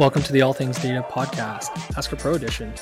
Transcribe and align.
Welcome 0.00 0.22
to 0.22 0.32
the 0.32 0.40
All 0.40 0.54
Things 0.54 0.80
Data 0.80 1.04
podcast, 1.10 1.94
Ask 1.94 2.10
a 2.12 2.16
Pro 2.16 2.32
edition. 2.32 2.72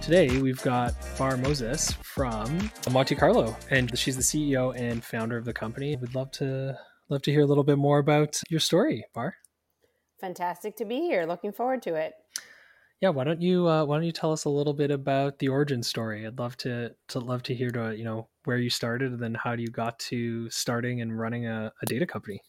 Today 0.00 0.40
we've 0.40 0.60
got 0.62 0.96
Bar 1.16 1.36
Moses 1.36 1.92
from 2.02 2.72
Monte 2.90 3.14
Carlo, 3.14 3.56
and 3.70 3.96
she's 3.96 4.16
the 4.16 4.22
CEO 4.24 4.76
and 4.76 5.04
founder 5.04 5.36
of 5.36 5.44
the 5.44 5.52
company. 5.52 5.94
We'd 5.94 6.16
love 6.16 6.32
to 6.32 6.76
love 7.08 7.22
to 7.22 7.30
hear 7.30 7.42
a 7.42 7.46
little 7.46 7.62
bit 7.62 7.78
more 7.78 8.00
about 8.00 8.40
your 8.50 8.58
story, 8.58 9.04
Bar. 9.14 9.36
Fantastic 10.20 10.74
to 10.78 10.84
be 10.84 11.02
here. 11.02 11.24
Looking 11.24 11.52
forward 11.52 11.82
to 11.82 11.94
it. 11.94 12.14
Yeah, 13.00 13.10
why 13.10 13.22
don't 13.22 13.40
you 13.40 13.68
uh, 13.68 13.84
why 13.84 13.98
don't 13.98 14.04
you 14.04 14.10
tell 14.10 14.32
us 14.32 14.44
a 14.44 14.50
little 14.50 14.74
bit 14.74 14.90
about 14.90 15.38
the 15.38 15.46
origin 15.46 15.84
story? 15.84 16.26
I'd 16.26 16.40
love 16.40 16.56
to 16.56 16.90
to 17.10 17.20
love 17.20 17.44
to 17.44 17.54
hear 17.54 17.70
to 17.70 17.96
you 17.96 18.02
know 18.02 18.26
where 18.42 18.58
you 18.58 18.70
started 18.70 19.12
and 19.12 19.22
then 19.22 19.34
how 19.34 19.52
you 19.52 19.68
got 19.68 20.00
to 20.00 20.50
starting 20.50 21.00
and 21.00 21.16
running 21.16 21.46
a, 21.46 21.72
a 21.80 21.86
data 21.86 22.06
company. 22.06 22.40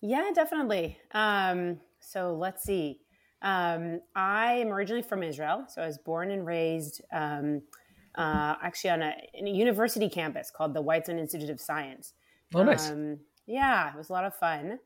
Yeah, 0.00 0.30
definitely. 0.34 0.96
Um, 1.12 1.80
so 2.00 2.34
let's 2.34 2.64
see. 2.64 3.00
Um, 3.42 4.00
I 4.16 4.54
am 4.54 4.68
originally 4.68 5.02
from 5.02 5.22
Israel, 5.22 5.64
so 5.68 5.82
I 5.82 5.86
was 5.86 5.98
born 5.98 6.30
and 6.30 6.44
raised 6.44 7.02
um, 7.12 7.62
uh, 8.16 8.56
actually 8.62 8.90
on 8.90 9.02
a, 9.02 9.14
a, 9.34 9.48
university 9.48 10.08
campus 10.08 10.50
called 10.50 10.74
the 10.74 10.82
Weizmann 10.82 11.18
Institute 11.18 11.50
of 11.50 11.60
Science. 11.60 12.14
Oh, 12.54 12.64
nice. 12.64 12.90
Um, 12.90 13.18
yeah, 13.46 13.92
it 13.92 13.96
was 13.96 14.10
a 14.10 14.12
lot 14.12 14.24
of 14.24 14.34
fun. 14.34 14.78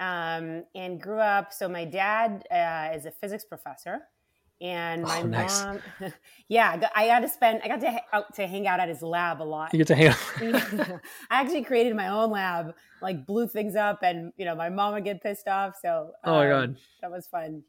Um, 0.00 0.64
and 0.74 1.00
grew 1.00 1.20
up. 1.20 1.52
So 1.52 1.68
my 1.68 1.84
dad 1.84 2.44
uh, 2.50 2.96
is 2.96 3.06
a 3.06 3.12
physics 3.12 3.44
professor, 3.44 4.00
and 4.60 5.02
my 5.02 5.20
oh, 5.20 5.26
nice. 5.26 5.62
mom. 5.62 5.78
yeah, 6.48 6.76
I 6.96 7.06
got 7.06 7.20
to 7.20 7.28
spend. 7.28 7.60
I 7.62 7.68
got 7.68 7.80
to 7.82 8.00
out 8.12 8.34
to 8.34 8.48
hang 8.48 8.66
out 8.66 8.80
at 8.80 8.88
his 8.88 9.02
lab 9.02 9.40
a 9.40 9.44
lot. 9.44 9.72
You 9.72 9.78
get 9.78 9.86
to 9.88 9.94
hang 9.94 10.08
out. 10.08 10.18
I 11.30 11.40
actually 11.40 11.62
created 11.62 11.94
my 11.94 12.08
own 12.08 12.32
lab, 12.32 12.74
like 13.00 13.26
blew 13.26 13.46
things 13.46 13.76
up, 13.76 14.00
and 14.02 14.32
you 14.36 14.44
know 14.44 14.56
my 14.56 14.70
mom 14.70 14.94
would 14.94 15.04
get 15.04 15.22
pissed 15.22 15.46
off. 15.46 15.76
So 15.80 16.10
oh 16.24 16.34
my 16.34 16.48
god, 16.48 16.76
that 17.00 17.10
was 17.12 17.28
fun. 17.28 17.62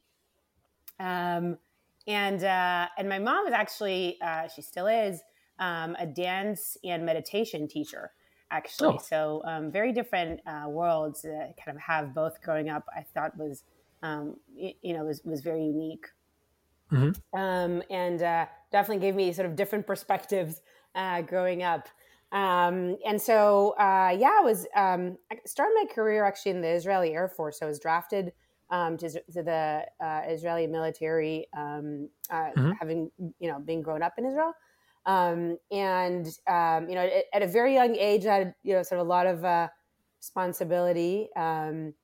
Um, 1.00 1.58
and 2.06 2.44
uh, 2.44 2.88
and 2.98 3.08
my 3.08 3.18
mom 3.18 3.44
was 3.44 3.52
actually 3.52 4.18
uh, 4.22 4.48
she 4.48 4.62
still 4.62 4.86
is 4.86 5.20
um, 5.58 5.96
a 5.98 6.06
dance 6.06 6.76
and 6.84 7.04
meditation 7.04 7.66
teacher 7.68 8.12
actually. 8.50 8.94
Oh. 8.94 8.98
So 8.98 9.42
um, 9.44 9.70
very 9.70 9.92
different 9.92 10.40
uh, 10.46 10.68
worlds 10.68 11.22
that 11.22 11.54
kind 11.62 11.76
of 11.76 11.82
have 11.82 12.14
both 12.14 12.40
growing 12.42 12.68
up. 12.68 12.86
I 12.94 13.02
thought 13.02 13.36
was 13.36 13.64
um, 14.02 14.36
you, 14.54 14.72
you, 14.82 14.94
know 14.94 15.04
was 15.04 15.22
was 15.24 15.40
very 15.40 15.64
unique, 15.64 16.06
mm-hmm. 16.92 17.38
um, 17.38 17.82
and 17.90 18.22
uh, 18.22 18.46
definitely 18.70 19.00
gave 19.00 19.14
me 19.14 19.32
sort 19.32 19.46
of 19.46 19.56
different 19.56 19.86
perspectives 19.86 20.60
uh, 20.94 21.22
growing 21.22 21.62
up. 21.62 21.88
Um, 22.32 22.96
and 23.06 23.20
so 23.20 23.70
uh, 23.78 24.14
yeah, 24.18 24.36
I 24.38 24.42
was 24.42 24.66
um, 24.76 25.18
I 25.30 25.36
started 25.46 25.74
my 25.74 25.86
career 25.92 26.24
actually 26.24 26.52
in 26.52 26.60
the 26.60 26.68
Israeli 26.68 27.12
Air 27.12 27.28
Force. 27.28 27.60
I 27.62 27.66
was 27.66 27.78
drafted 27.78 28.32
um, 28.74 28.96
to, 28.96 29.08
to, 29.08 29.42
the 29.42 29.86
uh, 30.04 30.22
Israeli 30.26 30.66
military, 30.66 31.46
um, 31.56 32.08
uh, 32.28 32.50
mm-hmm. 32.56 32.72
having 32.80 33.10
you 33.38 33.48
know 33.48 33.60
being 33.60 33.82
grown 33.82 34.02
up 34.02 34.14
in 34.18 34.26
Israel, 34.26 34.52
um, 35.06 35.56
and 35.70 36.26
um, 36.48 36.88
you 36.88 36.96
know 36.96 37.02
at, 37.02 37.24
at, 37.32 37.42
a 37.42 37.46
very 37.46 37.74
young 37.74 37.94
age, 37.94 38.26
I 38.26 38.38
had 38.38 38.54
you 38.64 38.74
know 38.74 38.82
sort 38.82 39.00
of 39.00 39.06
a 39.06 39.08
lot 39.08 39.26
of 39.26 39.44
uh, 39.44 39.68
responsibility. 40.20 41.28
Um, 41.36 41.94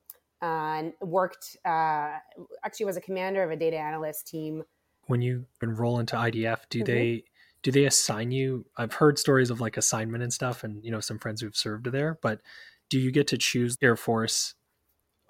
and 0.43 0.95
worked 1.03 1.59
uh, 1.67 2.17
actually 2.65 2.87
was 2.87 2.97
a 2.97 3.01
commander 3.03 3.43
of 3.43 3.51
a 3.51 3.57
data 3.57 3.77
analyst 3.77 4.27
team. 4.27 4.62
When 5.07 5.21
you 5.21 5.45
enroll 5.61 5.99
into 5.99 6.17
IDF, 6.17 6.61
do 6.71 6.79
mm-hmm. 6.79 6.84
they 6.84 7.25
do 7.62 7.71
they 7.71 7.84
assign 7.84 8.31
you? 8.31 8.65
I've 8.79 8.95
heard 8.95 9.19
stories 9.19 9.51
of 9.51 9.61
like 9.61 9.77
assignment 9.77 10.23
and 10.23 10.33
stuff, 10.33 10.62
and 10.65 10.83
you 10.84 10.93
know 10.93 11.01
some 11.01 11.19
friends 11.19 11.41
who've 11.41 11.57
served 11.57 11.87
there, 11.93 12.19
but 12.23 12.41
do 12.89 12.99
you 12.99 13.11
get 13.11 13.27
to 13.29 13.39
choose 13.39 13.77
Air 13.83 13.97
Force 13.97 14.55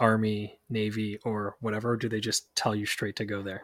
Army, 0.00 0.58
Navy, 0.68 1.18
or 1.24 1.56
whatever? 1.60 1.90
Or 1.90 1.96
do 1.96 2.08
they 2.08 2.20
just 2.20 2.54
tell 2.56 2.74
you 2.74 2.86
straight 2.86 3.16
to 3.16 3.24
go 3.24 3.42
there? 3.42 3.62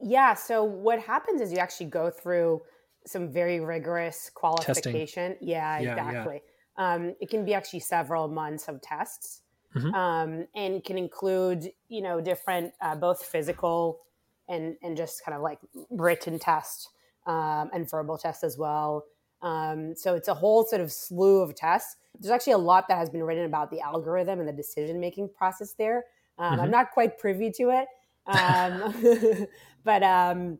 Yeah. 0.00 0.34
So 0.34 0.62
what 0.64 0.98
happens 1.00 1.40
is 1.40 1.52
you 1.52 1.58
actually 1.58 1.86
go 1.86 2.10
through 2.10 2.62
some 3.06 3.30
very 3.30 3.60
rigorous 3.60 4.30
qualification. 4.34 5.32
Testing. 5.32 5.48
Yeah, 5.48 5.78
yeah 5.78 5.92
exactly. 5.92 6.42
Yeah. 6.78 6.94
Um, 6.94 7.14
it 7.20 7.30
can 7.30 7.44
be 7.44 7.54
actually 7.54 7.80
several 7.80 8.28
months 8.28 8.68
of 8.68 8.82
tests, 8.82 9.42
mm-hmm. 9.74 9.94
um, 9.94 10.46
and 10.54 10.84
can 10.84 10.98
include 10.98 11.70
you 11.88 12.02
know 12.02 12.20
different 12.20 12.74
uh, 12.82 12.94
both 12.94 13.24
physical 13.24 14.00
and 14.48 14.76
and 14.82 14.96
just 14.96 15.24
kind 15.24 15.34
of 15.34 15.42
like 15.42 15.58
written 15.90 16.38
tests 16.38 16.88
um, 17.26 17.70
and 17.72 17.88
verbal 17.88 18.18
tests 18.18 18.44
as 18.44 18.58
well. 18.58 19.04
Um, 19.42 19.94
so 19.94 20.14
it's 20.14 20.28
a 20.28 20.34
whole 20.34 20.64
sort 20.64 20.80
of 20.80 20.90
slew 20.90 21.40
of 21.40 21.54
tests. 21.54 21.96
There's 22.18 22.32
actually 22.32 22.54
a 22.54 22.58
lot 22.58 22.88
that 22.88 22.98
has 22.98 23.10
been 23.10 23.22
written 23.22 23.44
about 23.44 23.70
the 23.70 23.80
algorithm 23.80 24.40
and 24.40 24.48
the 24.48 24.52
decision 24.52 24.98
making 24.98 25.30
process 25.36 25.74
there. 25.74 26.04
Um, 26.38 26.52
mm-hmm. 26.52 26.62
I'm 26.62 26.70
not 26.70 26.90
quite 26.90 27.18
privy 27.18 27.50
to 27.52 27.70
it, 27.70 27.88
um, 28.26 29.46
but 29.84 30.02
um, 30.02 30.58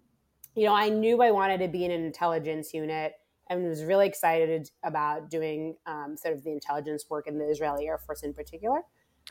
you 0.55 0.65
know, 0.65 0.75
I 0.75 0.89
knew 0.89 1.23
I 1.23 1.31
wanted 1.31 1.59
to 1.59 1.69
be 1.69 1.85
in 1.85 1.91
an 1.91 2.05
intelligence 2.05 2.73
unit 2.73 3.15
and 3.49 3.69
was 3.69 3.85
really 3.85 4.07
excited 4.07 4.71
about 4.83 5.31
doing 5.31 5.77
um, 5.87 6.17
sort 6.17 6.35
of 6.35 6.43
the 6.43 6.51
intelligence 6.51 7.07
work 7.09 7.27
in 7.29 7.39
the 7.39 7.49
Israeli 7.49 7.87
Air 7.87 7.99
Force 7.99 8.23
in 8.23 8.33
particular. 8.33 8.81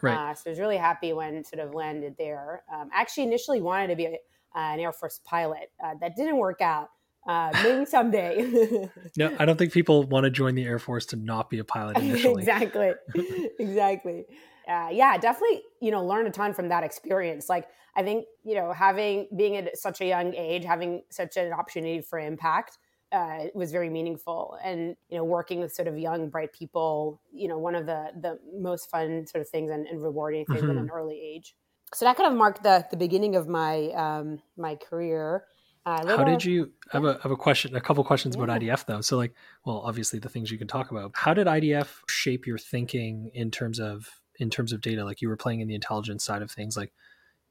Right. 0.01 0.31
Uh, 0.31 0.33
so 0.33 0.43
I 0.47 0.49
was 0.51 0.59
really 0.59 0.77
happy 0.77 1.13
when 1.13 1.43
sort 1.43 1.65
of 1.65 1.73
landed 1.73 2.15
there. 2.17 2.63
Um, 2.73 2.89
actually, 2.93 3.23
initially 3.23 3.61
wanted 3.61 3.87
to 3.87 3.95
be 3.95 4.05
a, 4.05 4.13
uh, 4.55 4.73
an 4.73 4.79
Air 4.79 4.93
Force 4.93 5.19
pilot. 5.25 5.71
Uh, 5.83 5.95
that 6.01 6.15
didn't 6.15 6.37
work 6.37 6.61
out. 6.61 6.89
Uh, 7.27 7.51
maybe 7.63 7.85
someday. 7.85 8.89
no, 9.17 9.35
I 9.39 9.45
don't 9.45 9.57
think 9.57 9.73
people 9.73 10.03
want 10.03 10.25
to 10.25 10.29
join 10.29 10.53
the 10.55 10.63
Air 10.63 10.77
Force 10.77 11.07
to 11.07 11.15
not 11.15 11.49
be 11.49 11.59
a 11.59 11.63
pilot 11.63 11.97
initially. 12.01 12.41
exactly, 12.41 12.91
exactly. 13.59 14.25
Uh, 14.67 14.89
yeah, 14.91 15.17
definitely. 15.17 15.61
You 15.81 15.91
know, 15.91 16.05
learn 16.05 16.27
a 16.27 16.31
ton 16.31 16.53
from 16.53 16.69
that 16.69 16.83
experience. 16.83 17.49
Like, 17.49 17.67
I 17.95 18.03
think 18.03 18.25
you 18.43 18.55
know, 18.55 18.71
having 18.73 19.27
being 19.35 19.55
at 19.57 19.77
such 19.77 20.01
a 20.01 20.05
young 20.05 20.35
age, 20.35 20.65
having 20.65 21.01
such 21.09 21.37
an 21.37 21.51
opportunity 21.51 22.01
for 22.01 22.19
impact 22.19 22.77
uh, 23.11 23.45
was 23.55 23.71
very 23.71 23.89
meaningful. 23.89 24.57
And 24.63 24.95
you 25.09 25.17
know, 25.17 25.23
working 25.23 25.61
with 25.61 25.73
sort 25.73 25.87
of 25.87 25.97
young, 25.97 26.29
bright 26.29 26.53
people, 26.53 27.21
you 27.33 27.47
know, 27.47 27.57
one 27.57 27.73
of 27.73 27.87
the 27.87 28.11
the 28.19 28.39
most 28.53 28.89
fun 28.91 29.25
sort 29.25 29.41
of 29.41 29.49
things 29.49 29.71
and, 29.71 29.87
and 29.87 30.01
rewarding 30.01 30.45
things 30.45 30.61
mm-hmm. 30.61 30.71
at 30.71 30.77
an 30.77 30.89
early 30.93 31.19
age. 31.19 31.55
So 31.93 32.05
that 32.05 32.17
kind 32.17 32.31
of 32.31 32.37
marked 32.37 32.61
the 32.61 32.85
the 32.91 32.97
beginning 32.97 33.35
of 33.35 33.47
my 33.47 33.89
um, 33.91 34.41
my 34.57 34.75
career. 34.75 35.45
How 35.85 36.23
did 36.23 36.43
you? 36.43 36.71
I 36.91 36.97
have 36.97 37.05
a, 37.05 37.17
I 37.19 37.21
have 37.21 37.31
a 37.31 37.35
question, 37.37 37.75
a 37.75 37.81
couple 37.81 38.03
questions 38.03 38.35
yeah. 38.35 38.43
about 38.43 38.59
IDF 38.59 38.85
though. 38.85 39.01
So, 39.01 39.17
like, 39.17 39.33
well, 39.65 39.81
obviously 39.85 40.17
the 40.17 40.29
things 40.29 40.51
you 40.51 40.57
can 40.57 40.67
talk 40.67 40.89
about. 40.89 41.11
How 41.13 41.33
did 41.33 41.45
IDF 41.45 41.87
shape 42.09 42.47
your 42.47 42.57
thinking 42.57 43.29
in 43.33 43.51
terms 43.51 43.79
of 43.79 44.09
in 44.39 44.49
terms 44.49 44.73
of 44.73 44.81
data? 44.81 45.05
Like, 45.05 45.21
you 45.21 45.29
were 45.29 45.37
playing 45.37 45.59
in 45.59 45.67
the 45.67 45.75
intelligence 45.75 46.23
side 46.23 46.41
of 46.41 46.49
things. 46.49 46.75
Like, 46.75 46.91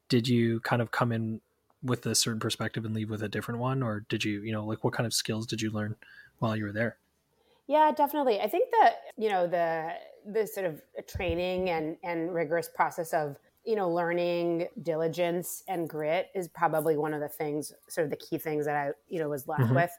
did 0.09 0.27
you 0.27 0.59
kind 0.61 0.81
of 0.81 0.91
come 0.91 1.11
in 1.13 1.39
with 1.81 2.05
a 2.05 2.15
certain 2.15 2.39
perspective 2.39 2.83
and 2.83 2.93
leave 2.93 3.09
with 3.09 3.23
a 3.23 3.29
different 3.29 3.59
one, 3.59 3.81
or 3.81 4.05
did 4.09 4.23
you, 4.23 4.41
you 4.41 4.51
know, 4.51 4.65
like, 4.65 4.83
what 4.83 4.93
kind 4.93 5.05
of 5.05 5.13
skills 5.13 5.45
did 5.45 5.61
you 5.61 5.71
learn 5.71 5.95
while 6.39 6.57
you 6.57 6.65
were 6.65 6.71
there? 6.73 6.97
Yeah, 7.67 7.91
definitely. 7.95 8.41
I 8.41 8.47
think 8.47 8.69
that 8.71 8.95
you 9.17 9.29
know 9.29 9.47
the 9.47 9.93
the 10.25 10.45
sort 10.45 10.65
of 10.65 10.81
training 11.07 11.69
and 11.69 11.97
and 12.03 12.33
rigorous 12.33 12.69
process 12.69 13.13
of 13.13 13.37
you 13.65 13.75
know, 13.75 13.89
learning 13.89 14.67
diligence 14.81 15.63
and 15.67 15.89
grit 15.89 16.29
is 16.35 16.47
probably 16.47 16.97
one 16.97 17.13
of 17.13 17.21
the 17.21 17.27
things, 17.27 17.73
sort 17.89 18.05
of 18.05 18.11
the 18.11 18.17
key 18.17 18.37
things 18.37 18.65
that 18.65 18.75
I, 18.75 18.91
you 19.07 19.19
know, 19.19 19.29
was 19.29 19.47
left 19.47 19.63
mm-hmm. 19.63 19.75
with. 19.75 19.91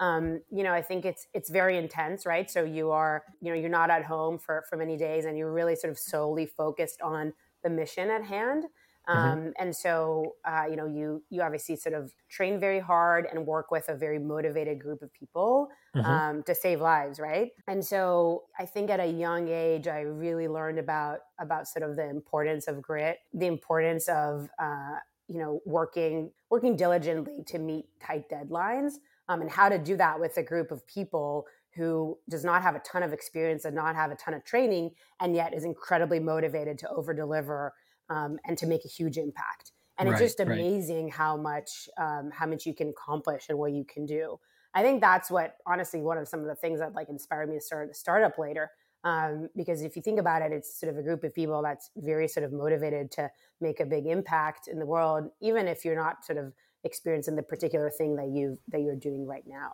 Um, 0.00 0.40
you 0.50 0.64
know, 0.64 0.72
I 0.72 0.82
think 0.82 1.04
it's 1.04 1.28
it's 1.32 1.48
very 1.48 1.78
intense, 1.78 2.26
right? 2.26 2.50
So 2.50 2.64
you 2.64 2.90
are, 2.90 3.22
you 3.40 3.50
know, 3.52 3.58
you're 3.58 3.70
not 3.70 3.90
at 3.90 4.04
home 4.04 4.38
for 4.38 4.64
for 4.68 4.76
many 4.76 4.96
days, 4.96 5.24
and 5.24 5.38
you're 5.38 5.52
really 5.52 5.76
sort 5.76 5.92
of 5.92 5.98
solely 5.98 6.46
focused 6.46 7.00
on 7.00 7.32
the 7.62 7.70
mission 7.70 8.10
at 8.10 8.24
hand. 8.24 8.64
Mm-hmm. 9.08 9.18
Um, 9.18 9.52
and 9.58 9.74
so, 9.74 10.34
uh, 10.44 10.64
you 10.70 10.76
know, 10.76 10.86
you 10.86 11.22
you 11.28 11.42
obviously 11.42 11.74
sort 11.74 11.94
of 11.94 12.12
train 12.28 12.60
very 12.60 12.78
hard 12.78 13.26
and 13.30 13.46
work 13.46 13.70
with 13.70 13.88
a 13.88 13.96
very 13.96 14.18
motivated 14.18 14.80
group 14.80 15.02
of 15.02 15.12
people 15.12 15.68
mm-hmm. 15.94 16.08
um, 16.08 16.42
to 16.44 16.54
save 16.54 16.80
lives, 16.80 17.18
right? 17.18 17.50
And 17.66 17.84
so, 17.84 18.44
I 18.58 18.64
think 18.64 18.90
at 18.90 19.00
a 19.00 19.06
young 19.06 19.48
age, 19.48 19.88
I 19.88 20.00
really 20.00 20.46
learned 20.46 20.78
about 20.78 21.18
about 21.40 21.66
sort 21.66 21.88
of 21.88 21.96
the 21.96 22.08
importance 22.08 22.68
of 22.68 22.80
grit, 22.80 23.18
the 23.34 23.46
importance 23.46 24.08
of 24.08 24.48
uh, 24.60 24.98
you 25.26 25.38
know 25.38 25.60
working 25.66 26.30
working 26.48 26.76
diligently 26.76 27.42
to 27.48 27.58
meet 27.58 27.86
tight 28.00 28.28
deadlines, 28.30 28.92
um, 29.28 29.40
and 29.40 29.50
how 29.50 29.68
to 29.68 29.78
do 29.78 29.96
that 29.96 30.20
with 30.20 30.36
a 30.36 30.42
group 30.44 30.70
of 30.70 30.86
people 30.86 31.46
who 31.74 32.18
does 32.28 32.44
not 32.44 32.62
have 32.62 32.74
a 32.74 32.80
ton 32.80 33.02
of 33.02 33.12
experience 33.12 33.64
and 33.64 33.74
not 33.74 33.96
have 33.96 34.10
a 34.10 34.14
ton 34.14 34.34
of 34.34 34.44
training, 34.44 34.90
and 35.20 35.34
yet 35.34 35.54
is 35.54 35.64
incredibly 35.64 36.20
motivated 36.20 36.78
to 36.78 36.88
over 36.90 37.12
deliver 37.12 37.72
um, 38.12 38.38
and 38.46 38.58
to 38.58 38.66
make 38.66 38.84
a 38.84 38.88
huge 38.88 39.16
impact. 39.16 39.72
And 39.98 40.08
right, 40.08 40.20
it's 40.20 40.32
just 40.32 40.40
amazing 40.40 41.04
right. 41.04 41.12
how 41.12 41.36
much 41.36 41.88
um, 41.98 42.30
how 42.32 42.46
much 42.46 42.66
you 42.66 42.74
can 42.74 42.88
accomplish 42.88 43.46
and 43.48 43.58
what 43.58 43.72
you 43.72 43.84
can 43.84 44.06
do. 44.06 44.38
I 44.74 44.82
think 44.82 45.00
that's 45.00 45.30
what 45.30 45.56
honestly 45.66 46.00
one 46.00 46.18
of 46.18 46.26
some 46.28 46.40
of 46.40 46.46
the 46.46 46.54
things 46.54 46.80
that 46.80 46.94
like 46.94 47.08
inspired 47.08 47.48
me 47.48 47.56
to 47.56 47.60
start 47.60 47.90
a 47.90 47.94
startup 47.94 48.38
later. 48.38 48.70
Um, 49.04 49.48
because 49.56 49.82
if 49.82 49.96
you 49.96 50.02
think 50.02 50.20
about 50.20 50.42
it, 50.42 50.52
it's 50.52 50.78
sort 50.78 50.92
of 50.92 50.98
a 50.98 51.02
group 51.02 51.24
of 51.24 51.34
people 51.34 51.60
that's 51.60 51.90
very 51.96 52.28
sort 52.28 52.44
of 52.44 52.52
motivated 52.52 53.10
to 53.12 53.30
make 53.60 53.80
a 53.80 53.84
big 53.84 54.06
impact 54.06 54.68
in 54.68 54.78
the 54.78 54.86
world, 54.86 55.28
even 55.40 55.66
if 55.66 55.84
you're 55.84 55.96
not 55.96 56.24
sort 56.24 56.38
of 56.38 56.52
experiencing 56.84 57.34
the 57.34 57.42
particular 57.42 57.90
thing 57.90 58.16
that 58.16 58.28
you 58.28 58.58
that 58.68 58.80
you're 58.80 58.96
doing 58.96 59.26
right 59.26 59.44
now. 59.46 59.72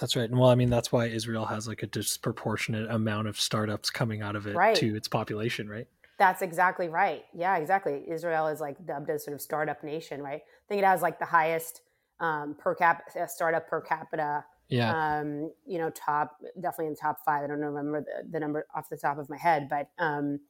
That's 0.00 0.16
right. 0.16 0.30
And 0.30 0.38
well, 0.38 0.48
I 0.48 0.54
mean, 0.54 0.70
that's 0.70 0.90
why 0.90 1.06
Israel 1.06 1.44
has 1.44 1.68
like 1.68 1.82
a 1.82 1.86
disproportionate 1.86 2.90
amount 2.90 3.28
of 3.28 3.38
startups 3.38 3.90
coming 3.90 4.22
out 4.22 4.34
of 4.34 4.46
it 4.46 4.56
right. 4.56 4.74
to 4.76 4.96
its 4.96 5.08
population, 5.08 5.68
right? 5.68 5.86
That's 6.20 6.42
exactly 6.42 6.90
right. 6.90 7.24
Yeah, 7.32 7.56
exactly. 7.56 8.02
Israel 8.06 8.46
is 8.48 8.60
like 8.60 8.76
dubbed 8.84 9.08
as 9.08 9.24
sort 9.24 9.34
of 9.34 9.40
startup 9.40 9.82
nation, 9.82 10.22
right? 10.22 10.42
I 10.42 10.68
think 10.68 10.82
it 10.82 10.84
has 10.84 11.00
like 11.00 11.18
the 11.18 11.24
highest 11.24 11.80
um, 12.20 12.54
per 12.58 12.74
cap 12.74 13.04
uh, 13.18 13.26
startup 13.26 13.66
per 13.66 13.80
capita. 13.80 14.44
Yeah. 14.68 14.92
Um, 14.92 15.50
you 15.66 15.78
know, 15.78 15.88
top 15.88 16.36
definitely 16.60 16.88
in 16.88 16.92
the 16.92 16.98
top 17.00 17.20
five. 17.24 17.42
I 17.42 17.46
don't 17.46 17.60
remember 17.60 18.02
the, 18.02 18.28
the 18.30 18.38
number 18.38 18.66
off 18.74 18.90
the 18.90 18.98
top 18.98 19.16
of 19.16 19.30
my 19.30 19.38
head, 19.38 19.68
but 19.70 19.88
um, 19.98 20.40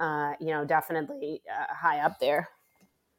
uh, 0.00 0.32
you 0.40 0.48
know, 0.48 0.64
definitely 0.64 1.42
uh, 1.48 1.72
high 1.72 2.00
up 2.00 2.18
there. 2.18 2.48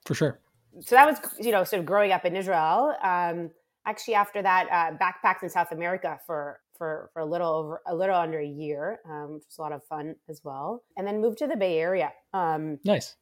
For 0.06 0.14
sure. 0.14 0.42
So 0.82 0.96
that 0.96 1.08
was 1.08 1.18
you 1.40 1.54
know 1.54 1.64
sort 1.64 1.80
of 1.80 1.86
growing 1.86 2.12
up 2.12 2.26
in 2.26 2.36
Israel. 2.36 2.94
Um, 3.02 3.52
actually, 3.86 4.16
after 4.16 4.42
that, 4.42 4.68
uh, 4.70 4.98
backpacked 4.98 5.44
in 5.44 5.50
South 5.50 5.72
America 5.72 6.20
for 6.28 6.60
for 6.82 7.12
for 7.14 7.20
a 7.20 7.26
little 7.26 7.54
over 7.54 7.80
a 7.86 7.94
little 7.94 8.16
under 8.16 8.40
a 8.40 8.48
year, 8.48 9.02
um, 9.08 9.36
which 9.36 9.44
was 9.46 9.60
a 9.60 9.62
lot 9.62 9.72
of 9.72 9.84
fun 9.84 10.16
as 10.28 10.42
well. 10.44 10.82
And 10.98 11.06
then 11.06 11.22
moved 11.22 11.38
to 11.38 11.48
the 11.48 11.56
Bay 11.56 11.78
Area. 11.78 12.12
Um, 12.34 12.80
nice. 12.84 13.18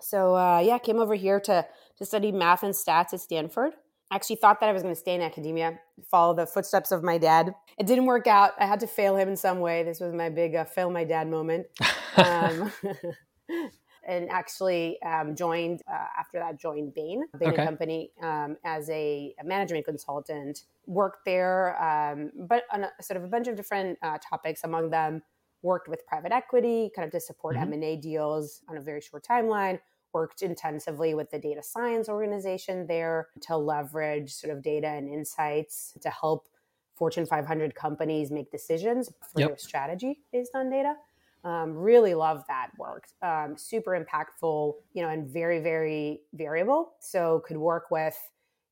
So 0.00 0.36
uh, 0.36 0.60
yeah, 0.60 0.78
came 0.78 1.00
over 1.00 1.16
here 1.16 1.40
to 1.40 1.66
to 1.98 2.04
study 2.04 2.30
math 2.30 2.62
and 2.62 2.72
stats 2.72 3.12
at 3.12 3.20
Stanford. 3.20 3.72
I 4.12 4.14
actually 4.14 4.36
thought 4.36 4.60
that 4.60 4.68
I 4.68 4.72
was 4.72 4.82
going 4.82 4.94
to 4.94 5.00
stay 5.00 5.16
in 5.16 5.22
academia, 5.22 5.80
follow 6.08 6.34
the 6.34 6.46
footsteps 6.46 6.92
of 6.92 7.02
my 7.02 7.18
dad. 7.18 7.52
It 7.78 7.88
didn't 7.88 8.06
work 8.06 8.28
out. 8.28 8.52
I 8.60 8.66
had 8.66 8.78
to 8.80 8.86
fail 8.86 9.16
him 9.16 9.28
in 9.28 9.36
some 9.36 9.58
way. 9.58 9.82
This 9.82 9.98
was 9.98 10.12
my 10.12 10.28
big 10.28 10.54
uh, 10.54 10.64
fail 10.64 10.88
my 10.90 11.04
dad 11.04 11.28
moment. 11.28 11.66
Um, 12.16 12.72
and 14.06 14.30
actually 14.30 15.00
um, 15.02 15.34
joined 15.34 15.82
uh, 15.90 16.06
after 16.18 16.38
that 16.38 16.58
joined 16.58 16.94
Bain, 16.94 17.24
Bain 17.38 17.50
okay. 17.50 17.64
Company 17.64 18.10
um, 18.22 18.56
as 18.64 18.88
a, 18.90 19.34
a, 19.40 19.44
management 19.44 19.84
consultant. 19.84 20.64
Worked 20.86 21.24
there, 21.24 21.80
um, 21.82 22.30
but 22.48 22.64
on 22.72 22.84
a, 22.84 22.90
sort 23.02 23.16
of 23.16 23.24
a 23.24 23.28
bunch 23.28 23.48
of 23.48 23.56
different 23.56 23.98
uh, 24.02 24.18
topics. 24.28 24.64
Among 24.64 24.90
them, 24.90 25.22
worked 25.62 25.88
with 25.88 26.06
private 26.06 26.32
equity, 26.32 26.90
kind 26.94 27.06
of 27.06 27.12
to 27.12 27.20
support 27.20 27.56
mm-hmm. 27.56 27.64
M 27.64 27.72
and 27.74 27.84
A 27.84 27.96
deals 27.96 28.62
on 28.68 28.76
a 28.76 28.80
very 28.80 29.00
short 29.00 29.24
timeline. 29.24 29.78
Worked 30.12 30.42
intensively 30.42 31.14
with 31.14 31.30
the 31.30 31.38
data 31.38 31.62
science 31.62 32.08
organization 32.08 32.86
there 32.88 33.28
to 33.42 33.56
leverage 33.56 34.32
sort 34.32 34.52
of 34.52 34.62
data 34.62 34.88
and 34.88 35.08
insights 35.08 35.96
to 36.00 36.10
help 36.10 36.48
Fortune 37.00 37.24
500 37.24 37.74
companies 37.74 38.30
make 38.30 38.50
decisions 38.50 39.08
for 39.32 39.40
yep. 39.40 39.48
their 39.50 39.56
strategy 39.56 40.20
based 40.32 40.50
on 40.54 40.68
data. 40.68 40.96
Um, 41.44 41.74
really 41.74 42.14
love 42.14 42.44
that 42.48 42.70
work. 42.78 43.06
Um, 43.22 43.56
super 43.56 43.92
impactful, 43.92 44.74
you 44.92 45.02
know, 45.02 45.08
and 45.08 45.26
very, 45.26 45.60
very 45.60 46.20
variable. 46.34 46.92
So 47.00 47.42
could 47.46 47.56
work 47.56 47.90
with, 47.90 48.16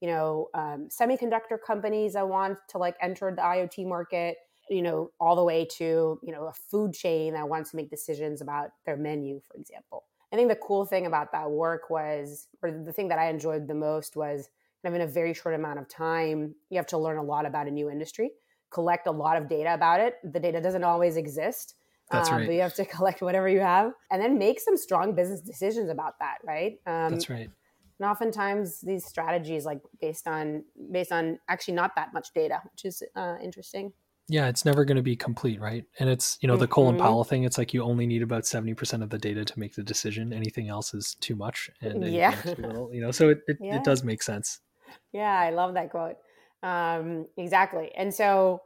you 0.01 0.09
know, 0.09 0.49
um, 0.55 0.89
semiconductor 0.89 1.57
companies 1.67 2.15
I 2.15 2.25
want 2.25 2.59
to 2.69 2.79
like 2.79 2.97
enter 3.01 3.33
the 3.35 3.43
IoT 3.43 3.87
market, 3.87 4.37
you 4.69 4.83
know, 4.83 5.11
all 5.19 5.35
the 5.35 5.45
way 5.45 5.67
to, 5.79 6.21
you 6.23 6.33
know, 6.33 6.47
a 6.47 6.53
food 6.53 6.93
chain 6.93 7.33
that 7.33 7.49
wants 7.49 7.71
to 7.71 7.77
make 7.77 7.91
decisions 7.91 8.43
about 8.43 8.69
their 8.85 8.97
menu, 8.97 9.41
for 9.51 9.57
example. 9.59 10.05
I 10.33 10.37
think 10.37 10.51
the 10.51 10.57
cool 10.57 10.85
thing 10.85 11.07
about 11.07 11.33
that 11.33 11.51
work 11.51 11.89
was, 11.89 12.49
or 12.63 12.71
the 12.71 12.93
thing 12.93 13.09
that 13.09 13.19
I 13.19 13.31
enjoyed 13.31 13.67
the 13.67 13.75
most 13.75 14.15
was 14.15 14.51
kind 14.83 14.95
of 14.95 15.01
in 15.01 15.09
a 15.09 15.11
very 15.11 15.33
short 15.33 15.55
amount 15.55 15.79
of 15.79 15.89
time, 15.89 16.55
you 16.69 16.77
have 16.77 16.87
to 16.89 16.99
learn 16.99 17.17
a 17.17 17.23
lot 17.23 17.47
about 17.47 17.67
a 17.67 17.71
new 17.71 17.89
industry, 17.91 18.33
collect 18.71 19.07
a 19.07 19.11
lot 19.11 19.39
of 19.39 19.49
data 19.49 19.73
about 19.73 20.01
it. 20.01 20.17
The 20.23 20.39
data 20.39 20.61
doesn't 20.61 20.85
always 20.85 21.17
exist 21.17 21.75
that's 22.11 22.29
um, 22.31 22.37
right. 22.37 22.47
But 22.47 22.55
you 22.55 22.61
have 22.61 22.75
to 22.75 22.85
collect 22.97 23.23
whatever 23.23 23.49
you 23.49 23.61
have 23.61 23.93
and 24.11 24.23
then 24.23 24.39
make 24.39 24.61
some 24.61 24.77
strong 24.77 25.15
business 25.15 25.41
decisions 25.41 25.91
about 25.91 26.19
that, 26.21 26.39
right? 26.45 26.79
Um, 26.87 27.13
That's 27.13 27.31
right. 27.31 27.51
And 28.01 28.09
oftentimes 28.09 28.81
these 28.81 29.05
strategies 29.05 29.65
like 29.65 29.81
based 30.01 30.29
on 30.29 30.65
based 30.93 31.11
on 31.11 31.39
actually 31.49 31.75
not 31.75 31.97
that 31.97 32.15
much 32.15 32.29
data, 32.33 32.61
which 32.73 32.85
is 32.85 33.03
uh, 33.17 33.37
interesting. 33.43 33.93
Yeah, 34.31 34.49
it's 34.49 34.65
never 34.65 34.85
going 34.85 34.99
to 34.99 35.03
be 35.03 35.17
complete, 35.17 35.59
right? 35.61 35.85
And 35.99 36.09
it's 36.09 36.39
you 36.41 36.49
know 36.49 36.57
the 36.57 36.69
Colin 36.69 36.97
mm-hmm. 36.97 37.05
Powell 37.05 37.25
thing. 37.25 37.45
It's 37.45 37.59
like 37.59 37.75
you 37.75 37.83
only 37.83 38.07
need 38.07 38.23
about 38.23 38.47
seventy 38.47 38.75
percent 38.75 39.03
of 39.03 39.11
the 39.11 39.19
data 39.19 39.45
to 39.45 39.59
make 39.59 39.75
the 39.75 39.83
decision. 39.83 40.33
Anything 40.33 40.69
else 40.69 40.95
is 40.95 41.17
too 41.21 41.35
much, 41.35 41.71
and 41.81 42.07
yeah, 42.07 42.37
little, 42.45 42.91
you 42.95 43.01
know. 43.01 43.11
So 43.11 43.31
it 43.31 43.41
it, 43.49 43.57
yeah. 43.61 43.77
it, 43.77 43.85
does 43.85 44.05
make 44.05 44.23
sense. 44.23 44.61
Yeah, 45.13 45.37
I 45.37 45.51
love 45.51 45.75
that 45.75 45.91
quote. 45.91 46.17
Um, 46.63 47.27
exactly, 47.37 47.91
and 47.97 48.15
so 48.15 48.61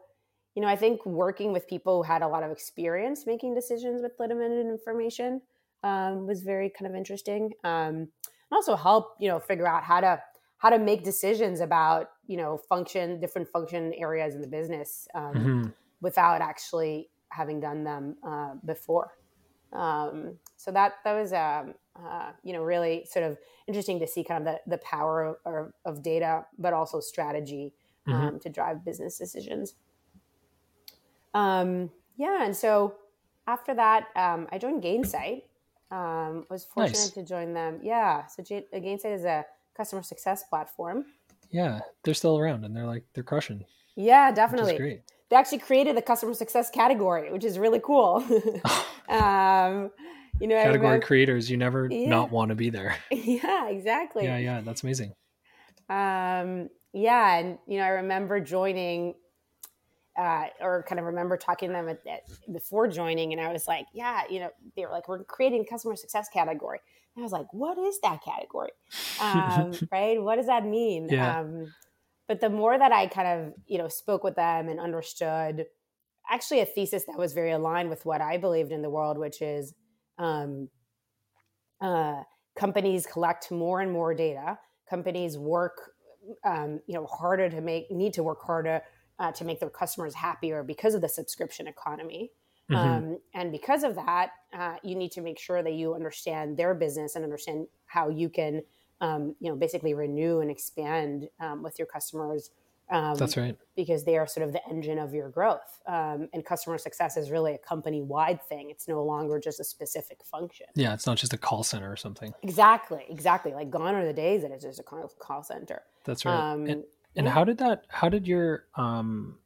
you 0.54 0.62
know, 0.62 0.68
I 0.68 0.76
think 0.76 1.04
working 1.06 1.52
with 1.52 1.66
people 1.66 2.02
who 2.02 2.12
had 2.12 2.22
a 2.22 2.28
lot 2.28 2.42
of 2.42 2.50
experience 2.50 3.26
making 3.26 3.54
decisions 3.54 4.02
with 4.02 4.12
limited 4.18 4.66
information 4.66 5.40
um, 5.82 6.26
was 6.26 6.42
very 6.42 6.70
kind 6.70 6.90
of 6.90 6.96
interesting. 6.96 7.52
Um, 7.64 8.08
and 8.52 8.56
also 8.56 8.76
help, 8.76 9.16
you 9.18 9.28
know, 9.28 9.40
figure 9.40 9.66
out 9.66 9.82
how 9.82 10.00
to 10.00 10.20
how 10.58 10.70
to 10.70 10.78
make 10.78 11.02
decisions 11.02 11.60
about, 11.60 12.10
you 12.26 12.36
know, 12.36 12.56
function 12.56 13.18
different 13.18 13.48
function 13.48 13.92
areas 13.94 14.34
in 14.34 14.40
the 14.40 14.46
business 14.46 15.08
um, 15.14 15.34
mm-hmm. 15.34 15.68
without 16.00 16.40
actually 16.40 17.08
having 17.30 17.58
done 17.58 17.82
them 17.82 18.16
uh, 18.22 18.54
before. 18.64 19.12
Um, 19.72 20.36
so 20.56 20.70
that 20.70 20.96
that 21.04 21.14
was, 21.14 21.32
um, 21.32 21.74
uh, 21.96 22.32
you 22.44 22.52
know, 22.52 22.62
really 22.62 23.06
sort 23.10 23.24
of 23.24 23.38
interesting 23.66 23.98
to 24.00 24.06
see 24.06 24.22
kind 24.22 24.46
of 24.46 24.54
the 24.54 24.70
the 24.76 24.78
power 24.78 25.38
of, 25.46 25.72
of 25.86 26.02
data, 26.02 26.44
but 26.58 26.74
also 26.74 27.00
strategy 27.00 27.72
mm-hmm. 28.06 28.12
Um, 28.12 28.40
to 28.40 28.50
drive 28.50 28.84
business 28.84 29.16
decisions. 29.16 29.74
Um, 31.34 31.90
yeah, 32.16 32.44
and 32.44 32.56
so 32.56 32.94
after 33.46 33.74
that, 33.74 34.08
um, 34.16 34.46
I 34.50 34.58
joined 34.58 34.82
Gainsight. 34.82 35.42
Um, 35.90 36.46
was 36.48 36.64
fortunate 36.64 36.98
nice. 36.98 37.10
to 37.10 37.22
join 37.22 37.52
them. 37.52 37.80
Yeah, 37.82 38.26
so 38.26 38.42
G- 38.42 38.64
Gainsight 38.72 39.14
is 39.14 39.24
a 39.24 39.44
customer 39.76 40.02
success 40.02 40.42
platform. 40.44 41.04
Yeah, 41.50 41.80
they're 42.02 42.14
still 42.14 42.38
around 42.38 42.64
and 42.64 42.74
they're 42.74 42.86
like 42.86 43.04
they're 43.14 43.22
crushing. 43.22 43.64
Yeah, 43.94 44.32
definitely. 44.32 44.78
great. 44.78 45.02
They 45.28 45.36
actually 45.36 45.58
created 45.58 45.96
the 45.96 46.02
customer 46.02 46.34
success 46.34 46.70
category, 46.70 47.30
which 47.30 47.44
is 47.44 47.58
really 47.58 47.80
cool. 47.80 48.24
um, 49.08 49.90
you 50.40 50.48
know, 50.48 50.56
category 50.56 50.86
remember, 50.86 51.06
creators, 51.06 51.50
you 51.50 51.56
never 51.56 51.88
yeah. 51.90 52.08
not 52.08 52.30
want 52.30 52.48
to 52.48 52.54
be 52.54 52.70
there. 52.70 52.96
Yeah, 53.10 53.68
exactly. 53.68 54.24
Yeah, 54.24 54.38
yeah, 54.38 54.60
that's 54.62 54.82
amazing. 54.82 55.12
Um, 55.88 56.70
yeah, 56.92 57.36
and 57.36 57.58
you 57.66 57.78
know, 57.78 57.84
I 57.84 57.88
remember 57.88 58.40
joining 58.40 59.14
uh, 60.18 60.44
or 60.60 60.84
kind 60.88 60.98
of 60.98 61.06
remember 61.06 61.36
talking 61.36 61.68
to 61.68 61.72
them 61.72 61.88
at, 61.88 62.00
at, 62.06 62.22
before 62.52 62.88
joining, 62.88 63.32
and 63.32 63.40
I 63.40 63.52
was 63.52 63.66
like, 63.66 63.86
yeah, 63.94 64.22
you 64.28 64.40
know, 64.40 64.50
they 64.76 64.84
were 64.84 64.92
like, 64.92 65.08
we're 65.08 65.24
creating 65.24 65.64
customer 65.64 65.96
success 65.96 66.28
category. 66.32 66.80
And 67.14 67.22
I 67.22 67.24
was 67.24 67.32
like, 67.32 67.46
what 67.52 67.78
is 67.78 67.98
that 68.00 68.22
category? 68.24 68.70
Um, 69.20 69.72
right? 69.92 70.22
What 70.22 70.36
does 70.36 70.46
that 70.46 70.66
mean? 70.66 71.08
Yeah. 71.10 71.40
Um, 71.40 71.72
but 72.28 72.40
the 72.40 72.50
more 72.50 72.78
that 72.78 72.92
I 72.92 73.06
kind 73.06 73.28
of, 73.28 73.54
you 73.66 73.78
know, 73.78 73.88
spoke 73.88 74.24
with 74.24 74.36
them 74.36 74.68
and 74.68 74.80
understood 74.80 75.66
actually 76.30 76.60
a 76.60 76.66
thesis 76.66 77.04
that 77.04 77.18
was 77.18 77.32
very 77.32 77.50
aligned 77.50 77.90
with 77.90 78.06
what 78.06 78.20
I 78.20 78.36
believed 78.36 78.72
in 78.72 78.80
the 78.80 78.90
world, 78.90 79.18
which 79.18 79.42
is 79.42 79.74
um, 80.18 80.68
uh, 81.80 82.22
companies 82.56 83.06
collect 83.06 83.50
more 83.50 83.80
and 83.80 83.90
more 83.90 84.14
data. 84.14 84.58
Companies 84.88 85.36
work, 85.36 85.92
um, 86.44 86.80
you 86.86 86.94
know, 86.94 87.06
harder 87.06 87.50
to 87.50 87.60
make, 87.60 87.90
need 87.90 88.14
to 88.14 88.22
work 88.22 88.42
harder 88.42 88.82
uh, 89.22 89.30
to 89.30 89.44
make 89.44 89.60
their 89.60 89.70
customers 89.70 90.14
happier 90.14 90.64
because 90.64 90.94
of 90.94 91.00
the 91.00 91.08
subscription 91.08 91.68
economy. 91.68 92.32
Mm-hmm. 92.68 92.74
Um, 92.74 93.18
and 93.34 93.52
because 93.52 93.84
of 93.84 93.94
that, 93.94 94.30
uh, 94.52 94.76
you 94.82 94.96
need 94.96 95.12
to 95.12 95.20
make 95.20 95.38
sure 95.38 95.62
that 95.62 95.74
you 95.74 95.94
understand 95.94 96.56
their 96.56 96.74
business 96.74 97.14
and 97.14 97.24
understand 97.24 97.68
how 97.86 98.08
you 98.08 98.28
can, 98.28 98.62
um, 99.00 99.36
you 99.38 99.48
know, 99.48 99.56
basically 99.56 99.94
renew 99.94 100.40
and 100.40 100.50
expand 100.50 101.28
um, 101.38 101.62
with 101.62 101.78
your 101.78 101.86
customers. 101.86 102.50
Um, 102.90 103.14
That's 103.14 103.36
right. 103.36 103.56
Because 103.76 104.04
they 104.04 104.18
are 104.18 104.26
sort 104.26 104.44
of 104.44 104.52
the 104.52 104.60
engine 104.68 104.98
of 104.98 105.14
your 105.14 105.28
growth. 105.28 105.80
Um, 105.86 106.28
and 106.32 106.44
customer 106.44 106.76
success 106.76 107.16
is 107.16 107.30
really 107.30 107.54
a 107.54 107.58
company 107.58 108.02
wide 108.02 108.42
thing. 108.48 108.70
It's 108.70 108.88
no 108.88 109.04
longer 109.04 109.38
just 109.38 109.60
a 109.60 109.64
specific 109.64 110.18
function. 110.24 110.66
Yeah, 110.74 110.94
it's 110.94 111.06
not 111.06 111.16
just 111.16 111.32
a 111.32 111.38
call 111.38 111.62
center 111.62 111.90
or 111.90 111.96
something. 111.96 112.34
Exactly, 112.42 113.04
exactly. 113.08 113.54
Like 113.54 113.70
gone 113.70 113.94
are 113.94 114.04
the 114.04 114.12
days 114.12 114.42
that 114.42 114.50
it's 114.50 114.64
just 114.64 114.80
a 114.80 114.82
call 114.82 115.44
center. 115.44 115.82
That's 116.04 116.24
right. 116.24 116.34
Um, 116.34 116.66
and, 116.66 116.84
and 117.16 117.26
yeah. 117.26 117.32
how 117.32 117.44
did 117.44 117.58
that? 117.58 117.84
How 117.88 118.08
did 118.08 118.26
your 118.26 118.64
um, 118.76 119.38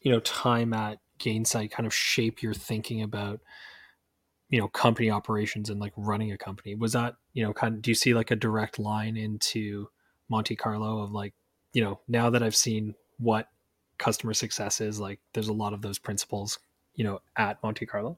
you 0.00 0.12
know, 0.12 0.20
time 0.20 0.72
at 0.72 0.98
Gainsight 1.18 1.70
kind 1.70 1.86
of 1.86 1.94
shape 1.94 2.42
your 2.42 2.54
thinking 2.54 3.02
about 3.02 3.40
you 4.48 4.60
know 4.60 4.68
company 4.68 5.10
operations 5.10 5.70
and 5.70 5.80
like 5.80 5.92
running 5.96 6.32
a 6.32 6.38
company? 6.38 6.74
Was 6.74 6.92
that 6.92 7.14
you 7.32 7.44
know 7.44 7.52
kind 7.52 7.74
of? 7.74 7.82
Do 7.82 7.90
you 7.90 7.94
see 7.94 8.14
like 8.14 8.30
a 8.30 8.36
direct 8.36 8.78
line 8.78 9.16
into 9.16 9.88
Monte 10.28 10.56
Carlo 10.56 11.02
of 11.02 11.12
like 11.12 11.34
you 11.72 11.82
know 11.82 12.00
now 12.08 12.30
that 12.30 12.42
I've 12.42 12.56
seen 12.56 12.94
what 13.18 13.48
customer 14.00 14.32
success 14.32 14.80
is 14.80 14.98
like 14.98 15.20
there's 15.34 15.48
a 15.48 15.52
lot 15.52 15.74
of 15.74 15.82
those 15.82 15.98
principles 15.98 16.58
you 16.94 17.04
know 17.04 17.20
at 17.36 17.62
monte 17.62 17.84
carlo 17.84 18.16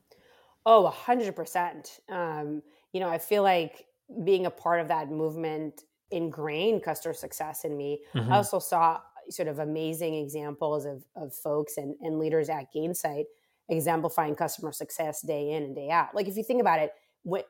oh 0.64 0.94
100% 1.06 2.00
um, 2.08 2.62
you 2.92 3.00
know 3.00 3.08
i 3.08 3.18
feel 3.18 3.42
like 3.42 3.86
being 4.24 4.46
a 4.46 4.50
part 4.50 4.80
of 4.80 4.88
that 4.88 5.10
movement 5.10 5.82
ingrained 6.12 6.82
customer 6.82 7.14
success 7.14 7.64
in 7.64 7.76
me. 7.76 8.00
Mm-hmm. 8.14 8.32
I 8.32 8.36
also 8.36 8.58
saw 8.58 9.00
sort 9.30 9.48
of 9.48 9.58
amazing 9.58 10.14
examples 10.14 10.84
of, 10.84 11.04
of 11.16 11.34
folks 11.34 11.76
and, 11.76 11.94
and 12.00 12.18
leaders 12.18 12.48
at 12.48 12.72
Gainsight 12.74 13.24
exemplifying 13.68 14.34
customer 14.34 14.72
success 14.72 15.22
day 15.22 15.52
in 15.52 15.62
and 15.62 15.74
day 15.74 15.88
out. 15.90 16.14
Like 16.14 16.28
if 16.28 16.36
you 16.36 16.44
think 16.44 16.60
about 16.60 16.80
it, 16.80 16.92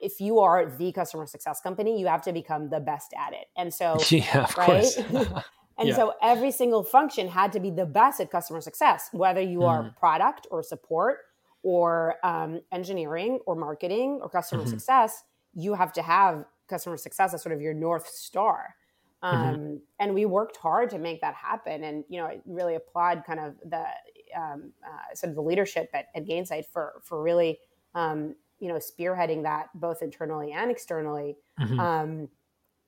if 0.00 0.20
you 0.20 0.40
are 0.40 0.66
the 0.66 0.92
customer 0.92 1.26
success 1.26 1.60
company, 1.60 1.98
you 1.98 2.06
have 2.06 2.22
to 2.22 2.32
become 2.32 2.68
the 2.68 2.80
best 2.80 3.12
at 3.18 3.32
it. 3.32 3.46
And 3.56 3.72
so, 3.72 3.98
yeah, 4.10 4.46
right? 4.56 4.86
and 5.78 5.88
yeah. 5.88 5.94
so 5.94 6.14
every 6.22 6.50
single 6.50 6.82
function 6.82 7.28
had 7.28 7.52
to 7.52 7.60
be 7.60 7.70
the 7.70 7.86
best 7.86 8.20
at 8.20 8.30
customer 8.30 8.60
success, 8.60 9.08
whether 9.12 9.40
you 9.40 9.64
are 9.64 9.84
mm. 9.84 9.96
product 9.96 10.46
or 10.50 10.62
support 10.62 11.18
or 11.62 12.16
um, 12.22 12.60
engineering 12.70 13.38
or 13.46 13.54
marketing 13.54 14.18
or 14.22 14.28
customer 14.28 14.62
mm-hmm. 14.62 14.70
success, 14.70 15.22
you 15.54 15.74
have 15.74 15.92
to 15.92 16.02
have 16.02 16.44
customer 16.72 16.96
success 16.96 17.34
as 17.34 17.42
sort 17.42 17.54
of 17.54 17.60
your 17.60 17.74
north 17.74 18.08
star. 18.08 18.74
Mm-hmm. 19.22 19.36
Um, 19.36 19.54
mm-hmm. 19.54 19.76
And 20.00 20.14
we 20.14 20.24
worked 20.24 20.56
hard 20.56 20.90
to 20.90 20.98
make 20.98 21.20
that 21.20 21.34
happen. 21.34 21.84
And 21.84 22.04
you 22.08 22.18
know, 22.18 22.26
I 22.26 22.40
really 22.46 22.74
applaud 22.74 23.24
kind 23.26 23.40
of 23.40 23.54
the 23.64 23.84
um, 24.36 24.72
uh, 24.84 25.14
sort 25.14 25.30
of 25.30 25.36
the 25.36 25.42
leadership 25.42 25.90
at, 25.94 26.06
at 26.14 26.24
Gainsight 26.24 26.64
for 26.72 27.02
for 27.04 27.22
really 27.22 27.58
um, 27.94 28.34
you 28.58 28.68
know 28.68 28.76
spearheading 28.76 29.42
that 29.42 29.68
both 29.74 30.02
internally 30.02 30.52
and 30.52 30.70
externally. 30.70 31.36
Mm-hmm. 31.60 31.80
Um, 31.80 32.28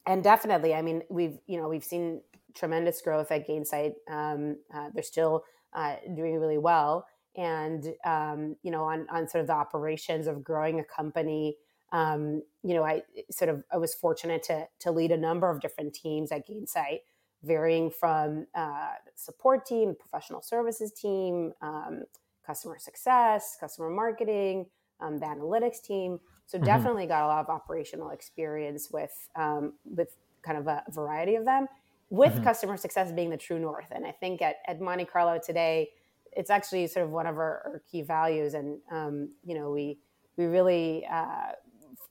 and 0.06 0.22
definitely, 0.22 0.74
I 0.74 0.82
mean, 0.82 1.02
we've 1.08 1.38
you 1.46 1.58
know 1.58 1.68
we've 1.68 1.84
seen 1.84 2.20
tremendous 2.54 3.00
growth 3.00 3.30
at 3.30 3.48
Gainsight. 3.48 3.94
Um, 4.08 4.56
uh, 4.72 4.90
they're 4.92 5.02
still 5.02 5.44
uh, 5.72 5.96
doing 6.14 6.38
really 6.38 6.58
well, 6.58 7.06
and 7.36 7.92
um, 8.04 8.56
you 8.62 8.70
know 8.70 8.84
on 8.84 9.06
on 9.10 9.28
sort 9.28 9.42
of 9.42 9.46
the 9.46 9.54
operations 9.54 10.26
of 10.26 10.42
growing 10.42 10.80
a 10.80 10.84
company. 10.84 11.56
Um, 11.94 12.42
you 12.64 12.74
know, 12.74 12.84
I 12.84 13.02
sort 13.30 13.48
of 13.48 13.62
I 13.72 13.76
was 13.78 13.94
fortunate 13.94 14.42
to 14.44 14.66
to 14.80 14.90
lead 14.90 15.12
a 15.12 15.16
number 15.16 15.48
of 15.48 15.60
different 15.60 15.94
teams 15.94 16.32
at 16.32 16.48
Gainsight 16.48 17.00
varying 17.44 17.90
from 17.90 18.46
uh, 18.54 18.94
support 19.14 19.66
team, 19.66 19.94
professional 19.98 20.42
services 20.42 20.92
team, 20.92 21.52
um, 21.62 22.02
customer 22.44 22.78
success, 22.78 23.56
customer 23.60 23.90
marketing, 23.90 24.66
um, 25.00 25.18
the 25.18 25.26
analytics 25.26 25.82
team. 25.82 26.18
So 26.46 26.58
mm-hmm. 26.58 26.66
definitely 26.66 27.06
got 27.06 27.24
a 27.24 27.28
lot 27.28 27.40
of 27.40 27.48
operational 27.48 28.10
experience 28.10 28.90
with 28.90 29.28
um, 29.36 29.74
with 29.84 30.16
kind 30.42 30.58
of 30.58 30.66
a 30.66 30.82
variety 30.90 31.36
of 31.36 31.44
them, 31.44 31.68
with 32.10 32.32
mm-hmm. 32.32 32.44
customer 32.44 32.76
success 32.76 33.12
being 33.12 33.30
the 33.30 33.36
true 33.36 33.58
north. 33.58 33.90
And 33.92 34.06
I 34.06 34.12
think 34.12 34.42
at, 34.42 34.56
at 34.66 34.80
Monte 34.80 35.04
Carlo 35.06 35.38
today, 35.38 35.90
it's 36.32 36.50
actually 36.50 36.86
sort 36.88 37.06
of 37.06 37.12
one 37.12 37.26
of 37.26 37.36
our, 37.36 37.62
our 37.64 37.82
key 37.90 38.02
values. 38.02 38.54
And 38.54 38.78
um, 38.90 39.30
you 39.44 39.54
know, 39.54 39.70
we 39.70 39.98
we 40.36 40.46
really 40.46 41.06
uh, 41.10 41.52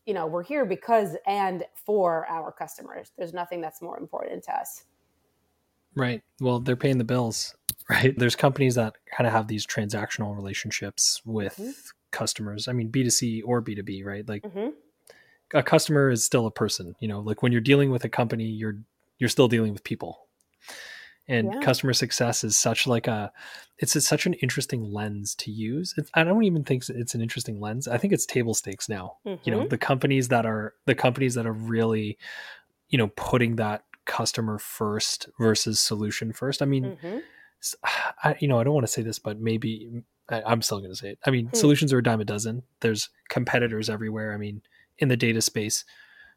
you 0.06 0.14
know 0.14 0.28
we're 0.28 0.44
here 0.44 0.66
because 0.66 1.16
and 1.26 1.64
for 1.86 2.28
our 2.28 2.52
customers. 2.52 3.12
There's 3.18 3.34
nothing 3.34 3.62
that's 3.62 3.82
more 3.82 3.98
important 3.98 4.44
to 4.46 4.56
us. 4.56 4.84
Right. 5.96 6.22
Well, 6.40 6.60
they're 6.60 6.76
paying 6.76 6.98
the 6.98 7.04
bills, 7.04 7.56
right? 7.90 8.18
There's 8.18 8.36
companies 8.36 8.76
that 8.76 8.96
kind 9.16 9.28
of 9.28 9.34
have 9.34 9.48
these 9.48 9.66
transactional 9.66 10.36
relationships 10.36 11.22
with 11.26 11.58
mm-hmm. 11.58 11.72
customers. 12.12 12.68
I 12.68 12.74
mean, 12.74 12.92
B2C 12.92 13.42
or 13.46 13.62
B2B, 13.62 14.04
right? 14.04 14.28
Like 14.28 14.44
mm-hmm. 14.44 14.70
a 15.54 15.64
customer 15.64 16.10
is 16.10 16.24
still 16.24 16.48
a 16.48 16.52
person, 16.52 16.96
you 17.00 17.08
know, 17.08 17.20
like 17.20 17.44
when 17.44 17.52
you're 17.52 17.62
dealing 17.62 17.92
with 17.92 18.04
a 18.04 18.10
company, 18.10 18.46
you're 18.46 18.78
you're 19.20 19.30
still 19.30 19.48
dealing 19.48 19.74
with 19.74 19.84
people. 19.84 20.28
And 21.28 21.54
yeah. 21.54 21.60
customer 21.62 21.94
success 21.94 22.44
is 22.44 22.58
such 22.58 22.86
like 22.86 23.08
a 23.08 23.32
it's 23.80 23.96
a, 23.96 24.02
such 24.02 24.26
an 24.26 24.34
interesting 24.36 24.84
lens 24.92 25.36
to 25.36 25.52
use. 25.52 25.94
It's, 25.98 26.10
I 26.14 26.24
don't 26.24 26.44
even 26.44 26.64
think 26.64 26.84
it's 26.90 27.16
an 27.16 27.22
interesting 27.22 27.60
lens. 27.60 27.88
I 27.88 27.98
think 27.98 28.14
it's 28.14 28.26
table 28.26 28.54
stakes 28.54 28.90
now. 28.90 29.18
Mm-hmm. 29.26 29.42
You 29.46 29.52
know, 29.52 29.60
mm-hmm. 29.62 29.70
the 29.70 29.78
companies 29.78 30.28
that 30.28 30.46
are 30.46 30.74
the 30.86 30.96
companies 30.96 31.36
that 31.36 31.46
are 31.46 31.54
really 31.54 32.18
you 32.90 32.98
know 32.98 33.08
putting 33.16 33.56
that 33.56 33.86
customer 34.06 34.60
first 34.60 35.30
versus 35.40 35.80
solution 35.80 36.34
first. 36.34 36.62
I 36.62 36.66
mean, 36.66 36.98
mm-hmm. 37.02 37.18
I, 38.24 38.36
you 38.40 38.48
know, 38.48 38.60
I 38.60 38.64
don't 38.64 38.74
want 38.74 38.86
to 38.86 38.92
say 38.92 39.02
this, 39.02 39.20
but 39.20 39.40
maybe 39.40 40.04
I, 40.30 40.52
am 40.52 40.62
still 40.62 40.80
going 40.80 40.92
to 40.92 40.98
say 40.98 41.10
it. 41.10 41.20
I 41.26 41.32
mean, 41.32 41.48
mm. 41.48 41.56
solutions 41.56 41.94
are 41.94 42.00
a 42.00 42.04
dime 42.04 42.22
a 42.22 42.26
dozen. 42.26 42.64
There's 42.80 43.10
competitors 43.30 43.90
everywhere. 43.90 44.34
I 44.34 44.38
mean, 44.38 44.62
in 44.98 45.08
the 45.08 45.18
data 45.18 45.42
space, 45.42 45.86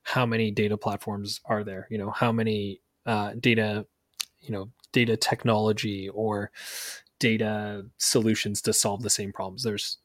how 0.02 0.26
many 0.26 0.50
data 0.50 0.76
platforms 0.76 1.40
are 1.44 1.64
there? 1.64 1.86
You 1.90 1.98
know, 1.98 2.10
how 2.10 2.32
many 2.32 2.80
uh, 3.04 3.32
data, 3.38 3.86
you 4.46 4.52
know, 4.52 4.70
data 4.92 5.16
technology 5.16 6.08
or 6.08 6.50
data 7.18 7.84
solutions 7.98 8.62
to 8.62 8.72
solve 8.72 9.02
the 9.02 9.10
same 9.10 9.32
problems? 9.32 9.62
There's 9.62 9.98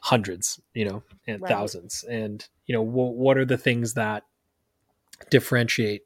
hundreds, 0.00 0.60
you 0.74 0.84
know, 0.84 1.02
and 1.26 1.42
right. 1.42 1.48
thousands. 1.48 2.04
And 2.08 2.46
you 2.66 2.74
know, 2.74 2.84
w- 2.84 3.12
what 3.12 3.36
are 3.36 3.44
the 3.44 3.58
things 3.58 3.94
that 3.94 4.24
differentiate 5.30 6.02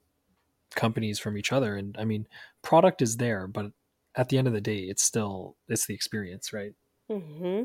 companies 0.74 1.18
from 1.18 1.36
each 1.36 1.52
other 1.52 1.76
and 1.76 1.96
i 1.98 2.04
mean 2.04 2.26
product 2.62 3.00
is 3.02 3.16
there 3.16 3.46
but 3.46 3.72
at 4.16 4.28
the 4.28 4.38
end 4.38 4.46
of 4.46 4.52
the 4.52 4.60
day 4.60 4.80
it's 4.80 5.02
still 5.02 5.56
it's 5.68 5.86
the 5.86 5.94
experience 5.94 6.52
right 6.52 6.74
mm-hmm. 7.10 7.64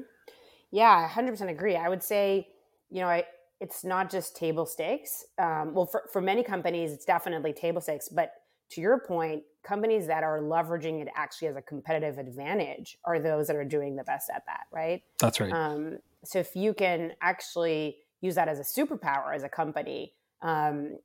yeah 0.71 1.09
100% 1.09 1.49
agree 1.49 1.75
i 1.75 1.89
would 1.89 2.01
say 2.03 2.47
you 2.89 3.01
know 3.01 3.07
I, 3.07 3.25
it's 3.59 3.83
not 3.83 4.09
just 4.09 4.35
table 4.35 4.65
stakes 4.65 5.25
um, 5.37 5.73
well 5.73 5.85
for, 5.85 6.03
for 6.11 6.21
many 6.21 6.43
companies 6.43 6.91
it's 6.91 7.05
definitely 7.05 7.53
table 7.53 7.81
stakes 7.81 8.09
but 8.09 8.31
to 8.71 8.81
your 8.81 8.99
point 8.99 9.43
companies 9.63 10.07
that 10.07 10.23
are 10.23 10.39
leveraging 10.39 11.01
it 11.01 11.07
actually 11.15 11.47
as 11.47 11.55
a 11.55 11.61
competitive 11.61 12.17
advantage 12.17 12.97
are 13.05 13.19
those 13.19 13.47
that 13.47 13.55
are 13.55 13.65
doing 13.65 13.95
the 13.95 14.03
best 14.03 14.29
at 14.33 14.43
that 14.45 14.65
right 14.71 15.03
that's 15.19 15.39
right 15.39 15.53
um, 15.53 15.97
so 16.23 16.39
if 16.39 16.55
you 16.55 16.73
can 16.73 17.13
actually 17.21 17.97
use 18.21 18.35
that 18.35 18.47
as 18.47 18.59
a 18.59 18.63
superpower 18.63 19.35
as 19.35 19.43
a 19.43 19.49
company 19.49 20.13
um, 20.41 20.97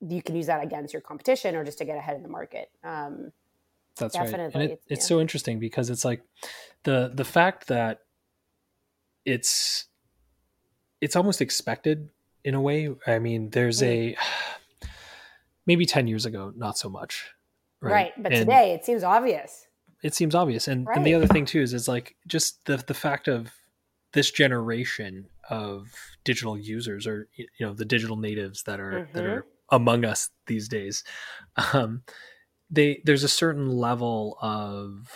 you 0.00 0.22
can 0.22 0.36
use 0.36 0.46
that 0.46 0.62
against 0.62 0.92
your 0.92 1.00
competition 1.00 1.54
or 1.54 1.64
just 1.64 1.78
to 1.78 1.84
get 1.84 1.96
ahead 1.96 2.16
in 2.16 2.22
the 2.22 2.28
market. 2.28 2.70
Um, 2.84 3.32
That's 3.96 4.14
definitely. 4.14 4.44
right. 4.44 4.54
And 4.54 4.62
it, 4.72 4.82
it's 4.88 5.04
yeah. 5.04 5.08
so 5.08 5.20
interesting 5.20 5.58
because 5.58 5.90
it's 5.90 6.04
like 6.04 6.22
the 6.82 7.10
the 7.14 7.24
fact 7.24 7.68
that 7.68 8.00
it's 9.24 9.86
it's 11.00 11.16
almost 11.16 11.40
expected 11.40 12.10
in 12.44 12.54
a 12.54 12.60
way. 12.60 12.90
I 13.06 13.18
mean, 13.18 13.50
there's 13.50 13.80
mm. 13.80 13.86
a 13.86 14.16
maybe 15.66 15.86
10 15.86 16.06
years 16.06 16.26
ago, 16.26 16.52
not 16.56 16.78
so 16.78 16.88
much. 16.88 17.32
Right. 17.80 17.92
right. 17.92 18.12
But 18.16 18.32
and 18.32 18.40
today 18.40 18.72
it 18.72 18.84
seems 18.84 19.02
obvious. 19.02 19.66
It 20.02 20.14
seems 20.14 20.34
obvious. 20.34 20.68
And, 20.68 20.86
right. 20.86 20.96
and 20.96 21.06
the 21.06 21.14
other 21.14 21.26
thing 21.26 21.46
too 21.46 21.60
is, 21.60 21.72
is 21.72 21.88
like 21.88 22.16
just 22.26 22.64
the, 22.66 22.76
the 22.76 22.94
fact 22.94 23.28
of 23.28 23.52
this 24.12 24.30
generation 24.30 25.28
of 25.50 25.88
digital 26.24 26.58
users 26.58 27.06
or, 27.06 27.28
you 27.36 27.46
know, 27.60 27.72
the 27.72 27.84
digital 27.84 28.16
natives 28.16 28.62
that 28.64 28.80
are, 28.80 29.04
mm-hmm. 29.04 29.12
that 29.16 29.24
are 29.24 29.46
among 29.70 30.04
us 30.04 30.30
these 30.46 30.68
days. 30.68 31.02
Um, 31.72 32.02
they 32.70 33.00
there's 33.04 33.24
a 33.24 33.28
certain 33.28 33.68
level 33.68 34.38
of 34.40 35.12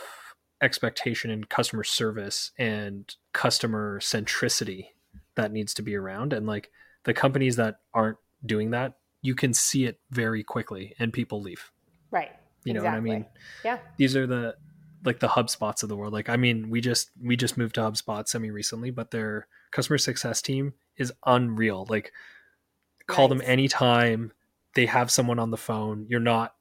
expectation 0.62 1.30
in 1.30 1.44
customer 1.44 1.84
service 1.84 2.52
and 2.58 3.14
customer 3.32 3.98
centricity 4.00 4.88
that 5.34 5.52
needs 5.52 5.74
to 5.74 5.82
be 5.82 5.96
around 5.96 6.32
and 6.32 6.46
like 6.46 6.70
the 7.04 7.14
companies 7.14 7.56
that 7.56 7.80
aren't 7.94 8.18
doing 8.44 8.70
that 8.70 8.94
you 9.22 9.34
can 9.34 9.54
see 9.54 9.84
it 9.84 9.98
very 10.10 10.42
quickly 10.42 10.94
and 10.98 11.12
people 11.12 11.40
leave 11.40 11.70
right 12.10 12.30
you 12.64 12.72
know 12.72 12.80
exactly. 12.80 13.10
what 13.10 13.14
i 13.14 13.18
mean 13.18 13.26
yeah 13.64 13.78
these 13.96 14.16
are 14.16 14.26
the 14.26 14.54
like 15.04 15.20
the 15.20 15.28
hubspots 15.28 15.82
of 15.82 15.88
the 15.88 15.96
world 15.96 16.12
like 16.12 16.28
i 16.28 16.36
mean 16.36 16.68
we 16.68 16.80
just 16.80 17.10
we 17.22 17.36
just 17.36 17.56
moved 17.56 17.74
to 17.74 17.80
hubspot 17.80 18.28
semi 18.28 18.50
recently 18.50 18.90
but 18.90 19.10
their 19.10 19.46
customer 19.70 19.98
success 19.98 20.42
team 20.42 20.74
is 20.96 21.12
unreal 21.24 21.86
like 21.88 22.12
call 23.06 23.28
them 23.28 23.42
anytime 23.44 24.32
they 24.74 24.86
have 24.86 25.10
someone 25.10 25.38
on 25.38 25.50
the 25.50 25.56
phone. 25.56 26.06
You're 26.08 26.20
not, 26.20 26.54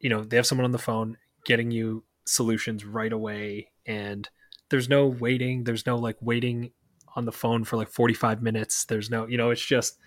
you 0.00 0.08
know, 0.08 0.22
they 0.22 0.36
have 0.36 0.46
someone 0.46 0.64
on 0.64 0.72
the 0.72 0.78
phone 0.78 1.16
getting 1.44 1.70
you 1.70 2.04
solutions 2.24 2.84
right 2.84 3.12
away. 3.12 3.70
And 3.86 4.28
there's 4.68 4.88
no 4.88 5.06
waiting. 5.06 5.64
There's 5.64 5.86
no 5.86 5.96
like 5.96 6.16
waiting 6.20 6.72
on 7.16 7.24
the 7.24 7.32
phone 7.32 7.64
for 7.64 7.76
like 7.76 7.88
45 7.88 8.42
minutes. 8.42 8.84
There's 8.84 9.10
no, 9.10 9.26
you 9.26 9.36
know, 9.36 9.50
it's 9.50 9.64
just 9.64 9.98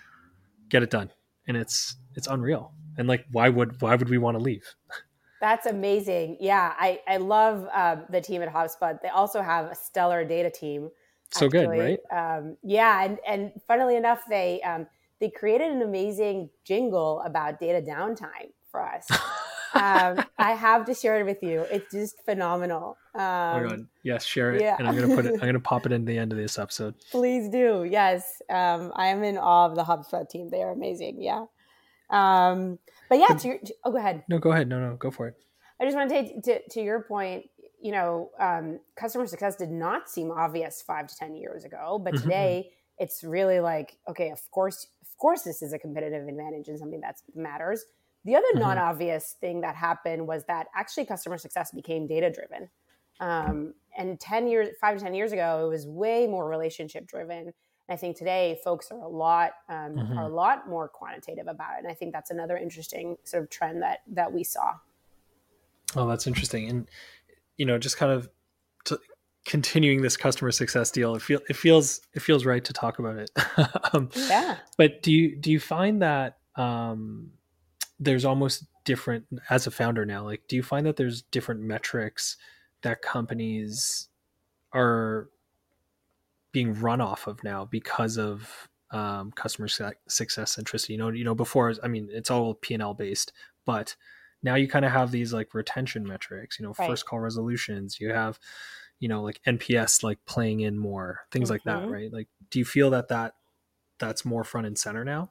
get 0.69 0.83
it 0.83 0.89
done. 0.89 1.11
And 1.47 1.57
it's, 1.57 1.95
it's 2.15 2.27
unreal. 2.27 2.73
And 2.97 3.07
like, 3.07 3.25
why 3.31 3.49
would, 3.49 3.81
why 3.81 3.95
would 3.95 4.09
we 4.09 4.17
want 4.17 4.37
to 4.37 4.43
leave? 4.43 4.63
That's 5.41 5.65
amazing. 5.65 6.37
Yeah. 6.39 6.73
I, 6.79 7.01
I 7.07 7.17
love 7.17 7.67
um, 7.73 8.05
the 8.09 8.21
team 8.21 8.41
at 8.41 8.53
HubSpot. 8.53 9.01
They 9.01 9.09
also 9.09 9.41
have 9.41 9.65
a 9.65 9.75
stellar 9.75 10.23
data 10.23 10.49
team. 10.49 10.89
So 11.31 11.47
actually. 11.47 11.59
good, 11.59 11.99
right? 12.11 12.37
Um, 12.37 12.57
yeah. 12.63 13.03
And, 13.03 13.17
and 13.27 13.51
funnily 13.67 13.95
enough, 13.97 14.21
they, 14.29 14.61
um, 14.61 14.85
they 15.19 15.29
created 15.29 15.71
an 15.71 15.81
amazing 15.81 16.49
jingle 16.63 17.21
about 17.25 17.59
data 17.59 17.81
downtime 17.81 18.51
for 18.71 18.81
us. 18.81 19.07
um, 19.73 20.23
I 20.37 20.51
have 20.51 20.85
to 20.85 20.93
share 20.93 21.19
it 21.19 21.25
with 21.25 21.41
you. 21.41 21.61
It's 21.71 21.91
just 21.91 22.23
phenomenal. 22.25 22.97
Um, 23.13 23.21
oh 23.21 23.61
my 23.61 23.69
god! 23.69 23.87
Yes, 24.03 24.25
share 24.25 24.53
it, 24.55 24.61
yeah. 24.61 24.75
and 24.79 24.87
I'm 24.87 24.95
gonna 24.97 25.15
put 25.15 25.25
it. 25.25 25.33
I'm 25.33 25.39
gonna 25.39 25.59
pop 25.59 25.85
it 25.85 25.91
in 25.91 26.05
the 26.05 26.17
end 26.17 26.31
of 26.31 26.37
this 26.37 26.57
episode. 26.57 26.95
Please 27.11 27.49
do. 27.49 27.83
Yes, 27.89 28.41
um, 28.49 28.91
I 28.95 29.07
am 29.07 29.23
in 29.23 29.37
awe 29.37 29.67
of 29.67 29.75
the 29.75 29.83
HubSpot 29.83 30.27
team. 30.29 30.49
They 30.49 30.63
are 30.63 30.71
amazing. 30.71 31.21
Yeah. 31.21 31.45
But 33.11 33.19
yeah, 33.19 33.35
to 33.35 33.47
your, 33.49 33.57
to, 33.57 33.75
oh, 33.83 33.91
go 33.91 33.97
ahead. 33.97 34.23
No, 34.29 34.39
go 34.39 34.53
ahead. 34.53 34.69
No, 34.69 34.79
no, 34.79 34.95
go 34.95 35.11
for 35.11 35.27
it. 35.27 35.35
I 35.81 35.83
just 35.83 35.97
want 35.97 36.09
to 36.09 36.15
take 36.15 36.43
to, 36.43 36.61
to 36.69 36.81
your 36.81 37.03
point. 37.03 37.43
You 37.81 37.91
know, 37.91 38.29
um, 38.39 38.79
customer 38.95 39.27
success 39.27 39.57
did 39.57 39.69
not 39.69 40.09
seem 40.09 40.31
obvious 40.31 40.81
five 40.81 41.07
to 41.07 41.15
ten 41.17 41.35
years 41.35 41.65
ago, 41.65 41.99
but 42.01 42.13
mm-hmm. 42.13 42.23
today 42.23 42.71
it's 42.99 43.21
really 43.21 43.59
like, 43.59 43.97
okay, 44.07 44.29
of 44.29 44.39
course, 44.51 44.87
of 45.01 45.17
course 45.17 45.41
this 45.41 45.61
is 45.61 45.73
a 45.73 45.77
competitive 45.77 46.25
advantage 46.25 46.69
and 46.69 46.79
something 46.79 47.01
that 47.01 47.17
matters. 47.35 47.83
The 48.23 48.35
other 48.35 48.47
mm-hmm. 48.53 48.61
non-obvious 48.61 49.35
thing 49.41 49.59
that 49.59 49.75
happened 49.75 50.25
was 50.25 50.45
that 50.45 50.67
actually 50.73 51.05
customer 51.05 51.37
success 51.37 51.71
became 51.71 52.07
data 52.07 52.31
driven. 52.31 52.69
Um, 53.19 53.73
and 53.97 54.17
10 54.21 54.47
years, 54.47 54.69
five 54.79 54.97
to 54.97 55.03
10 55.03 55.13
years 55.13 55.33
ago, 55.33 55.65
it 55.65 55.69
was 55.69 55.85
way 55.85 56.27
more 56.27 56.47
relationship 56.47 57.07
driven. 57.07 57.51
I 57.89 57.95
think 57.95 58.17
today 58.17 58.59
folks 58.63 58.89
are 58.91 59.01
a 59.01 59.07
lot 59.07 59.51
um, 59.69 59.95
mm-hmm. 59.95 60.17
are 60.17 60.29
a 60.29 60.33
lot 60.33 60.67
more 60.67 60.87
quantitative 60.87 61.47
about 61.47 61.75
it, 61.75 61.83
and 61.83 61.87
I 61.87 61.93
think 61.93 62.13
that's 62.13 62.31
another 62.31 62.57
interesting 62.57 63.17
sort 63.23 63.43
of 63.43 63.49
trend 63.49 63.81
that 63.81 63.99
that 64.07 64.31
we 64.31 64.43
saw. 64.43 64.73
Oh, 65.95 66.07
that's 66.07 66.27
interesting, 66.27 66.69
and 66.69 66.89
you 67.57 67.65
know, 67.65 67.77
just 67.77 67.97
kind 67.97 68.11
of 68.11 68.29
to 68.85 68.99
continuing 69.45 70.01
this 70.01 70.17
customer 70.17 70.51
success 70.51 70.91
deal. 70.91 71.15
It 71.15 71.21
feel 71.21 71.39
it 71.49 71.55
feels 71.55 72.01
it 72.13 72.21
feels 72.21 72.45
right 72.45 72.63
to 72.63 72.73
talk 72.73 72.99
about 72.99 73.17
it. 73.17 73.31
um, 73.93 74.09
yeah. 74.15 74.57
But 74.77 75.03
do 75.03 75.11
you 75.11 75.35
do 75.35 75.51
you 75.51 75.59
find 75.59 76.01
that 76.01 76.37
um, 76.55 77.31
there's 77.99 78.25
almost 78.25 78.65
different 78.83 79.25
as 79.49 79.67
a 79.67 79.71
founder 79.71 80.05
now? 80.05 80.23
Like, 80.23 80.43
do 80.47 80.55
you 80.55 80.63
find 80.63 80.85
that 80.85 80.95
there's 80.95 81.21
different 81.23 81.61
metrics 81.61 82.37
that 82.81 83.01
companies 83.01 84.07
are 84.73 85.29
being 86.51 86.73
run 86.73 87.01
off 87.01 87.27
of 87.27 87.43
now 87.43 87.65
because 87.65 88.17
of 88.17 88.69
um, 88.91 89.31
customer 89.31 89.67
success 89.67 90.55
centricity? 90.55 90.89
You 90.89 90.97
know, 90.97 91.09
you 91.09 91.23
know, 91.23 91.35
before 91.35 91.73
I 91.83 91.87
mean, 91.87 92.09
it's 92.11 92.31
all 92.31 92.55
P 92.55 92.73
and 92.73 92.83
L 92.83 92.93
based, 92.93 93.31
but 93.65 93.95
now 94.43 94.55
you 94.55 94.67
kind 94.67 94.85
of 94.85 94.91
have 94.91 95.11
these 95.11 95.33
like 95.33 95.53
retention 95.53 96.05
metrics. 96.05 96.59
You 96.59 96.65
know, 96.65 96.73
right. 96.77 96.89
first 96.89 97.05
call 97.05 97.19
resolutions. 97.19 97.99
You 97.99 98.11
have 98.11 98.39
you 99.01 99.09
know 99.09 99.21
like 99.21 99.41
nps 99.45 100.01
like 100.03 100.19
playing 100.25 100.61
in 100.61 100.77
more 100.77 101.21
things 101.31 101.47
mm-hmm. 101.47 101.55
like 101.55 101.63
that 101.63 101.81
mm-hmm. 101.81 101.91
right 101.91 102.13
like 102.13 102.29
do 102.49 102.59
you 102.59 102.65
feel 102.65 102.91
that 102.91 103.09
that 103.09 103.33
that's 103.99 104.23
more 104.23 104.45
front 104.45 104.65
and 104.65 104.77
center 104.77 105.03
now 105.03 105.29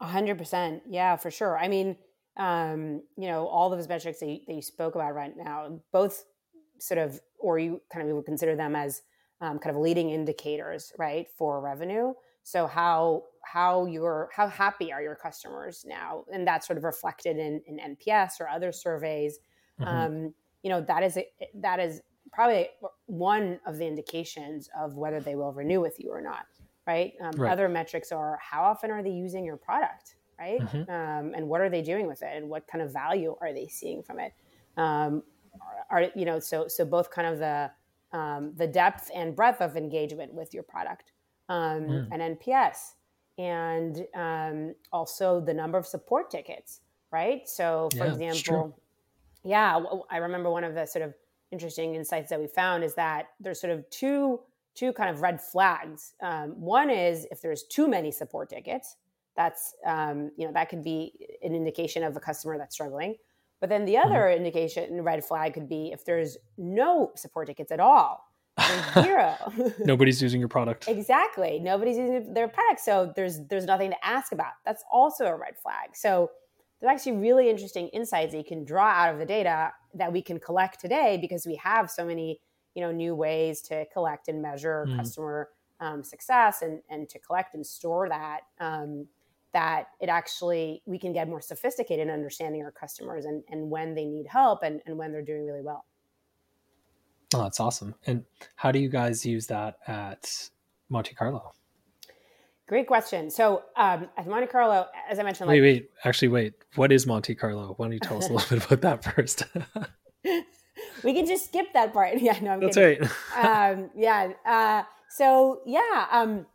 A 0.00 0.06
hundred 0.06 0.38
percent 0.38 0.82
yeah 0.88 1.14
for 1.14 1.30
sure 1.30 1.56
i 1.56 1.68
mean 1.68 1.96
um 2.36 3.02
you 3.16 3.28
know 3.28 3.46
all 3.46 3.72
of 3.72 3.78
those 3.78 3.88
metrics 3.88 4.18
that 4.18 4.26
you, 4.26 4.40
that 4.48 4.54
you 4.54 4.62
spoke 4.62 4.96
about 4.96 5.14
right 5.14 5.36
now 5.36 5.78
both 5.92 6.24
sort 6.80 6.98
of 6.98 7.20
or 7.38 7.58
you 7.58 7.80
kind 7.92 8.08
of 8.08 8.16
would 8.16 8.24
consider 8.24 8.56
them 8.56 8.74
as 8.74 9.02
um, 9.40 9.58
kind 9.58 9.74
of 9.74 9.80
leading 9.80 10.10
indicators 10.10 10.92
right 10.98 11.28
for 11.36 11.60
revenue. 11.60 12.12
So 12.42 12.66
how 12.66 13.24
how 13.42 13.86
your 13.86 14.30
how 14.34 14.48
happy 14.48 14.92
are 14.92 15.02
your 15.02 15.14
customers 15.14 15.84
now? 15.86 16.24
And 16.32 16.46
that's 16.46 16.66
sort 16.66 16.78
of 16.78 16.84
reflected 16.84 17.36
in, 17.36 17.62
in 17.66 17.96
nps 17.96 18.40
or 18.40 18.48
other 18.48 18.72
surveys. 18.72 19.38
Mm-hmm. 19.80 19.88
um, 19.88 20.34
you 20.62 20.70
know 20.70 20.80
that 20.82 21.02
is 21.02 21.16
a, 21.16 21.26
that 21.56 21.80
is 21.80 22.00
probably 22.32 22.68
one 23.06 23.58
of 23.66 23.76
the 23.76 23.86
indications 23.86 24.68
of 24.78 24.94
whether 24.94 25.20
they 25.20 25.34
will 25.34 25.52
renew 25.52 25.80
with 25.80 25.98
you 25.98 26.10
or 26.10 26.20
not 26.20 26.46
right, 26.86 27.12
um, 27.20 27.32
right. 27.36 27.50
other 27.50 27.68
metrics 27.68 28.12
are 28.12 28.38
how 28.40 28.62
often 28.62 28.90
are 28.92 29.02
they 29.02 29.10
using 29.10 29.44
your 29.44 29.56
product 29.56 30.14
right? 30.38 30.60
Mm-hmm. 30.60 30.90
um, 30.90 31.34
and 31.34 31.48
what 31.48 31.60
are 31.60 31.70
they 31.70 31.82
doing 31.82 32.06
with 32.06 32.22
it? 32.22 32.30
And 32.34 32.48
what 32.48 32.66
kind 32.66 32.82
of 32.82 32.92
value 32.92 33.36
are 33.40 33.52
they 33.52 33.68
seeing 33.68 34.02
from 34.02 34.20
it? 34.20 34.32
Um, 34.76 35.22
are, 35.90 36.02
are, 36.02 36.10
you 36.16 36.24
know 36.24 36.40
so 36.40 36.66
so 36.66 36.84
both 36.84 37.10
kind 37.10 37.28
of 37.28 37.38
the 37.38 37.70
um, 38.14 38.52
the 38.56 38.66
depth 38.66 39.10
and 39.14 39.36
breadth 39.36 39.60
of 39.60 39.76
engagement 39.76 40.32
with 40.32 40.54
your 40.54 40.62
product 40.62 41.12
um, 41.48 41.82
mm. 41.82 42.08
and 42.10 42.38
nps 42.38 42.94
and 43.36 44.06
um, 44.14 44.74
also 44.92 45.40
the 45.40 45.52
number 45.52 45.76
of 45.76 45.86
support 45.86 46.30
tickets 46.30 46.80
right 47.12 47.46
so 47.48 47.88
for 47.92 48.06
yeah, 48.06 48.12
example 48.12 48.78
yeah 49.44 49.78
i 50.10 50.16
remember 50.16 50.50
one 50.50 50.64
of 50.64 50.74
the 50.74 50.86
sort 50.86 51.04
of 51.04 51.12
interesting 51.52 51.94
insights 51.94 52.30
that 52.30 52.40
we 52.40 52.46
found 52.46 52.82
is 52.82 52.94
that 52.94 53.26
there's 53.40 53.60
sort 53.60 53.72
of 53.72 53.88
two 53.90 54.40
two 54.74 54.92
kind 54.92 55.10
of 55.10 55.22
red 55.22 55.40
flags. 55.40 56.14
Um, 56.20 56.50
one 56.60 56.90
is 56.90 57.26
if 57.30 57.40
there's 57.40 57.62
too 57.64 57.88
many 57.88 58.10
support 58.10 58.50
tickets, 58.50 58.96
that's 59.36 59.74
um, 59.86 60.30
you 60.36 60.46
know 60.46 60.52
that 60.52 60.68
could 60.68 60.84
be 60.84 61.12
an 61.42 61.54
indication 61.54 62.02
of 62.02 62.16
a 62.16 62.20
customer 62.20 62.58
that's 62.58 62.74
struggling. 62.74 63.16
But 63.60 63.70
then 63.70 63.84
the 63.84 63.96
other 63.96 64.20
mm-hmm. 64.20 64.38
indication, 64.38 65.02
red 65.02 65.24
flag, 65.24 65.54
could 65.54 65.68
be 65.68 65.90
if 65.92 66.04
there's 66.04 66.36
no 66.58 67.12
support 67.16 67.46
tickets 67.46 67.72
at 67.72 67.80
all, 67.80 68.24
zero. 69.02 69.34
Nobody's 69.78 70.20
using 70.22 70.40
your 70.40 70.48
product. 70.48 70.86
exactly. 70.88 71.58
Nobody's 71.60 71.96
using 71.96 72.34
their 72.34 72.48
product, 72.48 72.80
so 72.80 73.12
there's 73.16 73.40
there's 73.48 73.64
nothing 73.64 73.90
to 73.90 74.06
ask 74.06 74.32
about. 74.32 74.52
That's 74.64 74.84
also 74.92 75.26
a 75.26 75.36
red 75.36 75.56
flag. 75.56 75.90
So 75.94 76.30
there's 76.80 76.92
actually 76.92 77.16
really 77.16 77.48
interesting 77.48 77.88
insights 77.88 78.32
that 78.32 78.38
you 78.38 78.44
can 78.44 78.64
draw 78.64 78.88
out 78.88 79.12
of 79.12 79.18
the 79.18 79.26
data 79.26 79.72
that 79.94 80.12
we 80.12 80.22
can 80.22 80.38
collect 80.38 80.80
today 80.80 81.18
because 81.20 81.46
we 81.46 81.56
have 81.56 81.90
so 81.90 82.04
many 82.04 82.40
you 82.74 82.82
know 82.82 82.92
new 82.92 83.14
ways 83.14 83.62
to 83.62 83.86
collect 83.92 84.28
and 84.28 84.42
measure 84.42 84.86
mm. 84.88 84.96
customer 84.96 85.48
um, 85.80 86.02
success 86.02 86.62
and 86.62 86.80
and 86.90 87.08
to 87.08 87.18
collect 87.18 87.54
and 87.54 87.66
store 87.66 88.08
that 88.08 88.40
um, 88.60 89.06
that 89.54 89.88
it 90.00 90.10
actually 90.10 90.82
we 90.84 90.98
can 90.98 91.12
get 91.12 91.28
more 91.28 91.40
sophisticated 91.40 92.06
in 92.06 92.12
understanding 92.12 92.62
our 92.62 92.70
customers 92.70 93.24
and 93.24 93.42
and 93.48 93.70
when 93.70 93.94
they 93.94 94.04
need 94.04 94.26
help 94.26 94.62
and, 94.62 94.82
and 94.84 94.98
when 94.98 95.10
they're 95.10 95.22
doing 95.22 95.46
really 95.46 95.62
well 95.62 95.86
oh 97.34 97.42
that's 97.42 97.60
awesome 97.60 97.94
and 98.06 98.24
how 98.56 98.70
do 98.70 98.78
you 98.78 98.90
guys 98.90 99.24
use 99.24 99.46
that 99.46 99.78
at 99.86 100.50
monte 100.90 101.14
carlo 101.14 101.54
Great 102.66 102.86
question. 102.86 103.30
So 103.30 103.62
um, 103.76 104.08
at 104.16 104.26
Monte 104.26 104.46
Carlo, 104.46 104.86
as 105.10 105.18
I 105.18 105.22
mentioned, 105.22 105.50
wait, 105.50 105.60
like, 105.60 105.62
wait, 105.62 105.90
actually, 106.04 106.28
wait. 106.28 106.54
What 106.76 106.92
is 106.92 107.06
Monte 107.06 107.34
Carlo? 107.34 107.74
Why 107.76 107.86
don't 107.86 107.92
you 107.92 107.98
tell 107.98 108.16
us 108.16 108.30
a 108.30 108.32
little 108.32 108.48
bit 108.58 108.64
about 108.72 109.02
that 109.02 109.14
first? 109.14 109.44
we 111.04 111.12
can 111.12 111.26
just 111.26 111.46
skip 111.46 111.66
that 111.74 111.92
part. 111.92 112.18
Yeah, 112.20 112.38
no, 112.40 112.52
I'm 112.52 112.60
that's 112.60 112.76
kidding. 112.76 113.06
right. 113.36 113.72
um, 113.72 113.90
yeah. 113.94 114.32
Uh, 114.46 114.82
so 115.10 115.60
yeah. 115.66 116.06
Um, 116.10 116.46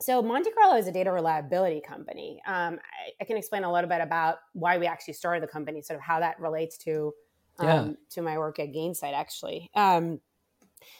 so 0.00 0.22
Monte 0.22 0.50
Carlo 0.52 0.76
is 0.76 0.86
a 0.86 0.92
data 0.92 1.10
reliability 1.10 1.80
company. 1.80 2.40
Um, 2.46 2.78
I, 2.78 3.12
I, 3.20 3.24
can 3.24 3.36
explain 3.36 3.64
a 3.64 3.72
little 3.72 3.90
bit 3.90 4.00
about 4.00 4.36
why 4.52 4.78
we 4.78 4.86
actually 4.86 5.14
started 5.14 5.42
the 5.42 5.48
company, 5.48 5.82
sort 5.82 5.98
of 5.98 6.04
how 6.04 6.20
that 6.20 6.38
relates 6.38 6.78
to 6.78 7.12
yeah. 7.60 7.80
Um, 7.80 7.96
to 8.10 8.22
my 8.22 8.38
work 8.38 8.60
at 8.60 8.72
Gainsight, 8.72 9.14
actually. 9.14 9.68
Um, 9.74 10.20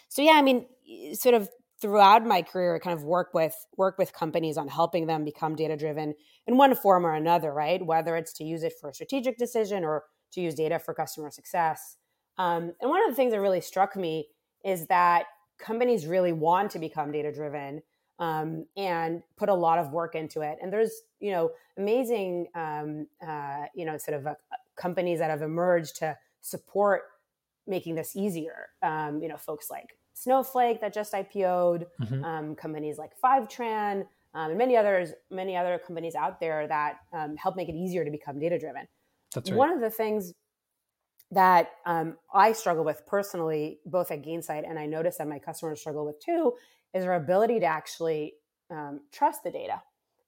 so 0.08 0.22
yeah, 0.22 0.32
I 0.32 0.42
mean, 0.42 0.66
sort 1.12 1.36
of 1.36 1.48
throughout 1.80 2.26
my 2.26 2.42
career 2.42 2.74
I 2.74 2.78
kind 2.78 2.96
of 2.96 3.04
work 3.04 3.32
with 3.32 3.54
work 3.76 3.98
with 3.98 4.12
companies 4.12 4.56
on 4.56 4.68
helping 4.68 5.06
them 5.06 5.24
become 5.24 5.54
data 5.54 5.76
driven 5.76 6.14
in 6.46 6.56
one 6.56 6.74
form 6.74 7.06
or 7.06 7.14
another 7.14 7.52
right 7.52 7.84
whether 7.84 8.16
it's 8.16 8.32
to 8.34 8.44
use 8.44 8.62
it 8.62 8.72
for 8.80 8.90
a 8.90 8.94
strategic 8.94 9.38
decision 9.38 9.84
or 9.84 10.04
to 10.32 10.40
use 10.40 10.54
data 10.54 10.78
for 10.78 10.92
customer 10.92 11.30
success 11.30 11.96
um, 12.36 12.72
and 12.80 12.90
one 12.90 13.02
of 13.04 13.10
the 13.10 13.14
things 13.14 13.32
that 13.32 13.40
really 13.40 13.60
struck 13.60 13.96
me 13.96 14.26
is 14.64 14.86
that 14.86 15.26
companies 15.58 16.06
really 16.06 16.32
want 16.32 16.70
to 16.72 16.78
become 16.78 17.12
data 17.12 17.32
driven 17.32 17.80
um, 18.18 18.66
and 18.76 19.22
put 19.36 19.48
a 19.48 19.54
lot 19.54 19.78
of 19.78 19.92
work 19.92 20.14
into 20.14 20.40
it 20.40 20.58
and 20.62 20.72
there's 20.72 21.02
you 21.20 21.30
know 21.30 21.50
amazing 21.76 22.46
um, 22.54 23.06
uh, 23.26 23.64
you 23.74 23.84
know 23.84 23.96
sort 23.96 24.18
of 24.18 24.26
uh, 24.26 24.34
companies 24.76 25.18
that 25.18 25.30
have 25.30 25.42
emerged 25.42 25.96
to 25.96 26.16
support 26.40 27.02
making 27.66 27.94
this 27.94 28.16
easier 28.16 28.68
um, 28.82 29.20
you 29.22 29.28
know 29.28 29.36
folks 29.36 29.70
like 29.70 29.98
Snowflake 30.18 30.80
that 30.80 30.92
just 30.92 31.12
IPO'd, 31.12 31.86
mm-hmm. 32.00 32.24
um, 32.24 32.54
companies 32.56 32.98
like 32.98 33.12
Fivetran, 33.22 34.04
um, 34.34 34.50
and 34.50 34.58
many 34.58 34.76
others, 34.76 35.12
many 35.30 35.56
other 35.56 35.78
companies 35.78 36.14
out 36.14 36.40
there 36.40 36.66
that 36.66 36.98
um, 37.12 37.36
help 37.36 37.56
make 37.56 37.68
it 37.68 37.74
easier 37.74 38.04
to 38.04 38.10
become 38.10 38.38
data 38.38 38.58
driven. 38.58 38.86
That's 39.34 39.50
right. 39.50 39.56
One 39.56 39.72
of 39.72 39.80
the 39.80 39.90
things 39.90 40.34
that 41.30 41.70
um, 41.86 42.16
I 42.32 42.52
struggle 42.52 42.84
with 42.84 43.06
personally, 43.06 43.78
both 43.86 44.10
at 44.10 44.22
Gainsight 44.22 44.68
and 44.68 44.78
I 44.78 44.86
notice 44.86 45.18
that 45.18 45.28
my 45.28 45.38
customers 45.38 45.80
struggle 45.80 46.04
with 46.04 46.18
too, 46.20 46.54
is 46.94 47.04
our 47.04 47.14
ability 47.14 47.60
to 47.60 47.66
actually 47.66 48.34
um, 48.70 49.00
trust 49.12 49.42
the 49.44 49.50
data 49.50 49.80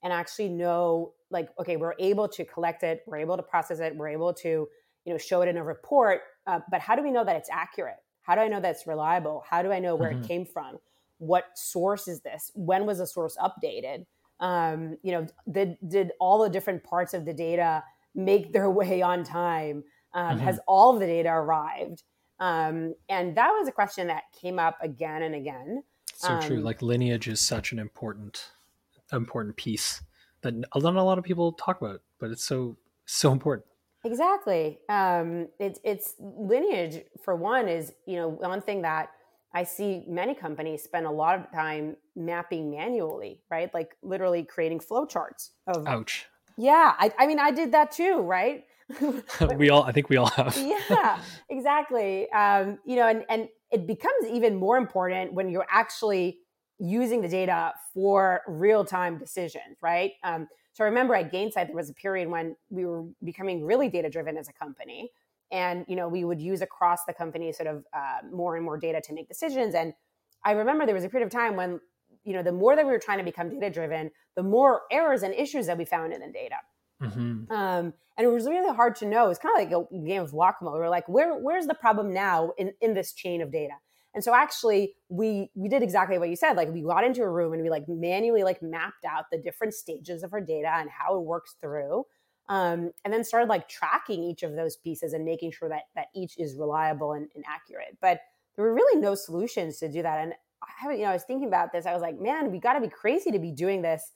and 0.03 0.11
actually 0.11 0.49
know, 0.49 1.13
like, 1.29 1.49
okay, 1.59 1.77
we're 1.77 1.95
able 1.99 2.27
to 2.27 2.43
collect 2.45 2.83
it, 2.83 3.01
we're 3.07 3.17
able 3.17 3.37
to 3.37 3.43
process 3.43 3.79
it, 3.79 3.95
we're 3.95 4.09
able 4.09 4.33
to, 4.33 4.67
you 5.05 5.13
know, 5.13 5.17
show 5.17 5.41
it 5.41 5.47
in 5.47 5.57
a 5.57 5.63
report, 5.63 6.21
uh, 6.47 6.59
but 6.69 6.81
how 6.81 6.95
do 6.95 7.03
we 7.03 7.11
know 7.11 7.23
that 7.23 7.35
it's 7.35 7.49
accurate? 7.51 7.97
How 8.23 8.35
do 8.35 8.41
I 8.41 8.47
know 8.47 8.59
that's 8.59 8.87
reliable? 8.87 9.43
How 9.49 9.61
do 9.61 9.71
I 9.71 9.79
know 9.79 9.95
where 9.95 10.11
mm-hmm. 10.11 10.23
it 10.23 10.27
came 10.27 10.45
from? 10.45 10.77
What 11.17 11.45
source 11.55 12.07
is 12.07 12.21
this? 12.21 12.51
When 12.55 12.85
was 12.85 12.97
the 12.99 13.07
source 13.07 13.37
updated? 13.37 14.05
Um, 14.39 14.97
you 15.03 15.11
know, 15.11 15.27
did 15.51 15.77
did 15.87 16.11
all 16.19 16.41
the 16.41 16.49
different 16.49 16.83
parts 16.83 17.13
of 17.13 17.25
the 17.25 17.33
data 17.33 17.83
make 18.15 18.53
their 18.53 18.69
way 18.81 19.01
on 19.01 19.23
time? 19.23 19.83
Um, 20.13 20.37
mm-hmm. 20.37 20.45
Has 20.45 20.59
all 20.67 20.93
of 20.93 20.99
the 20.99 21.05
data 21.05 21.29
arrived? 21.29 22.03
Um, 22.39 22.95
and 23.07 23.37
that 23.37 23.51
was 23.51 23.67
a 23.67 23.71
question 23.71 24.07
that 24.07 24.23
came 24.39 24.57
up 24.57 24.77
again 24.81 25.21
and 25.21 25.35
again. 25.35 25.83
So 26.15 26.39
true. 26.39 26.57
Um, 26.57 26.63
like 26.63 26.81
lineage 26.81 27.27
is 27.27 27.41
such 27.41 27.71
an 27.71 27.79
important 27.79 28.51
important 29.11 29.55
piece 29.55 30.01
that 30.41 30.53
not 30.53 30.95
a 30.95 31.03
lot 31.03 31.17
of 31.17 31.23
people 31.23 31.51
talk 31.53 31.81
about, 31.81 32.01
but 32.19 32.31
it's 32.31 32.43
so 32.43 32.77
so 33.05 33.31
important. 33.31 33.65
Exactly. 34.03 34.79
Um, 34.89 35.47
it's 35.59 35.79
it's 35.83 36.15
lineage 36.19 37.03
for 37.23 37.35
one 37.35 37.67
is 37.67 37.93
you 38.05 38.15
know 38.15 38.29
one 38.29 38.61
thing 38.61 38.81
that 38.83 39.11
I 39.53 39.63
see 39.63 40.03
many 40.07 40.33
companies 40.33 40.83
spend 40.83 41.05
a 41.05 41.11
lot 41.11 41.39
of 41.39 41.51
time 41.51 41.97
mapping 42.15 42.71
manually, 42.71 43.41
right? 43.49 43.71
Like 43.73 43.95
literally 44.01 44.43
creating 44.43 44.79
flowcharts 44.79 45.49
of. 45.67 45.87
Ouch. 45.87 46.25
Yeah, 46.57 46.93
I, 46.97 47.11
I 47.17 47.27
mean 47.27 47.39
I 47.39 47.51
did 47.51 47.71
that 47.73 47.91
too, 47.91 48.21
right? 48.21 48.65
we 49.55 49.69
all, 49.69 49.83
I 49.83 49.91
think 49.91 50.09
we 50.09 50.17
all 50.17 50.29
have. 50.31 50.57
yeah, 50.57 51.19
exactly. 51.49 52.29
Um, 52.31 52.79
you 52.85 52.95
know, 52.95 53.07
and 53.07 53.25
and 53.29 53.49
it 53.71 53.87
becomes 53.87 54.27
even 54.29 54.55
more 54.55 54.77
important 54.77 55.33
when 55.33 55.49
you're 55.49 55.67
actually 55.69 56.39
using 56.79 57.21
the 57.21 57.27
data 57.27 57.73
for 57.93 58.41
real 58.47 58.83
time 58.83 59.17
decisions, 59.17 59.77
right? 59.81 60.13
Um, 60.23 60.47
so 60.73 60.83
I 60.83 60.87
remember 60.87 61.15
at 61.15 61.31
Gainsight, 61.31 61.67
there 61.67 61.75
was 61.75 61.89
a 61.89 61.93
period 61.93 62.29
when 62.29 62.55
we 62.69 62.85
were 62.85 63.03
becoming 63.23 63.63
really 63.63 63.89
data 63.89 64.09
driven 64.09 64.37
as 64.37 64.47
a 64.49 64.53
company. 64.53 65.11
And, 65.51 65.85
you 65.87 65.95
know, 65.95 66.07
we 66.07 66.23
would 66.23 66.41
use 66.41 66.61
across 66.61 67.03
the 67.05 67.13
company 67.13 67.51
sort 67.51 67.67
of 67.67 67.83
uh, 67.93 68.19
more 68.31 68.55
and 68.55 68.63
more 68.63 68.77
data 68.77 69.01
to 69.01 69.13
make 69.13 69.27
decisions. 69.27 69.75
And 69.75 69.93
I 70.45 70.51
remember 70.51 70.85
there 70.85 70.95
was 70.95 71.03
a 71.03 71.09
period 71.09 71.25
of 71.25 71.31
time 71.31 71.55
when, 71.55 71.79
you 72.23 72.33
know, 72.33 72.41
the 72.41 72.53
more 72.53 72.75
that 72.75 72.85
we 72.85 72.91
were 72.91 72.99
trying 72.99 73.17
to 73.17 73.23
become 73.23 73.49
data 73.49 73.69
driven, 73.69 74.11
the 74.35 74.43
more 74.43 74.83
errors 74.91 75.23
and 75.23 75.33
issues 75.33 75.67
that 75.67 75.77
we 75.77 75.85
found 75.85 76.13
in 76.13 76.21
the 76.21 76.31
data. 76.31 76.55
Mm-hmm. 77.01 77.51
Um, 77.51 77.93
and 78.17 78.27
it 78.27 78.31
was 78.31 78.45
really 78.45 78.75
hard 78.75 78.95
to 78.97 79.05
know. 79.05 79.29
It's 79.29 79.39
kind 79.39 79.59
of 79.59 79.71
like 79.71 79.89
a 79.91 80.05
game 80.05 80.21
of 80.21 80.33
whack-a-mole. 80.33 80.73
We 80.73 80.79
are 80.79 80.89
like, 80.89 81.07
where, 81.09 81.37
where's 81.39 81.65
the 81.65 81.73
problem 81.73 82.13
now 82.13 82.51
in, 82.57 82.73
in 82.81 82.93
this 82.93 83.13
chain 83.13 83.41
of 83.41 83.51
data? 83.51 83.73
And 84.13 84.23
so 84.23 84.35
actually 84.35 84.95
we 85.09 85.49
we 85.55 85.69
did 85.69 85.83
exactly 85.83 86.17
what 86.17 86.29
you 86.29 86.35
said. 86.35 86.57
Like 86.57 86.69
we 86.69 86.81
got 86.81 87.05
into 87.05 87.21
a 87.21 87.29
room 87.29 87.53
and 87.53 87.63
we 87.63 87.69
like 87.69 87.87
manually 87.87 88.43
like 88.43 88.61
mapped 88.61 89.05
out 89.05 89.25
the 89.31 89.37
different 89.37 89.73
stages 89.73 90.23
of 90.23 90.33
our 90.33 90.41
data 90.41 90.69
and 90.69 90.89
how 90.89 91.17
it 91.17 91.23
works 91.23 91.55
through. 91.61 92.05
Um, 92.49 92.91
and 93.05 93.13
then 93.13 93.23
started 93.23 93.47
like 93.47 93.69
tracking 93.69 94.21
each 94.23 94.43
of 94.43 94.55
those 94.55 94.75
pieces 94.75 95.13
and 95.13 95.23
making 95.23 95.53
sure 95.53 95.69
that 95.69 95.83
that 95.95 96.07
each 96.13 96.37
is 96.37 96.55
reliable 96.55 97.13
and, 97.13 97.29
and 97.35 97.45
accurate. 97.47 97.97
But 98.01 98.19
there 98.55 98.65
were 98.65 98.73
really 98.73 98.99
no 98.99 99.15
solutions 99.15 99.77
to 99.77 99.87
do 99.87 100.01
that. 100.01 100.19
And 100.19 100.33
I, 100.61 100.91
you 100.91 101.03
know, 101.03 101.11
I 101.11 101.13
was 101.13 101.23
thinking 101.23 101.47
about 101.47 101.71
this. 101.71 101.85
I 101.85 101.93
was 101.93 102.01
like, 102.01 102.19
man, 102.19 102.51
we 102.51 102.59
got 102.59 102.73
to 102.73 102.81
be 102.81 102.89
crazy 102.89 103.31
to 103.31 103.39
be 103.39 103.51
doing 103.51 103.81
this. 103.81 104.11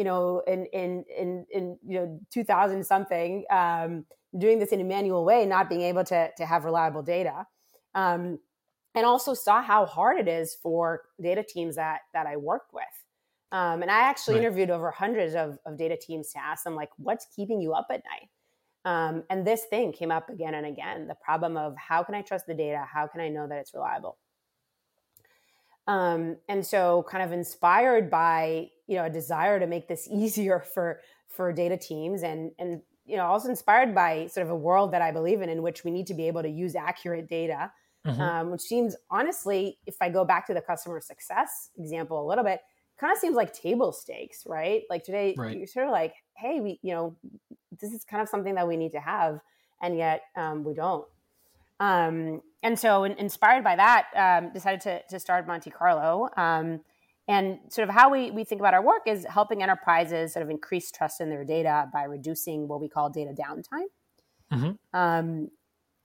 You 0.00 0.04
know, 0.04 0.42
in 0.46 0.60
in 0.72 1.04
in 1.14 1.46
in 1.52 1.78
you 1.86 1.98
know, 1.98 2.20
two 2.30 2.44
thousand 2.44 2.84
something, 2.84 3.44
um, 3.50 4.06
doing 4.38 4.58
this 4.58 4.72
in 4.72 4.80
a 4.80 4.84
manual 4.84 5.24
way, 5.24 5.44
not 5.44 5.68
being 5.68 5.82
able 5.82 6.04
to 6.04 6.30
to 6.38 6.46
have 6.46 6.64
reliable 6.64 7.02
data. 7.02 7.46
Um, 7.94 8.38
and 8.94 9.04
also 9.06 9.34
saw 9.34 9.62
how 9.62 9.86
hard 9.86 10.18
it 10.18 10.28
is 10.28 10.56
for 10.62 11.02
data 11.20 11.44
teams 11.46 11.76
that 11.76 12.00
that 12.14 12.26
I 12.26 12.36
worked 12.36 12.72
with. 12.72 12.84
Um, 13.52 13.82
and 13.82 13.90
I 13.90 14.00
actually 14.00 14.36
right. 14.36 14.44
interviewed 14.44 14.70
over 14.70 14.90
hundreds 14.90 15.34
of, 15.34 15.58
of 15.66 15.76
data 15.76 15.98
teams 16.00 16.32
to 16.32 16.38
ask 16.38 16.64
them 16.64 16.76
like, 16.76 16.90
what's 16.96 17.26
keeping 17.34 17.60
you 17.60 17.72
up 17.72 17.88
at 17.90 18.00
night? 18.04 18.28
Um, 18.84 19.24
and 19.28 19.46
this 19.46 19.64
thing 19.68 19.92
came 19.92 20.10
up 20.10 20.30
again 20.30 20.54
and 20.54 20.66
again: 20.66 21.08
the 21.08 21.16
problem 21.16 21.56
of 21.58 21.76
how 21.76 22.02
can 22.02 22.14
I 22.14 22.22
trust 22.22 22.46
the 22.46 22.54
data? 22.54 22.86
How 22.90 23.06
can 23.06 23.20
I 23.20 23.28
know 23.28 23.46
that 23.48 23.58
it's 23.58 23.74
reliable? 23.74 24.16
Um, 25.86 26.36
and 26.48 26.64
so, 26.64 27.04
kind 27.10 27.24
of 27.24 27.32
inspired 27.32 28.10
by 28.10 28.70
you 28.90 28.96
know 28.96 29.04
a 29.04 29.10
desire 29.10 29.58
to 29.58 29.66
make 29.66 29.88
this 29.88 30.06
easier 30.12 30.60
for 30.60 31.00
for 31.28 31.52
data 31.52 31.78
teams, 31.78 32.22
and 32.22 32.52
and 32.58 32.82
you 33.06 33.16
know 33.16 33.24
also 33.24 33.48
inspired 33.48 33.94
by 33.94 34.26
sort 34.26 34.44
of 34.44 34.50
a 34.50 34.56
world 34.56 34.92
that 34.92 35.00
I 35.00 35.12
believe 35.12 35.40
in, 35.40 35.48
in 35.48 35.62
which 35.62 35.84
we 35.84 35.90
need 35.90 36.06
to 36.08 36.14
be 36.14 36.26
able 36.26 36.42
to 36.42 36.50
use 36.50 36.76
accurate 36.76 37.28
data 37.28 37.72
mm-hmm. 38.06 38.20
um, 38.20 38.50
which 38.50 38.62
seems 38.62 38.96
honestly, 39.10 39.78
if 39.86 39.96
I 40.00 40.08
go 40.08 40.24
back 40.24 40.46
to 40.46 40.54
the 40.54 40.60
customer 40.60 41.00
success 41.00 41.70
example 41.78 42.24
a 42.24 42.26
little 42.26 42.44
bit, 42.44 42.60
kind 42.98 43.12
of 43.12 43.18
seems 43.18 43.36
like 43.36 43.52
table 43.52 43.92
stakes, 43.92 44.44
right? 44.46 44.82
Like 44.90 45.04
today, 45.04 45.34
right. 45.36 45.56
you're 45.56 45.66
sort 45.66 45.86
of 45.86 45.92
like, 45.92 46.14
hey, 46.34 46.60
we, 46.60 46.78
you 46.82 46.92
know, 46.92 47.16
this 47.80 47.92
is 47.92 48.04
kind 48.04 48.22
of 48.22 48.28
something 48.28 48.54
that 48.54 48.68
we 48.68 48.76
need 48.76 48.92
to 48.92 49.00
have, 49.00 49.40
and 49.82 49.96
yet 49.96 50.22
um, 50.36 50.64
we 50.64 50.74
don't. 50.74 51.06
Um, 51.78 52.42
and 52.62 52.78
so, 52.78 53.04
in, 53.04 53.12
inspired 53.12 53.64
by 53.64 53.76
that, 53.76 54.08
um, 54.14 54.52
decided 54.52 54.82
to, 54.82 55.02
to 55.08 55.18
start 55.18 55.46
Monte 55.46 55.70
Carlo. 55.70 56.28
And 57.30 57.58
sort 57.68 57.88
of 57.88 57.94
how 57.94 58.10
we, 58.10 58.32
we 58.32 58.42
think 58.42 58.60
about 58.60 58.74
our 58.74 58.84
work 58.84 59.02
is 59.06 59.24
helping 59.24 59.62
enterprises 59.62 60.32
sort 60.32 60.42
of 60.42 60.50
increase 60.50 60.90
trust 60.90 61.20
in 61.20 61.30
their 61.30 61.44
data 61.44 61.88
by 61.92 62.02
reducing 62.02 62.66
what 62.66 62.80
we 62.80 62.88
call 62.88 63.08
data 63.08 63.32
downtime. 63.32 63.86
Mm-hmm. 64.52 64.98
Um, 64.98 65.48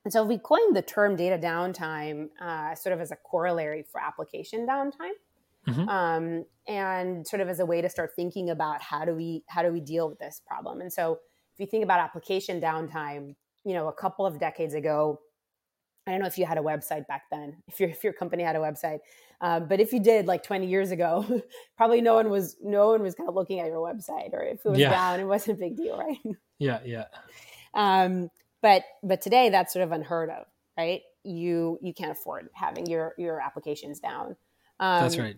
and 0.04 0.14
so 0.14 0.24
we 0.24 0.38
coined 0.38 0.76
the 0.76 0.84
term 0.84 1.16
data 1.16 1.40
downtime 1.40 2.28
uh, 2.40 2.76
sort 2.76 2.94
of 2.94 3.02
as 3.02 3.10
a 3.10 3.16
corollary 3.16 3.84
for 3.92 4.00
application 4.00 4.68
downtime. 4.68 5.18
Mm-hmm. 5.68 5.90
Um, 5.90 6.46
and 6.68 7.26
sort 7.26 7.42
of 7.42 7.50
as 7.50 7.60
a 7.60 7.66
way 7.66 7.82
to 7.82 7.90
start 7.90 8.12
thinking 8.16 8.52
about 8.52 8.84
how 8.84 9.04
do 9.04 9.16
we 9.16 9.44
how 9.48 9.64
do 9.64 9.72
we 9.72 9.80
deal 9.80 10.08
with 10.08 10.20
this 10.20 10.40
problem 10.46 10.80
and 10.80 10.94
so 10.94 11.14
if 11.54 11.60
you 11.60 11.66
think 11.66 11.84
about 11.84 12.00
application 12.00 12.62
downtime 12.62 13.34
you 13.64 13.74
know 13.74 13.88
a 13.88 13.94
couple 13.94 14.28
of 14.28 14.40
decades 14.40 14.76
ago 14.76 15.20
i 16.08 16.12
don't 16.12 16.20
know 16.20 16.28
if 16.28 16.38
you 16.38 16.46
had 16.46 16.58
a 16.58 16.62
website 16.62 17.08
back 17.08 17.24
then 17.32 17.56
if 17.68 17.80
your 17.80 17.90
if 17.90 18.04
your 18.04 18.14
company 18.14 18.44
had 18.44 18.56
a 18.56 18.60
website 18.60 19.00
um, 19.42 19.68
but 19.68 19.82
if 19.82 19.92
you 19.92 20.00
did 20.00 20.28
like 20.28 20.44
20 20.44 20.66
years 20.66 20.92
ago 20.92 21.42
probably 21.78 22.02
no 22.02 22.16
one 22.16 22.30
was 22.30 22.56
no 22.64 22.90
one 22.90 23.02
was 23.02 23.16
kind 23.16 23.28
of 23.28 23.36
looking 23.36 23.60
at 23.60 23.68
your 23.68 23.86
website 23.86 24.34
or 24.34 24.42
if 24.42 24.66
it 24.66 24.70
was 24.70 24.80
yeah. 24.80 24.90
down 24.90 25.20
it 25.20 25.26
wasn't 25.26 25.58
a 25.58 25.60
big 25.60 25.76
deal 25.76 25.98
right 26.26 26.36
yeah 26.58 26.80
yeah 26.86 27.06
um, 27.76 28.32
but 28.62 28.84
but 29.04 29.22
today 29.22 29.50
that's 29.50 29.74
sort 29.74 29.84
of 29.84 29.92
unheard 29.92 30.30
of, 30.32 30.48
right? 30.78 31.02
You 31.24 31.78
you 31.82 31.94
can't 31.94 32.12
afford 32.12 32.50
having 32.54 32.88
your 32.88 33.14
your 33.18 33.40
applications 33.40 34.00
down. 34.00 34.36
Um, 34.80 35.04
that's 35.04 35.18
right. 35.18 35.38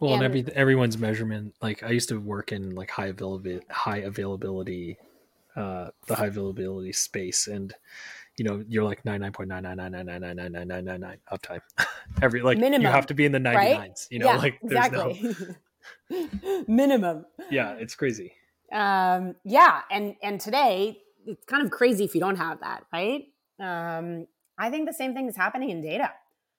Well, 0.00 0.14
and, 0.14 0.22
and, 0.22 0.36
every 0.36 0.54
everyone's 0.54 0.98
measurement, 0.98 1.54
like 1.62 1.82
I 1.82 1.90
used 1.90 2.08
to 2.08 2.18
work 2.18 2.50
in 2.50 2.74
like 2.74 2.90
high 2.90 3.06
availability, 3.06 3.64
high 3.70 3.98
availability, 3.98 4.98
uh, 5.54 5.90
the 6.06 6.16
high 6.16 6.26
availability 6.26 6.92
space, 6.92 7.46
and 7.46 7.74
you 8.36 8.44
know 8.44 8.62
you're 8.68 8.84
like 8.84 9.02
99.999999999 9.04 11.16
uptime 11.32 11.60
every 12.22 12.42
like 12.42 12.58
minimum, 12.58 12.82
you 12.82 12.88
have 12.88 13.06
to 13.06 13.14
be 13.14 13.24
in 13.24 13.32
the 13.32 13.38
99s 13.38 13.54
right? 13.54 14.06
you 14.10 14.18
know 14.18 14.26
yeah, 14.26 14.36
like 14.36 14.58
exactly. 14.62 15.34
No... 16.10 16.64
minimum 16.68 17.24
yeah 17.50 17.72
it's 17.74 17.94
crazy 17.94 18.32
um 18.72 19.34
yeah 19.44 19.82
and 19.90 20.16
and 20.22 20.40
today 20.40 20.98
it's 21.26 21.44
kind 21.46 21.64
of 21.64 21.70
crazy 21.70 22.04
if 22.04 22.14
you 22.14 22.20
don't 22.20 22.36
have 22.36 22.60
that 22.60 22.84
right 22.92 23.24
um 23.60 24.26
i 24.58 24.70
think 24.70 24.86
the 24.86 24.94
same 24.94 25.14
thing 25.14 25.28
is 25.28 25.36
happening 25.36 25.70
in 25.70 25.80
data 25.80 26.12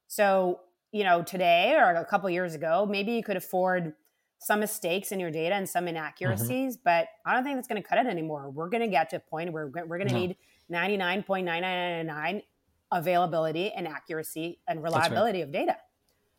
so 0.08 0.62
you 0.92 1.04
know 1.04 1.22
today 1.22 1.76
or 1.78 1.96
a 1.96 2.06
couple 2.06 2.30
years 2.30 2.56
ago 2.56 2.88
maybe 2.90 3.12
you 3.12 3.24
could 3.24 3.38
afford 3.38 3.94
some 4.40 4.60
mistakes 4.60 5.12
in 5.12 5.20
your 5.20 5.32
data 5.32 5.56
and 5.56 5.68
some 5.68 5.88
inaccuracies 5.88 6.78
mm-hmm. 6.78 6.84
but 6.86 7.08
i 7.26 7.34
don't 7.34 7.44
think 7.44 7.58
that's 7.58 7.68
going 7.68 7.82
to 7.82 7.88
cut 7.88 7.98
it 7.98 8.08
anymore 8.08 8.50
we're 8.50 8.70
going 8.70 8.84
to 8.84 8.88
get 8.88 9.10
to 9.10 9.18
a 9.18 9.20
point 9.20 9.52
where 9.52 9.68
we're 9.68 9.98
going 9.98 10.08
to 10.08 10.14
no. 10.14 10.20
need 10.20 10.38
99.9999 10.72 12.44
availability 12.92 13.72
and 13.72 13.88
accuracy 13.88 14.60
and 14.68 14.82
reliability 14.84 15.40
right. 15.40 15.46
of 15.46 15.52
data. 15.52 15.78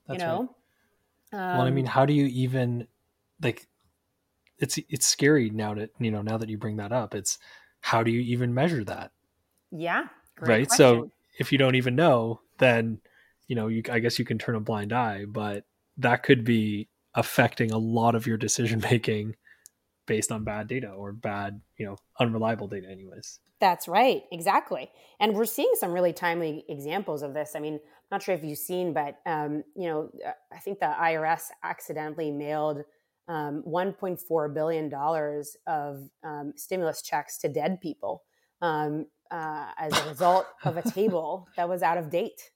That's 0.06 0.20
you 0.20 0.26
know? 0.26 0.54
Right. 1.32 1.52
Um, 1.52 1.58
well, 1.58 1.66
I 1.66 1.70
mean, 1.70 1.86
how 1.86 2.06
do 2.06 2.14
you 2.14 2.26
even 2.26 2.86
like 3.42 3.66
it's 4.58 4.78
it's 4.88 5.06
scary 5.06 5.50
now 5.50 5.74
that 5.74 5.90
you 6.00 6.10
know 6.10 6.22
now 6.22 6.38
that 6.38 6.48
you 6.48 6.56
bring 6.56 6.76
that 6.76 6.92
up. 6.92 7.14
It's 7.14 7.38
how 7.80 8.02
do 8.02 8.10
you 8.10 8.20
even 8.20 8.54
measure 8.54 8.82
that? 8.84 9.12
Yeah. 9.70 10.06
right. 10.40 10.66
Question. 10.66 10.76
So 10.76 11.10
if 11.38 11.52
you 11.52 11.58
don't 11.58 11.76
even 11.76 11.94
know, 11.94 12.40
then, 12.58 13.00
you 13.46 13.56
know, 13.56 13.68
you, 13.68 13.82
I 13.90 14.00
guess 14.00 14.18
you 14.18 14.24
can 14.24 14.38
turn 14.38 14.56
a 14.56 14.60
blind 14.60 14.92
eye, 14.92 15.24
but 15.26 15.64
that 15.98 16.22
could 16.22 16.44
be 16.44 16.88
affecting 17.14 17.70
a 17.70 17.78
lot 17.78 18.14
of 18.14 18.26
your 18.26 18.36
decision 18.36 18.80
making 18.90 19.36
based 20.06 20.32
on 20.32 20.44
bad 20.44 20.66
data 20.66 20.88
or 20.88 21.12
bad, 21.12 21.60
you 21.76 21.86
know, 21.86 21.96
unreliable 22.18 22.66
data, 22.66 22.88
anyways. 22.90 23.40
That's 23.60 23.88
right, 23.88 24.22
exactly. 24.30 24.90
And 25.18 25.34
we're 25.34 25.44
seeing 25.44 25.72
some 25.74 25.92
really 25.92 26.12
timely 26.12 26.64
examples 26.68 27.22
of 27.22 27.34
this. 27.34 27.52
I 27.56 27.60
mean, 27.60 27.74
I'm 27.74 27.80
not 28.10 28.22
sure 28.22 28.34
if 28.34 28.44
you've 28.44 28.58
seen, 28.58 28.92
but 28.92 29.16
um, 29.26 29.64
you 29.74 29.88
know, 29.88 30.10
uh, 30.24 30.30
I 30.52 30.58
think 30.58 30.78
the 30.78 30.86
IRS 30.86 31.46
accidentally 31.64 32.30
mailed 32.30 32.84
um, 33.26 33.62
1.4 33.66 34.54
billion 34.54 34.88
dollars 34.88 35.56
of 35.66 36.08
um, 36.24 36.52
stimulus 36.56 37.02
checks 37.02 37.38
to 37.38 37.48
dead 37.48 37.80
people 37.80 38.22
um, 38.62 39.06
uh, 39.30 39.66
as 39.76 39.92
a 39.92 40.08
result 40.08 40.46
of 40.64 40.76
a 40.76 40.82
table 40.82 41.48
that 41.56 41.68
was 41.68 41.82
out 41.82 41.98
of 41.98 42.10
date. 42.10 42.50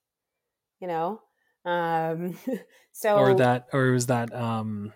You 0.80 0.88
know, 0.88 1.20
um, 1.64 2.38
so 2.92 3.16
or 3.16 3.34
that, 3.34 3.68
or 3.72 3.90
was 3.90 4.06
that 4.06 4.32
um, 4.34 4.92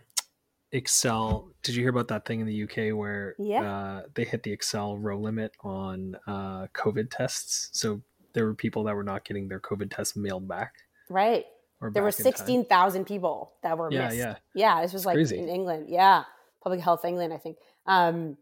Excel? 0.76 1.50
Did 1.62 1.74
you 1.74 1.82
hear 1.82 1.90
about 1.90 2.08
that 2.08 2.24
thing 2.24 2.40
in 2.40 2.46
the 2.46 2.62
UK 2.64 2.96
where 2.96 3.34
yeah. 3.38 3.62
uh, 3.62 4.02
they 4.14 4.24
hit 4.24 4.42
the 4.42 4.52
Excel 4.52 4.96
row 4.96 5.18
limit 5.18 5.52
on 5.60 6.16
uh, 6.26 6.66
COVID 6.74 7.10
tests? 7.10 7.70
So 7.72 8.02
there 8.32 8.44
were 8.44 8.54
people 8.54 8.84
that 8.84 8.94
were 8.94 9.04
not 9.04 9.24
getting 9.24 9.48
their 9.48 9.60
COVID 9.60 9.94
tests 9.94 10.16
mailed 10.16 10.46
back. 10.46 10.74
Right 11.08 11.44
there 11.80 12.02
were 12.02 12.12
16,000 12.12 13.04
people 13.04 13.52
that 13.62 13.76
were 13.76 13.92
yeah, 13.92 14.06
missed. 14.06 14.16
Yeah, 14.16 14.36
yeah. 14.54 14.82
This 14.82 14.92
was 14.92 15.02
it's 15.02 15.06
like 15.06 15.14
crazy. 15.14 15.38
in 15.38 15.48
England. 15.48 15.86
Yeah. 15.88 16.24
Public 16.62 16.80
Health 16.80 17.04
England, 17.04 17.32
I 17.32 17.38
think. 17.38 17.58
Um, 17.86 18.38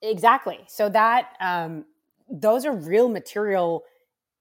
exactly. 0.00 0.60
So 0.68 0.88
that, 0.90 1.34
um, 1.40 1.84
those 2.30 2.64
are 2.66 2.72
real 2.72 3.08
material, 3.08 3.84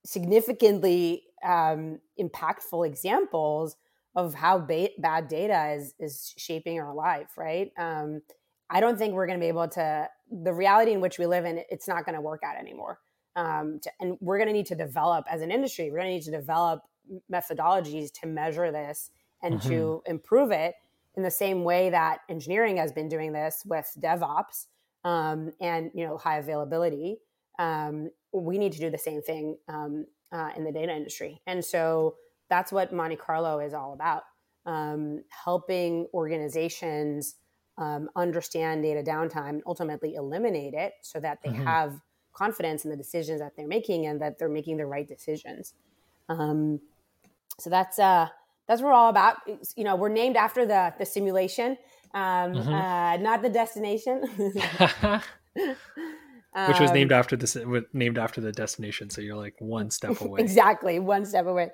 significantly 0.05 1.23
um, 1.43 1.99
impactful 2.19 2.85
examples 2.85 3.75
of 4.15 4.33
how 4.33 4.59
ba- 4.59 4.89
bad 4.97 5.27
data 5.27 5.73
is, 5.73 5.93
is 5.99 6.33
shaping 6.37 6.79
our 6.79 6.93
life, 6.93 7.37
right? 7.37 7.71
Um, 7.77 8.21
I 8.69 8.79
don't 8.79 8.97
think 8.97 9.13
we're 9.13 9.27
going 9.27 9.39
to 9.39 9.43
be 9.43 9.47
able 9.49 9.67
to, 9.69 10.07
the 10.31 10.53
reality 10.53 10.91
in 10.93 11.01
which 11.01 11.19
we 11.19 11.25
live 11.25 11.45
in, 11.45 11.61
it's 11.69 11.87
not 11.87 12.05
going 12.05 12.15
to 12.15 12.21
work 12.21 12.41
out 12.43 12.57
anymore. 12.57 12.99
Um, 13.35 13.79
to, 13.83 13.91
and 13.99 14.17
we're 14.19 14.37
going 14.37 14.47
to 14.47 14.53
need 14.53 14.65
to 14.67 14.75
develop 14.75 15.25
as 15.29 15.41
an 15.41 15.51
industry, 15.51 15.89
we're 15.89 15.99
going 15.99 16.09
to 16.09 16.13
need 16.15 16.23
to 16.23 16.31
develop 16.31 16.81
methodologies 17.31 18.11
to 18.21 18.27
measure 18.27 18.71
this 18.71 19.11
and 19.41 19.55
mm-hmm. 19.55 19.69
to 19.69 20.03
improve 20.05 20.51
it 20.51 20.75
in 21.15 21.23
the 21.23 21.31
same 21.31 21.63
way 21.63 21.89
that 21.89 22.19
engineering 22.29 22.77
has 22.77 22.91
been 22.91 23.09
doing 23.09 23.33
this 23.33 23.63
with 23.65 23.91
DevOps 23.99 24.67
um, 25.03 25.51
and 25.59 25.91
you 25.93 26.05
know 26.05 26.17
high 26.17 26.37
availability. 26.37 27.17
Um, 27.59 28.09
we 28.33 28.57
need 28.57 28.71
to 28.73 28.79
do 28.79 28.89
the 28.89 28.97
same 28.97 29.21
thing 29.21 29.57
um, 29.67 30.05
uh, 30.31 30.51
in 30.55 30.63
the 30.63 30.71
data 30.71 30.93
industry, 30.95 31.41
and 31.47 31.63
so 31.63 32.15
that's 32.51 32.71
what 32.71 32.93
Monte 32.93 33.15
Carlo 33.15 33.59
is 33.59 33.73
all 33.73 33.93
about: 33.93 34.23
um, 34.67 35.23
helping 35.29 36.05
organizations 36.13 37.35
um, 37.79 38.09
understand 38.15 38.83
data 38.83 39.01
downtime 39.01 39.49
and 39.49 39.63
ultimately 39.65 40.13
eliminate 40.13 40.75
it, 40.75 40.93
so 41.01 41.19
that 41.19 41.39
they 41.43 41.49
mm-hmm. 41.49 41.63
have 41.63 41.99
confidence 42.33 42.85
in 42.85 42.91
the 42.91 42.97
decisions 42.97 43.39
that 43.39 43.55
they're 43.55 43.67
making 43.67 44.05
and 44.05 44.21
that 44.21 44.37
they're 44.37 44.49
making 44.49 44.77
the 44.77 44.85
right 44.85 45.07
decisions. 45.07 45.73
Um, 46.29 46.79
so 47.59 47.69
that's 47.69 47.97
uh, 47.97 48.27
that's 48.67 48.81
what 48.81 48.89
we're 48.89 48.93
all 48.93 49.09
about. 49.09 49.37
It's, 49.47 49.73
you 49.77 49.83
know, 49.83 49.95
we're 49.95 50.09
named 50.09 50.35
after 50.35 50.65
the 50.65 50.93
the 50.99 51.05
simulation, 51.05 51.77
um, 52.13 52.53
mm-hmm. 52.53 52.73
uh, 52.73 53.17
not 53.17 53.41
the 53.41 53.49
destination. 53.49 54.23
Which 56.67 56.81
was 56.81 56.91
named 56.91 57.13
um, 57.13 57.19
after 57.19 57.37
the 57.37 57.85
named 57.93 58.17
after 58.17 58.41
the 58.41 58.51
destination. 58.51 59.09
So 59.09 59.21
you're 59.21 59.37
like 59.37 59.55
one 59.59 59.89
step 59.89 60.19
away. 60.21 60.41
exactly, 60.41 60.99
one 60.99 61.25
step 61.25 61.45
away. 61.45 61.71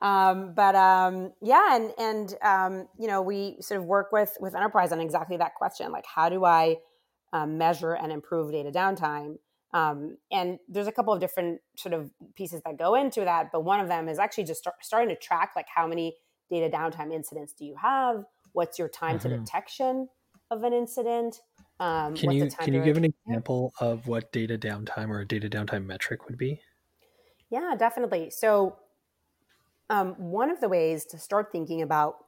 Um, 0.00 0.52
but 0.54 0.74
um, 0.74 1.32
yeah, 1.40 1.76
and 1.76 1.92
and 1.98 2.34
um, 2.42 2.88
you 2.98 3.06
know, 3.06 3.22
we 3.22 3.56
sort 3.60 3.80
of 3.80 3.86
work 3.86 4.12
with 4.12 4.36
with 4.40 4.54
enterprise 4.54 4.92
on 4.92 5.00
exactly 5.00 5.36
that 5.38 5.54
question, 5.54 5.90
like 5.92 6.04
how 6.06 6.28
do 6.28 6.44
I 6.44 6.76
um, 7.32 7.58
measure 7.58 7.94
and 7.94 8.12
improve 8.12 8.52
data 8.52 8.70
downtime? 8.70 9.36
Um, 9.72 10.16
and 10.30 10.58
there's 10.68 10.86
a 10.86 10.92
couple 10.92 11.12
of 11.12 11.20
different 11.20 11.60
sort 11.76 11.92
of 11.92 12.10
pieces 12.34 12.62
that 12.64 12.78
go 12.78 12.94
into 12.94 13.22
that, 13.24 13.50
but 13.52 13.64
one 13.64 13.80
of 13.80 13.88
them 13.88 14.08
is 14.08 14.18
actually 14.18 14.44
just 14.44 14.60
start, 14.60 14.76
starting 14.80 15.08
to 15.08 15.16
track 15.16 15.52
like 15.56 15.66
how 15.74 15.86
many 15.86 16.16
data 16.50 16.74
downtime 16.74 17.12
incidents 17.12 17.52
do 17.52 17.64
you 17.64 17.74
have? 17.80 18.24
What's 18.52 18.78
your 18.78 18.88
time 18.88 19.18
mm-hmm. 19.18 19.28
to 19.28 19.38
detection 19.38 20.08
of 20.50 20.62
an 20.62 20.72
incident? 20.72 21.40
Um, 21.78 22.14
can 22.14 22.30
you 22.30 22.48
can 22.48 22.72
you 22.72 22.82
give 22.82 22.96
an 22.96 23.04
example 23.04 23.72
of 23.80 24.06
what 24.06 24.32
data 24.32 24.56
downtime 24.56 25.10
or 25.10 25.20
a 25.20 25.26
data 25.26 25.48
downtime 25.48 25.84
metric 25.84 26.26
would 26.26 26.38
be? 26.38 26.60
Yeah, 27.50 27.74
definitely. 27.78 28.30
So 28.30 28.76
um, 29.90 30.14
one 30.18 30.50
of 30.50 30.60
the 30.60 30.68
ways 30.68 31.04
to 31.06 31.18
start 31.18 31.52
thinking 31.52 31.82
about 31.82 32.24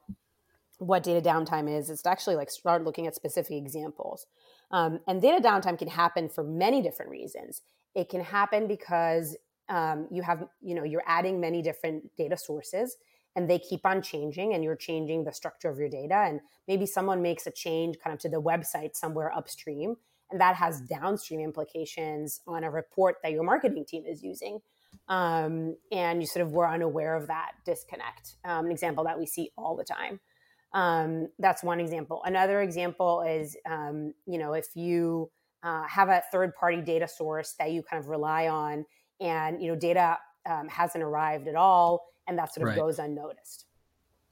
what 0.77 1.03
data 1.03 1.21
downtime 1.27 1.69
is 1.69 1.89
is 1.89 2.01
to 2.01 2.09
actually 2.09 2.35
like 2.35 2.49
start 2.49 2.83
looking 2.83 3.05
at 3.05 3.15
specific 3.15 3.57
examples. 3.57 4.27
Um, 4.71 4.99
and 5.07 5.21
data 5.21 5.45
downtime 5.45 5.77
can 5.77 5.89
happen 5.89 6.29
for 6.29 6.43
many 6.43 6.81
different 6.81 7.11
reasons. 7.11 7.61
It 7.95 8.07
can 8.07 8.21
happen 8.21 8.67
because 8.67 9.35
um, 9.67 10.07
you 10.09 10.21
have, 10.21 10.47
you 10.61 10.75
know, 10.75 10.83
you're 10.83 11.03
adding 11.05 11.39
many 11.39 11.61
different 11.61 12.15
data 12.15 12.37
sources 12.37 12.97
and 13.35 13.49
they 13.49 13.59
keep 13.59 13.85
on 13.85 14.01
changing 14.01 14.53
and 14.53 14.63
you're 14.63 14.75
changing 14.75 15.23
the 15.23 15.33
structure 15.33 15.69
of 15.69 15.77
your 15.77 15.89
data. 15.89 16.15
And 16.15 16.39
maybe 16.67 16.85
someone 16.85 17.21
makes 17.21 17.45
a 17.45 17.51
change 17.51 17.97
kind 17.99 18.13
of 18.13 18.19
to 18.21 18.29
the 18.29 18.41
website 18.41 18.95
somewhere 18.95 19.35
upstream 19.35 19.97
and 20.31 20.39
that 20.39 20.55
has 20.55 20.81
downstream 20.81 21.39
implications 21.39 22.41
on 22.47 22.63
a 22.63 22.69
report 22.69 23.17
that 23.23 23.31
your 23.31 23.43
marketing 23.43 23.85
team 23.85 24.03
is 24.05 24.23
using. 24.23 24.59
Um, 25.07 25.75
and 25.91 26.21
you 26.21 26.27
sort 26.27 26.45
of 26.45 26.51
were 26.51 26.67
unaware 26.67 27.15
of 27.15 27.27
that 27.27 27.53
disconnect. 27.65 28.35
Um, 28.45 28.65
an 28.65 28.71
example 28.71 29.03
that 29.05 29.17
we 29.17 29.25
see 29.25 29.51
all 29.57 29.75
the 29.75 29.83
time. 29.83 30.19
Um, 30.73 31.29
that's 31.39 31.63
one 31.63 31.79
example. 31.79 32.21
Another 32.25 32.61
example 32.61 33.21
is, 33.21 33.57
um, 33.69 34.13
you 34.27 34.37
know, 34.37 34.53
if 34.53 34.67
you 34.75 35.31
uh, 35.63 35.83
have 35.87 36.09
a 36.09 36.21
third 36.31 36.55
party 36.55 36.81
data 36.81 37.07
source 37.07 37.55
that 37.59 37.71
you 37.71 37.81
kind 37.81 38.01
of 38.01 38.09
rely 38.09 38.47
on 38.47 38.85
and, 39.19 39.61
you 39.61 39.69
know, 39.69 39.75
data 39.75 40.17
um, 40.49 40.67
hasn't 40.67 41.03
arrived 41.03 41.47
at 41.47 41.55
all 41.55 42.05
and 42.27 42.37
that 42.37 42.53
sort 42.53 42.67
of 42.67 42.75
right. 42.75 42.79
goes 42.79 42.99
unnoticed. 42.99 43.65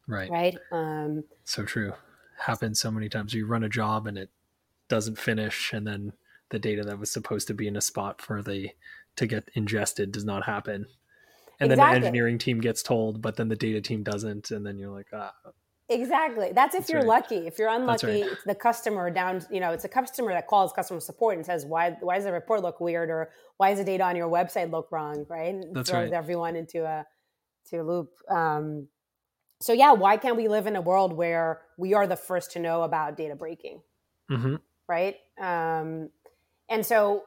Right. 0.08 0.30
Right. 0.30 0.58
Um, 0.72 1.24
so 1.44 1.66
true. 1.66 1.94
Happens 2.40 2.80
so 2.80 2.92
many 2.92 3.10
times. 3.10 3.34
You 3.34 3.48
run 3.48 3.64
a 3.64 3.70
job 3.70 4.08
and 4.08 4.18
it 4.18 4.30
doesn't 4.88 5.18
finish 5.18 5.74
and 5.74 5.86
then 5.86 6.14
the 6.50 6.60
data 6.60 6.84
that 6.84 7.00
was 7.00 7.12
supposed 7.12 7.48
to 7.48 7.54
be 7.54 7.68
in 7.68 7.76
a 7.76 7.82
spot 7.82 8.22
for 8.22 8.42
the 8.42 8.70
to 9.18 9.28
get 9.28 9.50
ingested 9.54 10.12
does 10.12 10.26
not 10.26 10.46
happen 10.46 10.86
and 11.60 11.72
exactly. 11.72 11.76
then 11.76 12.02
the 12.02 12.08
engineering 12.08 12.38
team 12.38 12.60
gets 12.60 12.82
told 12.82 13.22
but 13.22 13.36
then 13.36 13.50
the 13.50 13.56
data 13.56 13.82
team 13.82 14.04
doesn't 14.04 14.52
and 14.52 14.66
then 14.66 14.78
you're 14.78 14.92
like 14.92 15.08
ah 15.14 15.34
Exactly. 15.90 16.52
That's 16.54 16.76
if 16.76 16.82
That's 16.82 16.90
you're 16.90 17.00
right. 17.00 17.08
lucky. 17.08 17.48
If 17.48 17.58
you're 17.58 17.70
unlucky, 17.70 18.08
right. 18.08 18.32
it's 18.32 18.44
the 18.44 18.56
customer 18.56 19.10
down, 19.10 19.46
you 19.50 19.62
know, 19.62 19.72
it's 19.72 19.86
a 19.86 19.90
customer 19.90 20.34
that 20.34 20.48
calls 20.48 20.74
customer 20.74 21.00
support 21.00 21.38
and 21.38 21.46
says, 21.46 21.66
why, 21.66 21.96
why 22.02 22.16
does 22.16 22.26
the 22.26 22.34
report 22.34 22.62
look 22.62 22.82
weird? 22.82 23.10
Or 23.10 23.30
why 23.56 23.70
does 23.70 23.80
the 23.80 23.86
data 23.86 24.04
on 24.04 24.18
your 24.18 24.28
website 24.28 24.70
look 24.70 24.92
wrong? 24.92 25.26
Right. 25.30 25.54
And 25.54 25.74
That's 25.74 25.90
throws 25.90 26.12
right. 26.12 26.14
everyone 26.14 26.58
into 26.58 26.84
a, 26.84 27.06
to 27.70 27.78
a 27.78 27.84
loop. 27.84 28.12
Um, 28.30 28.90
so 29.62 29.72
yeah, 29.72 29.94
why 29.94 30.18
can't 30.18 30.36
we 30.36 30.50
live 30.50 30.68
in 30.68 30.76
a 30.76 30.82
world 30.82 31.14
where 31.14 31.62
we 31.78 31.94
are 31.94 32.06
the 32.06 32.18
first 32.18 32.52
to 32.52 32.60
know 32.60 32.84
about 32.84 33.16
data 33.16 33.36
breaking? 33.36 33.82
Mm-hmm. 34.30 34.56
Right. 34.90 35.16
Um, 35.40 36.10
and 36.70 36.86
so, 36.86 37.24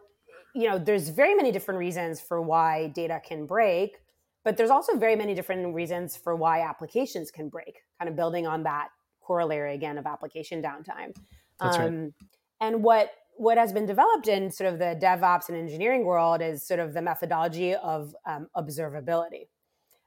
you 0.54 0.68
know, 0.68 0.78
there's 0.78 1.08
very 1.08 1.34
many 1.34 1.52
different 1.52 1.78
reasons 1.78 2.20
for 2.20 2.40
why 2.40 2.88
data 2.88 3.20
can 3.24 3.46
break 3.46 3.96
but 4.44 4.56
there's 4.56 4.70
also 4.70 4.96
very 4.96 5.16
many 5.16 5.34
different 5.34 5.74
reasons 5.74 6.16
for 6.16 6.34
why 6.34 6.62
applications 6.62 7.30
can 7.30 7.48
break, 7.48 7.82
kind 7.98 8.08
of 8.08 8.16
building 8.16 8.46
on 8.46 8.62
that 8.62 8.88
corollary 9.20 9.74
again 9.74 9.98
of 9.98 10.06
application 10.06 10.62
downtime. 10.62 11.14
That's 11.60 11.76
um, 11.76 11.82
right. 11.82 12.12
And 12.60 12.82
what 12.82 13.10
what 13.36 13.56
has 13.56 13.72
been 13.72 13.86
developed 13.86 14.28
in 14.28 14.50
sort 14.50 14.70
of 14.70 14.78
the 14.78 14.98
DevOps 15.00 15.48
and 15.48 15.56
engineering 15.56 16.04
world 16.04 16.42
is 16.42 16.66
sort 16.66 16.78
of 16.78 16.92
the 16.92 17.00
methodology 17.00 17.74
of 17.74 18.14
um, 18.26 18.48
observability. 18.54 19.48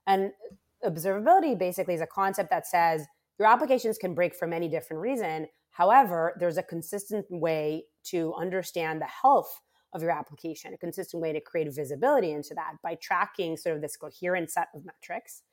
And 0.05 0.31
observability 0.85 1.57
basically 1.57 1.95
is 1.95 2.01
a 2.01 2.07
concept 2.07 2.51
that 2.51 2.67
says 2.67 3.07
your 3.39 3.47
applications 3.47 3.97
can 3.97 4.13
break 4.13 4.35
for 4.35 4.47
many 4.47 4.67
different 4.67 5.01
reasons. 5.01 5.47
However, 5.71 6.35
there's 6.39 6.57
a 6.57 6.63
consistent 6.63 7.25
way 7.29 7.85
to 8.05 8.35
understand 8.35 9.01
the 9.01 9.05
health 9.05 9.61
of 9.93 10.01
your 10.01 10.11
application, 10.11 10.73
a 10.73 10.77
consistent 10.77 11.21
way 11.21 11.33
to 11.33 11.39
create 11.39 11.73
visibility 11.73 12.31
into 12.31 12.53
that 12.55 12.73
by 12.81 12.95
tracking 12.95 13.57
sort 13.57 13.75
of 13.75 13.81
this 13.81 13.95
coherent 13.95 14.49
set 14.49 14.69
of 14.73 14.85
metrics. 14.85 15.43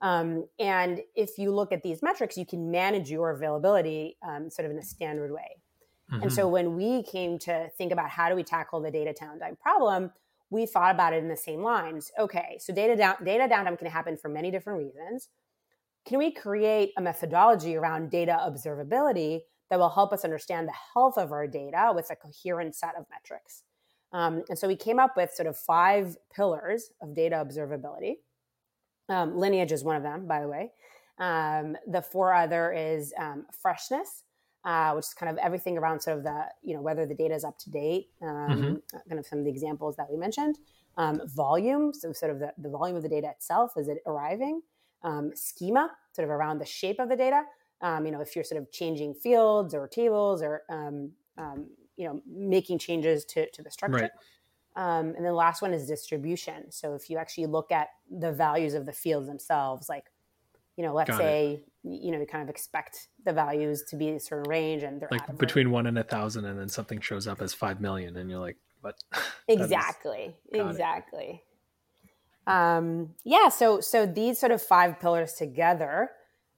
Um, 0.00 0.46
and 0.58 1.00
if 1.16 1.38
you 1.38 1.50
look 1.50 1.72
at 1.72 1.82
these 1.82 2.02
metrics, 2.02 2.36
you 2.36 2.46
can 2.46 2.70
manage 2.70 3.10
your 3.10 3.30
availability 3.30 4.16
um, 4.22 4.48
sort 4.50 4.66
of 4.66 4.72
in 4.72 4.78
a 4.78 4.82
standard 4.82 5.32
way. 5.32 5.60
Mm-hmm. 6.12 6.22
And 6.22 6.32
so 6.32 6.44
mm-hmm. 6.44 6.52
when 6.52 6.76
we 6.76 7.02
came 7.02 7.38
to 7.40 7.68
think 7.76 7.92
about 7.92 8.08
how 8.10 8.28
do 8.28 8.34
we 8.34 8.44
tackle 8.44 8.80
the 8.80 8.90
data 8.90 9.12
downtime 9.20 9.58
problem, 9.58 10.12
we 10.50 10.66
thought 10.66 10.94
about 10.94 11.12
it 11.12 11.22
in 11.22 11.28
the 11.28 11.36
same 11.36 11.62
lines. 11.62 12.10
Okay, 12.18 12.58
so 12.60 12.72
data 12.72 12.96
down, 12.96 13.16
data 13.24 13.46
downtime 13.52 13.78
can 13.78 13.88
happen 13.88 14.16
for 14.16 14.28
many 14.28 14.50
different 14.50 14.78
reasons. 14.78 15.28
Can 16.06 16.18
we 16.18 16.30
create 16.30 16.92
a 16.96 17.02
methodology 17.02 17.76
around 17.76 18.10
data 18.10 18.38
observability 18.40 19.40
that 19.68 19.78
will 19.78 19.90
help 19.90 20.12
us 20.12 20.24
understand 20.24 20.66
the 20.66 20.74
health 20.94 21.18
of 21.18 21.32
our 21.32 21.46
data 21.46 21.92
with 21.94 22.10
a 22.10 22.16
coherent 22.16 22.74
set 22.74 22.94
of 22.96 23.04
metrics? 23.10 23.64
Um, 24.12 24.44
and 24.48 24.58
so 24.58 24.66
we 24.66 24.76
came 24.76 24.98
up 24.98 25.16
with 25.16 25.32
sort 25.32 25.46
of 25.46 25.56
five 25.56 26.16
pillars 26.34 26.90
of 27.02 27.14
data 27.14 27.36
observability. 27.36 28.16
Um, 29.08 29.36
lineage 29.36 29.72
is 29.72 29.84
one 29.84 29.96
of 29.96 30.02
them, 30.02 30.26
by 30.26 30.40
the 30.40 30.48
way. 30.48 30.72
Um, 31.18 31.76
the 31.86 32.02
four 32.02 32.32
other 32.32 32.72
is 32.72 33.12
um, 33.18 33.46
freshness, 33.60 34.24
uh, 34.64 34.92
which 34.92 35.06
is 35.06 35.14
kind 35.14 35.30
of 35.30 35.38
everything 35.38 35.76
around 35.76 36.00
sort 36.00 36.18
of 36.18 36.24
the, 36.24 36.44
you 36.62 36.74
know, 36.74 36.82
whether 36.82 37.06
the 37.06 37.14
data 37.14 37.34
is 37.34 37.44
up 37.44 37.58
to 37.58 37.70
date, 37.70 38.08
um, 38.22 38.28
mm-hmm. 38.28 38.98
kind 39.08 39.18
of 39.18 39.26
some 39.26 39.38
of 39.38 39.44
the 39.44 39.50
examples 39.50 39.96
that 39.96 40.06
we 40.10 40.16
mentioned. 40.16 40.58
Um, 40.96 41.20
volume, 41.26 41.92
so 41.92 42.12
sort 42.12 42.32
of 42.32 42.40
the, 42.40 42.52
the 42.58 42.68
volume 42.68 42.96
of 42.96 43.02
the 43.02 43.08
data 43.08 43.28
itself, 43.30 43.72
is 43.76 43.88
it 43.88 43.98
arriving? 44.06 44.62
schema, 45.34 45.92
sort 46.12 46.24
of 46.24 46.30
around 46.30 46.58
the 46.58 46.66
shape 46.66 46.98
of 46.98 47.08
the 47.08 47.16
data. 47.16 47.44
you 47.82 48.10
know, 48.10 48.20
if 48.20 48.34
you're 48.34 48.44
sort 48.44 48.60
of 48.60 48.70
changing 48.72 49.14
fields 49.14 49.74
or 49.74 49.86
tables 49.86 50.42
or 50.42 50.62
um, 50.68 51.12
you 51.98 52.06
know 52.06 52.22
making 52.26 52.78
changes 52.78 53.24
to, 53.26 53.50
to 53.50 53.62
the 53.62 53.70
structure 53.70 54.10
right. 54.76 54.98
um, 54.98 55.08
and 55.08 55.16
then 55.16 55.24
the 55.24 55.32
last 55.32 55.60
one 55.60 55.74
is 55.74 55.86
distribution 55.86 56.70
so 56.70 56.94
if 56.94 57.10
you 57.10 57.18
actually 57.18 57.46
look 57.46 57.70
at 57.70 57.88
the 58.10 58.32
values 58.32 58.72
of 58.72 58.86
the 58.86 58.92
fields 58.92 59.26
themselves 59.26 59.88
like 59.88 60.04
you 60.76 60.84
know 60.84 60.94
let's 60.94 61.10
Got 61.10 61.18
say 61.18 61.60
it. 61.84 62.02
you 62.02 62.12
know 62.12 62.20
you 62.20 62.26
kind 62.26 62.42
of 62.42 62.48
expect 62.48 63.08
the 63.24 63.32
values 63.32 63.82
to 63.88 63.96
be 63.96 64.10
a 64.10 64.20
certain 64.20 64.48
range 64.48 64.84
and 64.84 65.02
they're 65.02 65.08
like 65.10 65.36
between 65.36 65.66
range. 65.66 65.74
one 65.74 65.86
and 65.86 65.98
a 65.98 66.04
thousand 66.04 66.46
and 66.46 66.58
then 66.58 66.68
something 66.68 67.00
shows 67.00 67.26
up 67.26 67.42
as 67.42 67.52
five 67.52 67.80
million 67.80 68.16
and 68.16 68.30
you're 68.30 68.40
like 68.40 68.56
what 68.80 68.94
exactly 69.48 70.34
exactly 70.52 71.42
um, 72.46 73.10
yeah 73.24 73.50
so 73.50 73.78
so 73.80 74.06
these 74.06 74.38
sort 74.38 74.52
of 74.52 74.62
five 74.62 74.98
pillars 74.98 75.34
together 75.34 76.10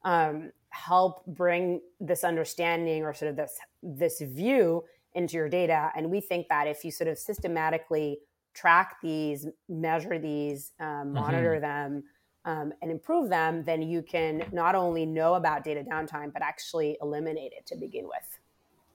um, 0.04 0.52
help 0.68 1.26
bring 1.26 1.80
this 1.98 2.22
understanding 2.22 3.02
or 3.02 3.12
sort 3.12 3.30
of 3.30 3.36
this 3.36 3.58
this 3.82 4.20
view 4.20 4.84
into 5.14 5.36
your 5.36 5.48
data. 5.48 5.90
And 5.96 6.10
we 6.10 6.20
think 6.20 6.48
that 6.48 6.66
if 6.66 6.84
you 6.84 6.90
sort 6.90 7.08
of 7.08 7.18
systematically 7.18 8.18
track 8.54 8.96
these, 9.02 9.46
measure 9.68 10.18
these, 10.18 10.72
um, 10.80 10.86
mm-hmm. 10.86 11.14
monitor 11.14 11.52
mm-hmm. 11.52 11.62
them, 11.62 12.04
um, 12.44 12.72
and 12.80 12.90
improve 12.90 13.28
them, 13.28 13.64
then 13.64 13.82
you 13.82 14.02
can 14.02 14.44
not 14.50 14.74
only 14.74 15.04
know 15.04 15.34
about 15.34 15.62
data 15.62 15.82
downtime, 15.82 16.32
but 16.32 16.42
actually 16.42 16.96
eliminate 17.02 17.52
it 17.52 17.66
to 17.66 17.76
begin 17.76 18.04
with. 18.04 18.38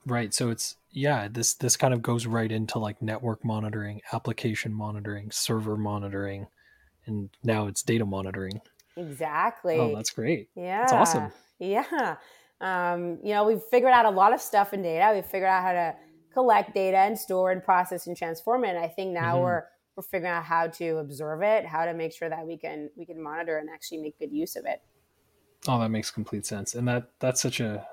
Right. 0.07 0.33
So 0.33 0.49
it's 0.49 0.77
yeah, 0.91 1.27
this 1.27 1.55
this 1.55 1.77
kind 1.77 1.93
of 1.93 2.01
goes 2.01 2.25
right 2.25 2.51
into 2.51 2.79
like 2.79 3.01
network 3.01 3.43
monitoring, 3.43 4.01
application 4.13 4.73
monitoring, 4.73 5.31
server 5.31 5.75
monitoring, 5.75 6.47
and 7.05 7.29
now 7.43 7.67
it's 7.67 7.81
data 7.81 8.05
monitoring. 8.05 8.61
Exactly. 8.97 9.77
Oh, 9.77 9.95
that's 9.95 10.11
great. 10.11 10.49
Yeah. 10.55 10.81
That's 10.81 10.93
awesome. 10.93 11.31
Yeah. 11.59 12.17
Um, 12.61 13.19
you 13.23 13.33
know, 13.33 13.45
we've 13.45 13.61
figured 13.61 13.91
out 13.91 14.05
a 14.05 14.09
lot 14.09 14.33
of 14.33 14.41
stuff 14.41 14.73
in 14.73 14.81
data. 14.81 15.11
We've 15.13 15.25
figured 15.25 15.49
out 15.49 15.63
how 15.63 15.73
to 15.73 15.95
collect 16.35 16.75
data 16.75 16.97
and 16.97 17.17
store 17.17 17.51
and 17.51 17.63
process 17.63 18.07
and 18.07 18.15
transform 18.15 18.65
it. 18.65 18.69
And 18.69 18.79
I 18.79 18.89
think 18.89 19.13
now 19.13 19.35
mm-hmm. 19.35 19.43
we're 19.43 19.63
we're 19.95 20.03
figuring 20.03 20.33
out 20.33 20.43
how 20.43 20.67
to 20.67 20.97
observe 20.97 21.41
it, 21.41 21.65
how 21.65 21.85
to 21.85 21.93
make 21.93 22.13
sure 22.13 22.29
that 22.29 22.45
we 22.45 22.57
can 22.57 22.89
we 22.95 23.05
can 23.05 23.21
monitor 23.21 23.57
and 23.57 23.69
actually 23.69 23.99
make 23.99 24.19
good 24.19 24.31
use 24.31 24.55
of 24.55 24.65
it. 24.65 24.81
Oh, 25.67 25.79
that 25.79 25.89
makes 25.89 26.11
complete 26.11 26.45
sense. 26.45 26.75
And 26.75 26.87
that 26.87 27.09
that's 27.19 27.41
such 27.41 27.61
a 27.61 27.87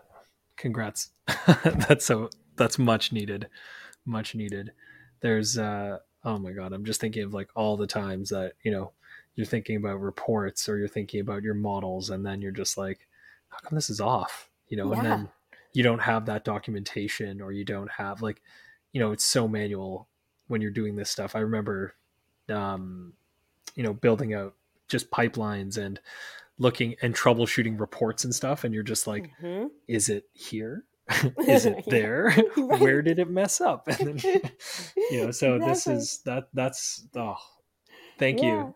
congrats. 0.57 1.11
that's 1.65 2.05
so 2.05 2.29
that's 2.57 2.79
much 2.79 3.13
needed. 3.13 3.49
Much 4.05 4.35
needed. 4.35 4.73
There's 5.21 5.57
uh 5.57 5.99
oh 6.25 6.39
my 6.39 6.51
god, 6.51 6.73
I'm 6.73 6.85
just 6.85 7.01
thinking 7.01 7.23
of 7.23 7.33
like 7.33 7.49
all 7.55 7.77
the 7.77 7.87
times 7.87 8.31
that, 8.31 8.55
you 8.65 8.73
know, 8.73 8.93
you're 9.37 9.47
thinking 9.47 9.77
about 9.77 10.01
reports 10.01 10.69
or 10.69 10.79
you're 10.79 10.89
thinking 10.89 11.21
about 11.21 11.45
your 11.45 11.55
models 11.55 12.11
and 12.11 12.27
then 12.27 12.43
you're 12.43 12.51
just 12.51 12.77
like, 12.77 13.07
how 13.49 13.59
come 13.59 13.77
this 13.77 13.91
is 13.91 14.01
off? 14.01 14.51
You 14.69 14.77
know, 14.77 14.93
yeah. 14.93 14.99
and 14.99 15.07
then 15.07 15.29
you 15.73 15.83
don't 15.83 16.01
have 16.01 16.27
that 16.27 16.45
documentation 16.45 17.41
or 17.41 17.53
you 17.53 17.65
don't 17.65 17.91
have 17.91 18.23
like 18.23 18.43
you 18.93 19.01
know 19.01 19.13
it's 19.13 19.25
so 19.25 19.49
manual 19.49 20.09
when 20.49 20.61
you're 20.61 20.71
doing 20.71 20.97
this 20.97 21.11
stuff 21.11 21.35
i 21.35 21.39
remember 21.39 21.95
um 22.49 23.13
you 23.75 23.83
know 23.83 23.93
building 23.93 24.35
out 24.35 24.55
just 24.89 25.11
pipelines 25.11 25.79
and 25.79 26.01
looking 26.59 26.95
and 27.03 27.15
troubleshooting 27.15 27.81
reports 27.81 28.25
and 28.25 28.35
stuff 28.35 28.65
and 28.65 28.75
you're 28.75 28.83
just 28.83 29.07
like 29.07 29.31
mm-hmm. 29.41 29.67
is 29.89 30.09
it 30.09 30.25
here 30.33 30.85
is 31.47 31.67
it 31.67 31.85
there 31.89 32.35
right. 32.57 32.81
where 32.81 33.03
did 33.03 33.19
it 33.19 33.29
mess 33.29 33.61
up 33.61 33.89
and 33.89 34.21
then 34.21 34.43
you 35.11 35.25
know 35.25 35.31
so 35.31 35.55
exactly. 35.55 35.69
this 35.69 35.87
is 35.87 36.21
that 36.25 36.49
that's 36.53 37.07
oh 37.17 37.37
thank 38.19 38.41
yeah. 38.41 38.69
you 38.69 38.75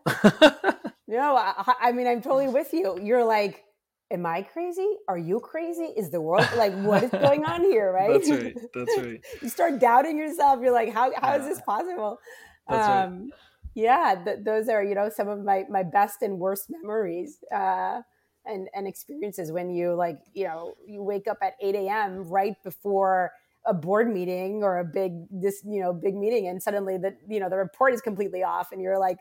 no 1.07 1.37
I, 1.37 1.73
I 1.81 1.91
mean 1.91 2.07
i'm 2.07 2.21
totally 2.21 2.49
with 2.49 2.73
you 2.73 2.99
you're 3.01 3.23
like 3.23 3.63
am 4.11 4.25
I 4.25 4.41
crazy? 4.41 4.87
Are 5.07 5.17
you 5.17 5.39
crazy? 5.39 5.93
Is 5.95 6.09
the 6.09 6.21
world 6.21 6.47
like 6.55 6.73
what 6.73 7.03
is 7.03 7.11
going 7.11 7.45
on 7.45 7.63
here? 7.71 7.91
Right? 7.91 8.13
That's 8.13 8.29
right. 8.29 8.57
That's 8.73 8.97
right. 8.97 9.25
you 9.41 9.49
start 9.49 9.79
doubting 9.79 10.17
yourself. 10.17 10.59
You're 10.61 10.73
like, 10.73 10.93
how 10.93 11.11
how 11.15 11.35
is 11.35 11.45
this 11.45 11.61
possible? 11.61 12.19
That's 12.67 12.87
um, 12.87 12.93
right. 12.93 13.31
Yeah, 13.75 14.15
th- 14.23 14.39
those 14.43 14.69
are 14.69 14.83
you 14.83 14.95
know 14.95 15.09
some 15.09 15.27
of 15.27 15.43
my 15.43 15.65
my 15.69 15.83
best 15.83 16.21
and 16.21 16.39
worst 16.39 16.65
memories. 16.69 17.39
Uh, 17.53 18.01
and, 18.47 18.69
and 18.73 18.87
experiences 18.87 19.51
when 19.51 19.69
you 19.69 19.93
like 19.93 20.19
you 20.33 20.45
know 20.45 20.73
you 20.87 21.03
wake 21.03 21.27
up 21.27 21.37
at 21.41 21.55
8 21.61 21.75
a.m 21.75 22.23
right 22.29 22.55
before 22.63 23.31
a 23.65 23.73
board 23.73 24.11
meeting 24.11 24.63
or 24.63 24.79
a 24.79 24.85
big 24.85 25.11
this 25.29 25.61
you 25.65 25.81
know 25.81 25.91
big 25.91 26.15
meeting 26.15 26.47
and 26.47 26.63
suddenly 26.63 26.97
the 26.97 27.13
you 27.27 27.41
know 27.41 27.49
the 27.49 27.57
report 27.57 27.93
is 27.93 27.99
completely 27.99 28.43
off 28.43 28.71
and 28.71 28.81
you're 28.81 28.97
like 28.97 29.17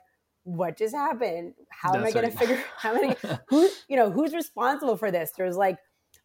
what 0.47 0.79
just 0.79 0.95
happened? 0.95 1.55
How 1.71 1.93
That's 1.93 2.03
am 2.03 2.07
I 2.07 2.11
going 2.13 2.25
right. 2.25 2.33
to 2.33 2.39
figure? 2.39 2.57
Out 2.57 2.63
how 2.79 2.95
am 2.95 3.11
I? 3.11 3.39
who 3.49 3.69
you 3.89 3.97
know 3.97 4.11
who's 4.11 4.33
responsible 4.33 4.97
for 4.97 5.11
this? 5.11 5.33
There's 5.37 5.57
like, 5.57 5.77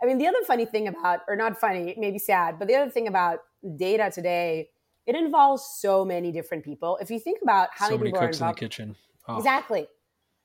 I 0.01 0.05
mean, 0.05 0.19
the 0.19 0.27
other 0.27 0.37
funny 0.45 0.65
thing 0.65 0.87
about, 0.87 1.21
or 1.27 1.35
not 1.35 1.59
funny, 1.59 1.95
maybe 1.97 2.19
sad, 2.19 2.59
but 2.59 2.67
the 2.67 2.75
other 2.75 2.91
thing 2.91 3.07
about 3.07 3.39
data 3.77 4.11
today, 4.13 4.69
it 5.07 5.15
involves 5.15 5.67
so 5.79 6.05
many 6.05 6.31
different 6.31 6.63
people. 6.63 6.99
If 7.01 7.09
you 7.09 7.19
think 7.19 7.39
about 7.41 7.69
how 7.73 7.89
so 7.89 7.97
many 7.97 8.11
people 8.11 8.21
cooks 8.21 8.39
are 8.39 8.45
involved, 8.45 8.61
in 8.61 8.65
the 8.65 8.69
kitchen, 8.69 8.95
oh. 9.27 9.37
exactly, 9.37 9.87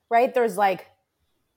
right? 0.09 0.33
There's 0.33 0.57
like 0.57 0.87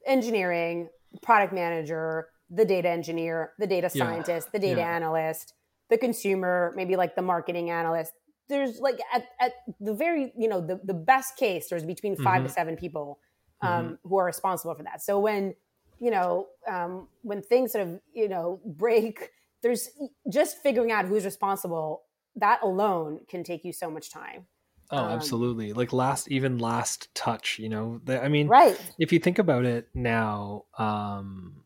engineering, 0.07 0.91
product 1.23 1.55
manager, 1.55 2.29
the 2.51 2.67
data 2.67 2.91
engineer, 2.91 3.53
the 3.59 3.67
data 3.67 3.89
scientist, 3.89 4.49
yeah. 4.49 4.59
the 4.59 4.67
data 4.67 4.81
yeah. 4.81 4.95
analyst, 4.95 5.55
the 5.89 5.97
consumer, 5.97 6.75
maybe 6.77 6.97
like 6.97 7.17
the 7.17 7.23
marketing 7.23 7.71
analyst, 7.71 8.13
there's 8.51 8.79
like 8.81 9.01
at, 9.13 9.25
at 9.41 9.53
the 9.81 9.95
very 9.95 10.33
you 10.37 10.49
know 10.49 10.61
the, 10.61 10.81
the 10.85 10.95
best 10.95 11.37
case 11.37 11.69
there's 11.69 11.85
between 11.85 12.17
5 12.17 12.25
mm-hmm. 12.25 12.47
to 12.47 12.53
seven 12.53 12.77
people 12.77 13.19
um, 13.63 13.71
mm-hmm. 13.71 14.09
who 14.09 14.19
are 14.19 14.27
responsible 14.27 14.75
for 14.75 14.83
that 14.83 15.03
so 15.03 15.19
when 15.19 15.55
you 15.99 16.11
know 16.11 16.49
um, 16.69 17.09
when 17.23 17.41
things 17.43 17.73
sort 17.73 17.87
of 17.87 18.01
you 18.13 18.29
know 18.29 18.61
break 18.65 19.31
there's 19.63 19.89
just 20.31 20.59
figuring 20.63 20.93
out 20.93 21.07
who's 21.07 21.25
responsible 21.25 22.03
that 22.37 22.63
alone 22.63 23.21
can 23.29 23.43
take 23.43 23.65
you 23.65 23.73
so 23.73 23.91
much 23.91 24.11
time 24.11 24.47
oh 24.91 24.99
um, 24.99 25.11
absolutely 25.13 25.73
like 25.73 25.93
last 25.93 26.29
even 26.29 26.59
last 26.59 27.15
touch 27.15 27.59
you 27.59 27.69
know 27.69 28.01
the, 28.05 28.23
i 28.23 28.29
mean 28.29 28.49
right 28.49 28.79
if 28.99 29.13
you 29.13 29.19
think 29.19 29.39
about 29.39 29.65
it 29.65 29.89
now 29.95 30.65
um 30.79 31.65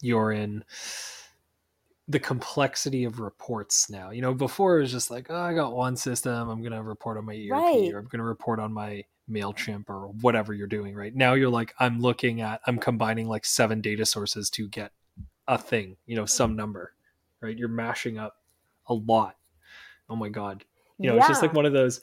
you're 0.00 0.32
in 0.32 0.64
the 2.08 2.20
complexity 2.20 3.04
of 3.04 3.20
reports 3.20 3.90
now. 3.90 4.10
You 4.10 4.22
know, 4.22 4.32
before 4.32 4.78
it 4.78 4.82
was 4.82 4.92
just 4.92 5.10
like, 5.10 5.26
oh, 5.28 5.40
I 5.40 5.54
got 5.54 5.74
one 5.74 5.96
system, 5.96 6.48
I'm 6.48 6.60
going 6.60 6.72
to 6.72 6.82
report 6.82 7.18
on 7.18 7.24
my 7.24 7.34
ERP 7.34 7.50
right. 7.50 7.92
or 7.92 7.98
I'm 7.98 8.04
going 8.06 8.18
to 8.18 8.24
report 8.24 8.60
on 8.60 8.72
my 8.72 9.04
MailChimp 9.30 9.88
or 9.88 10.08
whatever 10.20 10.54
you're 10.54 10.68
doing 10.68 10.94
right 10.94 11.14
now. 11.14 11.34
You're 11.34 11.50
like, 11.50 11.74
I'm 11.80 12.00
looking 12.00 12.40
at, 12.40 12.60
I'm 12.66 12.78
combining 12.78 13.26
like 13.26 13.44
seven 13.44 13.80
data 13.80 14.06
sources 14.06 14.50
to 14.50 14.68
get 14.68 14.92
a 15.48 15.58
thing, 15.58 15.96
you 16.06 16.16
know, 16.16 16.26
some 16.26 16.54
number, 16.54 16.92
right? 17.40 17.56
You're 17.56 17.68
mashing 17.68 18.18
up 18.18 18.36
a 18.86 18.94
lot. 18.94 19.36
Oh 20.08 20.16
my 20.16 20.28
God. 20.28 20.64
You 20.98 21.10
know, 21.10 21.16
yeah. 21.16 21.20
it's 21.20 21.28
just 21.28 21.42
like 21.42 21.52
one 21.52 21.66
of 21.66 21.72
those. 21.72 22.00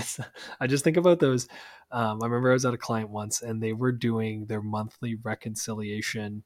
I 0.60 0.66
just 0.66 0.84
think 0.84 0.96
about 0.96 1.20
those. 1.20 1.48
Um, 1.90 2.20
I 2.20 2.26
remember 2.26 2.50
I 2.50 2.54
was 2.54 2.64
at 2.64 2.74
a 2.74 2.78
client 2.78 3.10
once 3.10 3.42
and 3.42 3.62
they 3.62 3.72
were 3.72 3.92
doing 3.92 4.46
their 4.46 4.60
monthly 4.60 5.14
reconciliation 5.22 6.42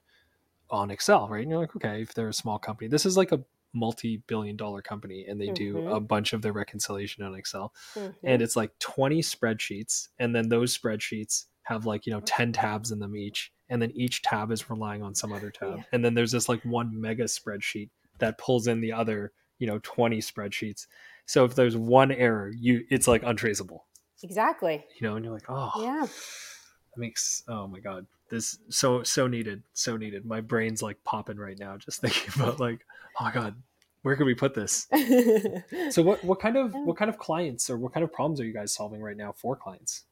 on 0.70 0.90
Excel, 0.90 1.28
right? 1.28 1.42
And 1.42 1.50
you're 1.50 1.60
like, 1.60 1.74
okay, 1.76 2.02
if 2.02 2.14
they're 2.14 2.28
a 2.28 2.34
small 2.34 2.58
company, 2.58 2.88
this 2.88 3.06
is 3.06 3.16
like 3.16 3.32
a 3.32 3.42
multi-billion 3.72 4.56
dollar 4.56 4.82
company 4.82 5.26
and 5.28 5.40
they 5.40 5.46
mm-hmm. 5.46 5.54
do 5.54 5.88
a 5.88 6.00
bunch 6.00 6.32
of 6.32 6.42
their 6.42 6.52
reconciliation 6.52 7.24
on 7.24 7.34
Excel. 7.34 7.72
Mm-hmm. 7.94 8.10
And 8.24 8.42
it's 8.42 8.56
like 8.56 8.76
20 8.78 9.20
spreadsheets 9.22 10.08
and 10.18 10.34
then 10.34 10.48
those 10.48 10.76
spreadsheets 10.76 11.46
have 11.64 11.86
like, 11.86 12.06
you 12.06 12.12
know, 12.12 12.20
10 12.20 12.52
tabs 12.52 12.90
in 12.90 12.98
them 12.98 13.16
each 13.16 13.52
and 13.68 13.80
then 13.80 13.92
each 13.94 14.22
tab 14.22 14.50
is 14.50 14.68
relying 14.68 15.02
on 15.02 15.14
some 15.14 15.32
other 15.32 15.50
tab. 15.50 15.76
Yeah. 15.76 15.82
And 15.92 16.04
then 16.04 16.14
there's 16.14 16.32
this 16.32 16.48
like 16.48 16.62
one 16.64 17.00
mega 17.00 17.24
spreadsheet 17.24 17.90
that 18.18 18.38
pulls 18.38 18.66
in 18.66 18.80
the 18.80 18.92
other, 18.92 19.32
you 19.58 19.66
know, 19.66 19.78
20 19.82 20.18
spreadsheets. 20.18 20.86
So 21.26 21.44
if 21.44 21.54
there's 21.54 21.76
one 21.76 22.10
error, 22.10 22.52
you 22.58 22.84
it's 22.90 23.06
like 23.06 23.22
untraceable. 23.22 23.86
Exactly. 24.22 24.84
You 25.00 25.08
know, 25.08 25.16
and 25.16 25.24
you're 25.24 25.32
like, 25.32 25.48
"Oh." 25.48 25.70
Yeah. 25.76 26.02
That 26.02 27.00
makes 27.00 27.44
oh 27.48 27.68
my 27.68 27.78
god 27.78 28.04
this 28.30 28.58
so 28.68 29.02
so 29.02 29.26
needed 29.26 29.62
so 29.72 29.96
needed. 29.96 30.24
My 30.24 30.40
brain's 30.40 30.82
like 30.82 31.02
popping 31.04 31.36
right 31.36 31.58
now 31.58 31.76
just 31.76 32.00
thinking 32.02 32.32
about 32.34 32.60
like 32.60 32.80
oh 33.20 33.24
my 33.24 33.32
god 33.32 33.56
where 34.02 34.16
can 34.16 34.26
we 34.26 34.34
put 34.34 34.54
this? 34.54 34.86
So 35.90 36.02
what 36.02 36.24
what 36.24 36.40
kind 36.40 36.56
of 36.56 36.72
what 36.72 36.96
kind 36.96 37.08
of 37.08 37.18
clients 37.18 37.68
or 37.68 37.76
what 37.76 37.92
kind 37.92 38.04
of 38.04 38.12
problems 38.12 38.40
are 38.40 38.44
you 38.44 38.52
guys 38.52 38.72
solving 38.72 39.00
right 39.00 39.16
now 39.16 39.32
for 39.32 39.56
clients? 39.56 40.04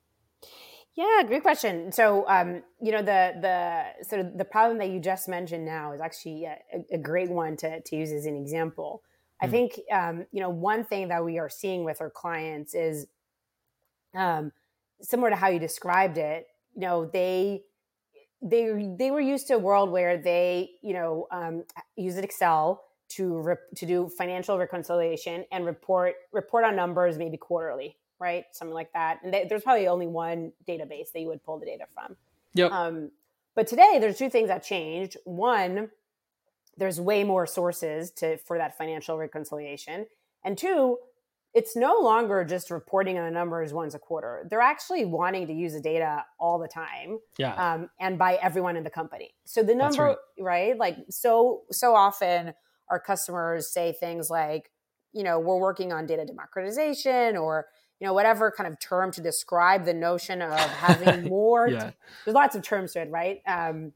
Yeah 0.94 1.22
great 1.26 1.42
question. 1.42 1.92
So 1.92 2.24
um 2.28 2.62
you 2.82 2.92
know 2.92 3.02
the 3.02 3.34
the 3.40 4.04
sort 4.04 4.20
of 4.20 4.36
the 4.36 4.44
problem 4.44 4.78
that 4.78 4.90
you 4.90 5.00
just 5.00 5.28
mentioned 5.28 5.64
now 5.64 5.92
is 5.92 6.00
actually 6.00 6.44
a, 6.44 6.58
a 6.92 6.98
great 6.98 7.30
one 7.30 7.56
to, 7.58 7.80
to 7.80 7.96
use 7.96 8.10
as 8.12 8.26
an 8.26 8.36
example. 8.36 9.02
I 9.40 9.46
mm. 9.46 9.50
think 9.50 9.80
um 9.92 10.26
you 10.32 10.40
know 10.40 10.50
one 10.50 10.84
thing 10.84 11.08
that 11.08 11.24
we 11.24 11.38
are 11.38 11.48
seeing 11.48 11.84
with 11.84 12.00
our 12.00 12.10
clients 12.10 12.74
is 12.74 13.06
um 14.14 14.52
similar 15.00 15.30
to 15.30 15.36
how 15.36 15.48
you 15.48 15.60
described 15.60 16.18
it 16.18 16.48
you 16.74 16.80
know 16.80 17.06
they 17.06 17.62
they 18.40 18.94
they 18.96 19.10
were 19.10 19.20
used 19.20 19.48
to 19.48 19.54
a 19.54 19.58
world 19.58 19.90
where 19.90 20.16
they 20.16 20.70
you 20.82 20.92
know 20.92 21.26
um, 21.30 21.64
used 21.96 22.18
Excel 22.18 22.84
to 23.08 23.56
to 23.74 23.86
do 23.86 24.08
financial 24.08 24.58
reconciliation 24.58 25.44
and 25.50 25.64
report 25.66 26.14
report 26.32 26.64
on 26.64 26.76
numbers 26.76 27.18
maybe 27.18 27.36
quarterly, 27.36 27.96
right? 28.18 28.44
Something 28.52 28.74
like 28.74 28.92
that. 28.92 29.20
And 29.22 29.32
they, 29.32 29.46
there's 29.48 29.62
probably 29.62 29.88
only 29.88 30.06
one 30.06 30.52
database 30.66 31.12
that 31.12 31.20
you 31.20 31.28
would 31.28 31.42
pull 31.42 31.58
the 31.58 31.66
data 31.66 31.84
from. 31.92 32.16
Yep. 32.54 32.70
Um, 32.70 33.10
but 33.54 33.66
today 33.66 33.98
there's 34.00 34.18
two 34.18 34.30
things 34.30 34.48
that 34.48 34.62
changed. 34.62 35.16
One, 35.24 35.90
there's 36.76 37.00
way 37.00 37.24
more 37.24 37.46
sources 37.46 38.10
to 38.12 38.38
for 38.38 38.58
that 38.58 38.76
financial 38.78 39.18
reconciliation, 39.18 40.06
and 40.44 40.56
two, 40.56 40.98
it's 41.54 41.74
no 41.74 41.98
longer 42.00 42.44
just 42.44 42.70
reporting 42.70 43.18
on 43.18 43.24
the 43.24 43.30
numbers 43.30 43.72
once 43.72 43.94
a 43.94 43.98
quarter. 43.98 44.46
They're 44.50 44.60
actually 44.60 45.04
wanting 45.04 45.46
to 45.46 45.52
use 45.52 45.72
the 45.72 45.80
data 45.80 46.24
all 46.38 46.58
the 46.58 46.68
time. 46.68 47.18
Yeah. 47.38 47.54
Um, 47.54 47.90
and 47.98 48.18
by 48.18 48.34
everyone 48.34 48.76
in 48.76 48.84
the 48.84 48.90
company. 48.90 49.34
So 49.44 49.62
the 49.62 49.74
number, 49.74 50.04
right. 50.04 50.16
right? 50.38 50.78
Like 50.78 50.96
so 51.10 51.62
so 51.70 51.94
often 51.94 52.54
our 52.90 53.00
customers 53.00 53.72
say 53.72 53.92
things 53.92 54.30
like, 54.30 54.70
you 55.12 55.22
know, 55.22 55.38
we're 55.38 55.58
working 55.58 55.92
on 55.92 56.06
data 56.06 56.24
democratization 56.24 57.36
or 57.36 57.66
you 58.00 58.06
know 58.06 58.12
whatever 58.12 58.52
kind 58.56 58.70
of 58.70 58.78
term 58.78 59.10
to 59.12 59.20
describe 59.20 59.84
the 59.84 59.94
notion 59.94 60.42
of 60.42 60.58
having 60.58 61.28
more. 61.28 61.68
yeah. 61.68 61.90
There's 62.24 62.34
lots 62.34 62.56
of 62.56 62.62
terms 62.62 62.92
to 62.92 63.02
it, 63.02 63.10
right? 63.10 63.40
Um, 63.46 63.92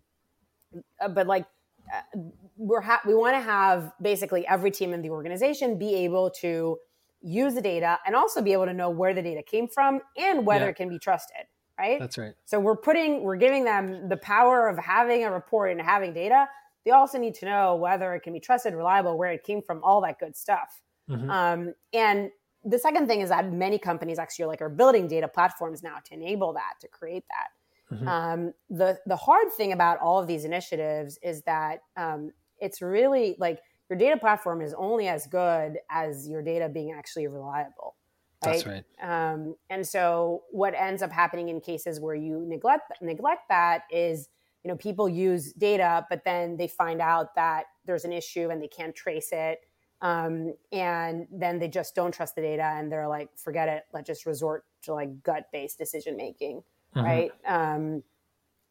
uh, 1.00 1.08
but 1.08 1.26
like 1.26 1.44
uh, 1.92 2.18
we're 2.56 2.80
ha- 2.80 3.02
we 3.06 3.14
want 3.14 3.36
to 3.36 3.40
have 3.40 3.92
basically 4.00 4.46
every 4.46 4.70
team 4.70 4.94
in 4.94 5.02
the 5.02 5.10
organization 5.10 5.78
be 5.78 5.94
able 5.96 6.30
to 6.30 6.78
use 7.22 7.54
the 7.54 7.62
data 7.62 7.98
and 8.06 8.14
also 8.14 8.42
be 8.42 8.52
able 8.52 8.66
to 8.66 8.74
know 8.74 8.90
where 8.90 9.14
the 9.14 9.22
data 9.22 9.42
came 9.42 9.68
from 9.68 10.00
and 10.16 10.44
whether 10.44 10.64
yeah. 10.64 10.70
it 10.70 10.76
can 10.76 10.88
be 10.88 10.98
trusted 10.98 11.46
right 11.78 11.98
that's 12.00 12.18
right 12.18 12.34
so 12.44 12.58
we're 12.58 12.76
putting 12.76 13.22
we're 13.22 13.36
giving 13.36 13.64
them 13.64 14.08
the 14.08 14.16
power 14.16 14.68
of 14.68 14.78
having 14.78 15.24
a 15.24 15.30
report 15.30 15.70
and 15.70 15.80
having 15.80 16.12
data 16.12 16.46
they 16.84 16.90
also 16.90 17.18
need 17.18 17.34
to 17.34 17.46
know 17.46 17.76
whether 17.76 18.14
it 18.14 18.20
can 18.20 18.32
be 18.32 18.40
trusted 18.40 18.74
reliable 18.74 19.16
where 19.16 19.32
it 19.32 19.44
came 19.44 19.62
from 19.62 19.82
all 19.84 20.00
that 20.00 20.18
good 20.18 20.36
stuff 20.36 20.82
mm-hmm. 21.08 21.30
um, 21.30 21.72
and 21.92 22.30
the 22.64 22.78
second 22.78 23.06
thing 23.06 23.20
is 23.20 23.28
that 23.28 23.52
many 23.52 23.78
companies 23.78 24.18
actually 24.18 24.44
are 24.44 24.48
like 24.48 24.62
are 24.62 24.68
building 24.68 25.08
data 25.08 25.28
platforms 25.28 25.82
now 25.82 25.96
to 26.04 26.14
enable 26.14 26.52
that 26.52 26.74
to 26.80 26.88
create 26.88 27.24
that 27.28 27.96
mm-hmm. 27.96 28.08
um, 28.08 28.52
the 28.68 28.98
the 29.06 29.16
hard 29.16 29.52
thing 29.56 29.72
about 29.72 29.98
all 30.00 30.18
of 30.20 30.26
these 30.26 30.44
initiatives 30.44 31.18
is 31.22 31.42
that 31.42 31.80
um, 31.96 32.30
it's 32.60 32.82
really 32.82 33.36
like 33.38 33.60
your 33.92 33.98
data 33.98 34.16
platform 34.16 34.62
is 34.62 34.72
only 34.78 35.06
as 35.06 35.26
good 35.26 35.76
as 35.90 36.26
your 36.26 36.40
data 36.40 36.66
being 36.66 36.92
actually 36.92 37.26
reliable. 37.26 37.94
Right? 38.42 38.64
That's 38.64 38.66
right. 38.66 38.84
Um, 39.02 39.54
and 39.68 39.86
so 39.86 40.44
what 40.50 40.74
ends 40.74 41.02
up 41.02 41.12
happening 41.12 41.50
in 41.50 41.60
cases 41.60 42.00
where 42.00 42.14
you 42.14 42.42
neglect 42.48 42.90
neglect 43.02 43.42
that 43.50 43.82
is, 43.90 44.30
you 44.64 44.70
know, 44.70 44.78
people 44.78 45.10
use 45.10 45.52
data, 45.52 46.06
but 46.08 46.24
then 46.24 46.56
they 46.56 46.68
find 46.68 47.02
out 47.02 47.34
that 47.34 47.64
there's 47.84 48.06
an 48.06 48.14
issue 48.14 48.48
and 48.48 48.62
they 48.62 48.66
can't 48.66 48.94
trace 48.94 49.28
it. 49.30 49.58
Um, 50.00 50.54
and 50.72 51.26
then 51.30 51.58
they 51.58 51.68
just 51.68 51.94
don't 51.94 52.14
trust 52.14 52.34
the 52.34 52.40
data 52.40 52.64
and 52.64 52.90
they're 52.90 53.08
like, 53.08 53.28
forget 53.36 53.68
it. 53.68 53.82
Let's 53.92 54.06
just 54.06 54.24
resort 54.24 54.64
to 54.84 54.94
like 54.94 55.22
gut 55.22 55.48
based 55.52 55.76
decision 55.76 56.16
making. 56.16 56.62
Mm-hmm. 56.96 57.06
Right. 57.06 57.32
Um, 57.46 58.02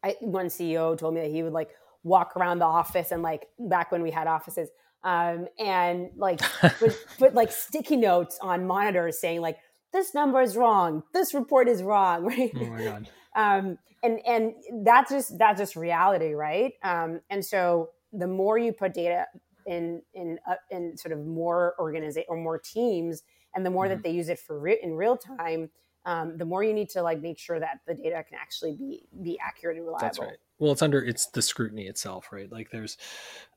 I, 0.02 0.16
one 0.18 0.46
CEO 0.46 0.98
told 0.98 1.14
me 1.14 1.20
that 1.20 1.30
he 1.30 1.44
would 1.44 1.52
like 1.52 1.70
walk 2.02 2.36
around 2.36 2.58
the 2.58 2.64
office 2.64 3.12
and 3.12 3.22
like 3.22 3.46
back 3.60 3.92
when 3.92 4.02
we 4.02 4.10
had 4.10 4.26
offices, 4.26 4.68
um, 5.04 5.46
and 5.58 6.10
like 6.16 6.40
put, 6.78 7.06
put 7.18 7.34
like 7.34 7.52
sticky 7.52 7.96
notes 7.96 8.38
on 8.40 8.66
monitors 8.66 9.18
saying 9.18 9.40
like 9.40 9.58
this 9.92 10.14
number 10.14 10.40
is 10.40 10.56
wrong, 10.56 11.02
this 11.12 11.34
report 11.34 11.68
is 11.68 11.82
wrong, 11.82 12.24
right? 12.26 12.52
Oh 12.56 12.66
my 12.66 12.82
god. 12.82 13.08
um, 13.34 13.78
and 14.02 14.20
and 14.26 14.54
that's 14.84 15.10
just 15.10 15.38
that's 15.38 15.60
just 15.60 15.76
reality, 15.76 16.32
right? 16.32 16.72
Um, 16.82 17.20
and 17.30 17.44
so 17.44 17.90
the 18.12 18.26
more 18.26 18.58
you 18.58 18.72
put 18.72 18.94
data 18.94 19.26
in 19.66 20.02
in 20.14 20.38
uh, 20.48 20.54
in 20.70 20.96
sort 20.96 21.12
of 21.12 21.24
more 21.24 21.74
organization 21.78 22.26
or 22.28 22.36
more 22.36 22.58
teams, 22.58 23.22
and 23.54 23.64
the 23.64 23.70
more 23.70 23.84
mm-hmm. 23.84 23.94
that 23.94 24.02
they 24.02 24.10
use 24.10 24.28
it 24.28 24.38
for 24.38 24.58
re- 24.58 24.80
in 24.82 24.94
real 24.94 25.16
time, 25.16 25.70
um, 26.04 26.36
the 26.36 26.44
more 26.44 26.64
you 26.64 26.72
need 26.72 26.90
to 26.90 27.02
like 27.02 27.20
make 27.20 27.38
sure 27.38 27.60
that 27.60 27.80
the 27.86 27.94
data 27.94 28.24
can 28.28 28.38
actually 28.40 28.72
be 28.72 29.04
be 29.22 29.38
accurate 29.38 29.76
and 29.76 29.86
reliable. 29.86 30.06
That's 30.06 30.18
right. 30.18 30.38
Well, 30.58 30.72
it's 30.72 30.82
under 30.82 31.02
it's 31.02 31.26
the 31.26 31.42
scrutiny 31.42 31.86
itself, 31.86 32.28
right? 32.32 32.50
Like 32.50 32.70
there's, 32.70 32.96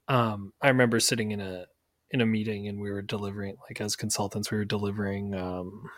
um, 0.08 0.54
I 0.62 0.70
remember 0.70 1.00
sitting 1.00 1.32
in 1.32 1.42
a 1.42 1.66
in 2.12 2.22
a 2.22 2.26
meeting 2.26 2.68
and 2.68 2.80
we 2.80 2.92
were 2.92 3.02
delivering 3.02 3.58
like 3.68 3.82
as 3.82 3.96
consultants 3.96 4.52
we 4.52 4.58
were 4.58 4.66
delivering 4.66 5.34
um, 5.34 5.90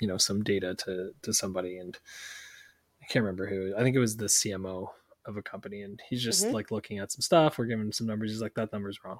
you 0.00 0.06
know 0.06 0.16
some 0.16 0.42
data 0.42 0.74
to 0.74 1.10
to 1.22 1.32
somebody 1.34 1.78
and 1.78 1.98
I 3.06 3.12
can't 3.12 3.24
remember 3.24 3.46
who. 3.46 3.72
I 3.76 3.82
think 3.82 3.94
it 3.94 4.00
was 4.00 4.16
the 4.16 4.26
CMO 4.26 4.88
of 5.26 5.36
a 5.36 5.42
company, 5.42 5.82
and 5.82 6.00
he's 6.08 6.22
just 6.22 6.44
mm-hmm. 6.44 6.54
like 6.54 6.70
looking 6.72 6.98
at 6.98 7.12
some 7.12 7.20
stuff. 7.20 7.56
We're 7.56 7.66
giving 7.66 7.86
him 7.86 7.92
some 7.92 8.06
numbers. 8.06 8.32
He's 8.32 8.42
like, 8.42 8.54
"That 8.54 8.72
number's 8.72 9.04
wrong." 9.04 9.18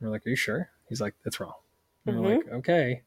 And 0.00 0.08
we're 0.08 0.12
like, 0.12 0.26
"Are 0.26 0.30
you 0.30 0.36
sure?" 0.36 0.68
He's 0.88 1.00
like, 1.00 1.14
"It's 1.24 1.40
wrong." 1.40 1.54
And 2.04 2.16
mm-hmm. 2.16 2.24
we're 2.24 2.36
like, 2.36 2.48
"Okay." 2.52 3.02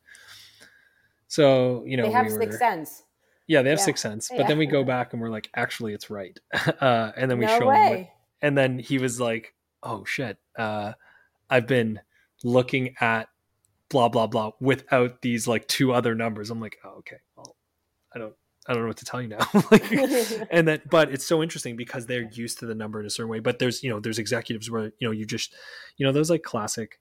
So 1.28 1.84
you 1.86 1.98
know, 1.98 2.04
they 2.04 2.12
have 2.12 2.26
we 2.26 2.32
sixth 2.32 2.58
sense. 2.58 3.04
Yeah, 3.48 3.62
they 3.62 3.70
have 3.70 3.80
yeah. 3.80 3.86
sixth 3.86 4.02
sense. 4.02 4.30
But 4.30 4.40
yeah. 4.40 4.48
then 4.48 4.58
we 4.58 4.66
go 4.66 4.84
back 4.84 5.14
and 5.14 5.22
we're 5.22 5.30
like, 5.30 5.50
"Actually, 5.56 5.94
it's 5.94 6.10
right." 6.10 6.40
Uh, 6.82 7.12
and 7.16 7.30
then 7.30 7.38
we 7.38 7.46
no 7.46 7.60
show 7.60 7.68
way. 7.68 7.76
him. 7.76 8.00
What, 8.00 8.08
and 8.42 8.58
then 8.58 8.80
he 8.80 8.98
was 8.98 9.20
like, 9.20 9.54
"Oh 9.86 10.04
shit! 10.06 10.38
Uh, 10.58 10.94
I've 11.50 11.68
been 11.68 12.02
looking 12.44 12.96
at 13.00 13.30
blah 13.90 14.10
blah 14.10 14.28
blah 14.28 14.52
without 14.60 15.22
these 15.22 15.48
like 15.48 15.68
two 15.68 15.94
other 15.94 16.16
numbers." 16.16 16.50
I'm 16.50 16.60
like, 16.60 16.78
"Oh, 16.84 16.98
okay. 17.00 17.18
Well, 17.38 17.56
I 18.14 18.20
don't 18.20 18.36
I 18.68 18.74
don't 18.74 18.84
know 18.84 18.88
what 18.88 18.98
to 18.98 19.06
tell 19.06 19.22
you 19.22 19.28
now. 19.28 19.48
like, 19.72 19.92
and 20.52 20.68
that, 20.68 20.90
but 20.90 21.12
it's 21.12 21.26
so 21.26 21.44
interesting 21.44 21.76
because 21.76 22.08
they're 22.08 22.30
used 22.32 22.60
to 22.60 22.66
the 22.66 22.76
number 22.76 23.00
in 23.00 23.06
a 23.06 23.10
certain 23.10 23.30
way. 23.30 23.40
But 23.40 23.60
there's, 23.60 23.84
you 23.84 23.90
know, 23.90 24.00
there's 24.00 24.18
executives 24.18 24.72
where, 24.72 24.86
you 25.00 25.08
know, 25.08 25.12
you 25.12 25.26
just, 25.26 25.54
you 25.98 26.06
know, 26.06 26.12
those 26.12 26.32
like 26.32 26.42
classic 26.42 27.00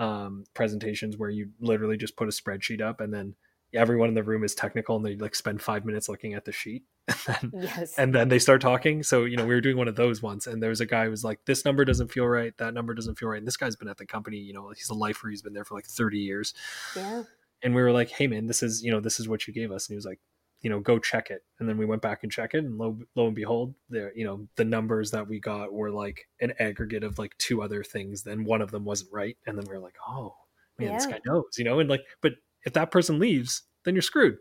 um, 0.00 0.44
presentations 0.54 1.16
where 1.16 1.30
you 1.30 1.50
literally 1.60 1.96
just 1.96 2.16
put 2.16 2.28
a 2.28 2.32
spreadsheet 2.32 2.80
up 2.80 3.00
and 3.00 3.14
then 3.14 3.36
everyone 3.72 4.08
in 4.08 4.14
the 4.14 4.22
room 4.24 4.42
is 4.42 4.54
technical 4.54 4.96
and 4.96 5.04
they 5.04 5.16
like 5.16 5.34
spend 5.34 5.62
five 5.62 5.84
minutes 5.84 6.08
looking 6.08 6.34
at 6.34 6.44
the 6.44 6.52
sheet 6.52 6.82
and 7.40 7.52
then, 7.52 7.62
yes. 7.62 7.94
and 7.98 8.14
then 8.14 8.28
they 8.28 8.38
start 8.38 8.60
talking. 8.60 9.02
So, 9.02 9.24
you 9.24 9.36
know, 9.36 9.44
we 9.44 9.54
were 9.54 9.60
doing 9.60 9.76
one 9.76 9.88
of 9.88 9.96
those 9.96 10.22
once 10.22 10.46
and 10.46 10.62
there 10.62 10.70
was 10.70 10.80
a 10.80 10.86
guy 10.86 11.04
who 11.04 11.10
was 11.10 11.24
like, 11.24 11.40
this 11.44 11.64
number 11.64 11.84
doesn't 11.84 12.10
feel 12.10 12.26
right. 12.26 12.56
That 12.58 12.74
number 12.74 12.94
doesn't 12.94 13.18
feel 13.18 13.28
right. 13.28 13.38
And 13.38 13.46
this 13.46 13.56
guy's 13.56 13.76
been 13.76 13.88
at 13.88 13.98
the 13.98 14.06
company, 14.06 14.38
you 14.38 14.52
know, 14.52 14.70
he's 14.70 14.88
a 14.88 14.94
lifer. 14.94 15.28
He's 15.28 15.42
been 15.42 15.52
there 15.52 15.64
for 15.64 15.74
like 15.74 15.86
30 15.86 16.18
years. 16.18 16.54
Yeah. 16.96 17.24
And 17.62 17.74
we 17.74 17.82
were 17.82 17.92
like, 17.92 18.10
Hey 18.10 18.26
man, 18.26 18.46
this 18.46 18.62
is, 18.62 18.82
you 18.82 18.90
know, 18.90 19.00
this 19.00 19.20
is 19.20 19.28
what 19.28 19.46
you 19.46 19.52
gave 19.52 19.70
us. 19.70 19.86
And 19.86 19.94
he 19.94 19.96
was 19.96 20.06
like, 20.06 20.20
you 20.64 20.70
know, 20.70 20.80
go 20.80 20.98
check 20.98 21.30
it. 21.30 21.44
And 21.60 21.68
then 21.68 21.76
we 21.76 21.84
went 21.84 22.00
back 22.00 22.22
and 22.22 22.32
check 22.32 22.54
it, 22.54 22.64
and 22.64 22.78
lo, 22.78 22.98
lo 23.14 23.26
and 23.26 23.36
behold, 23.36 23.74
there, 23.90 24.12
you 24.16 24.24
know, 24.24 24.48
the 24.56 24.64
numbers 24.64 25.10
that 25.10 25.28
we 25.28 25.38
got 25.38 25.74
were 25.74 25.90
like 25.90 26.26
an 26.40 26.54
aggregate 26.58 27.04
of 27.04 27.18
like 27.18 27.36
two 27.36 27.62
other 27.62 27.84
things. 27.84 28.22
Then 28.22 28.44
one 28.44 28.62
of 28.62 28.70
them 28.70 28.82
wasn't 28.82 29.12
right, 29.12 29.36
and 29.46 29.58
then 29.58 29.66
we 29.68 29.74
are 29.74 29.78
like, 29.78 29.96
oh 30.08 30.34
man, 30.78 30.88
yeah. 30.88 30.94
this 30.94 31.06
guy 31.06 31.20
knows, 31.26 31.58
you 31.58 31.64
know, 31.64 31.80
and 31.80 31.90
like, 31.90 32.00
but 32.22 32.32
if 32.64 32.72
that 32.72 32.90
person 32.90 33.18
leaves, 33.18 33.62
then 33.84 33.94
you're 33.94 34.00
screwed, 34.00 34.38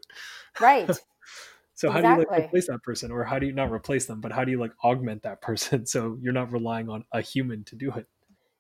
right? 0.62 0.90
so 1.76 1.90
exactly. 1.90 2.10
how 2.10 2.16
do 2.16 2.22
you 2.22 2.28
like 2.30 2.48
replace 2.48 2.68
that 2.68 2.84
person, 2.84 3.12
or 3.12 3.24
how 3.24 3.40
do 3.40 3.48
you 3.48 3.54
not 3.54 3.72
replace 3.72 4.06
them, 4.06 4.22
but 4.22 4.32
how 4.32 4.44
do 4.44 4.52
you 4.52 4.60
like 4.60 4.74
augment 4.84 5.24
that 5.24 5.42
person 5.42 5.86
so 5.94 6.18
you're 6.22 6.34
not 6.34 6.52
relying 6.52 6.90
on 6.90 7.06
a 7.12 7.22
human 7.22 7.64
to 7.66 7.76
do 7.76 7.92
it? 7.92 8.08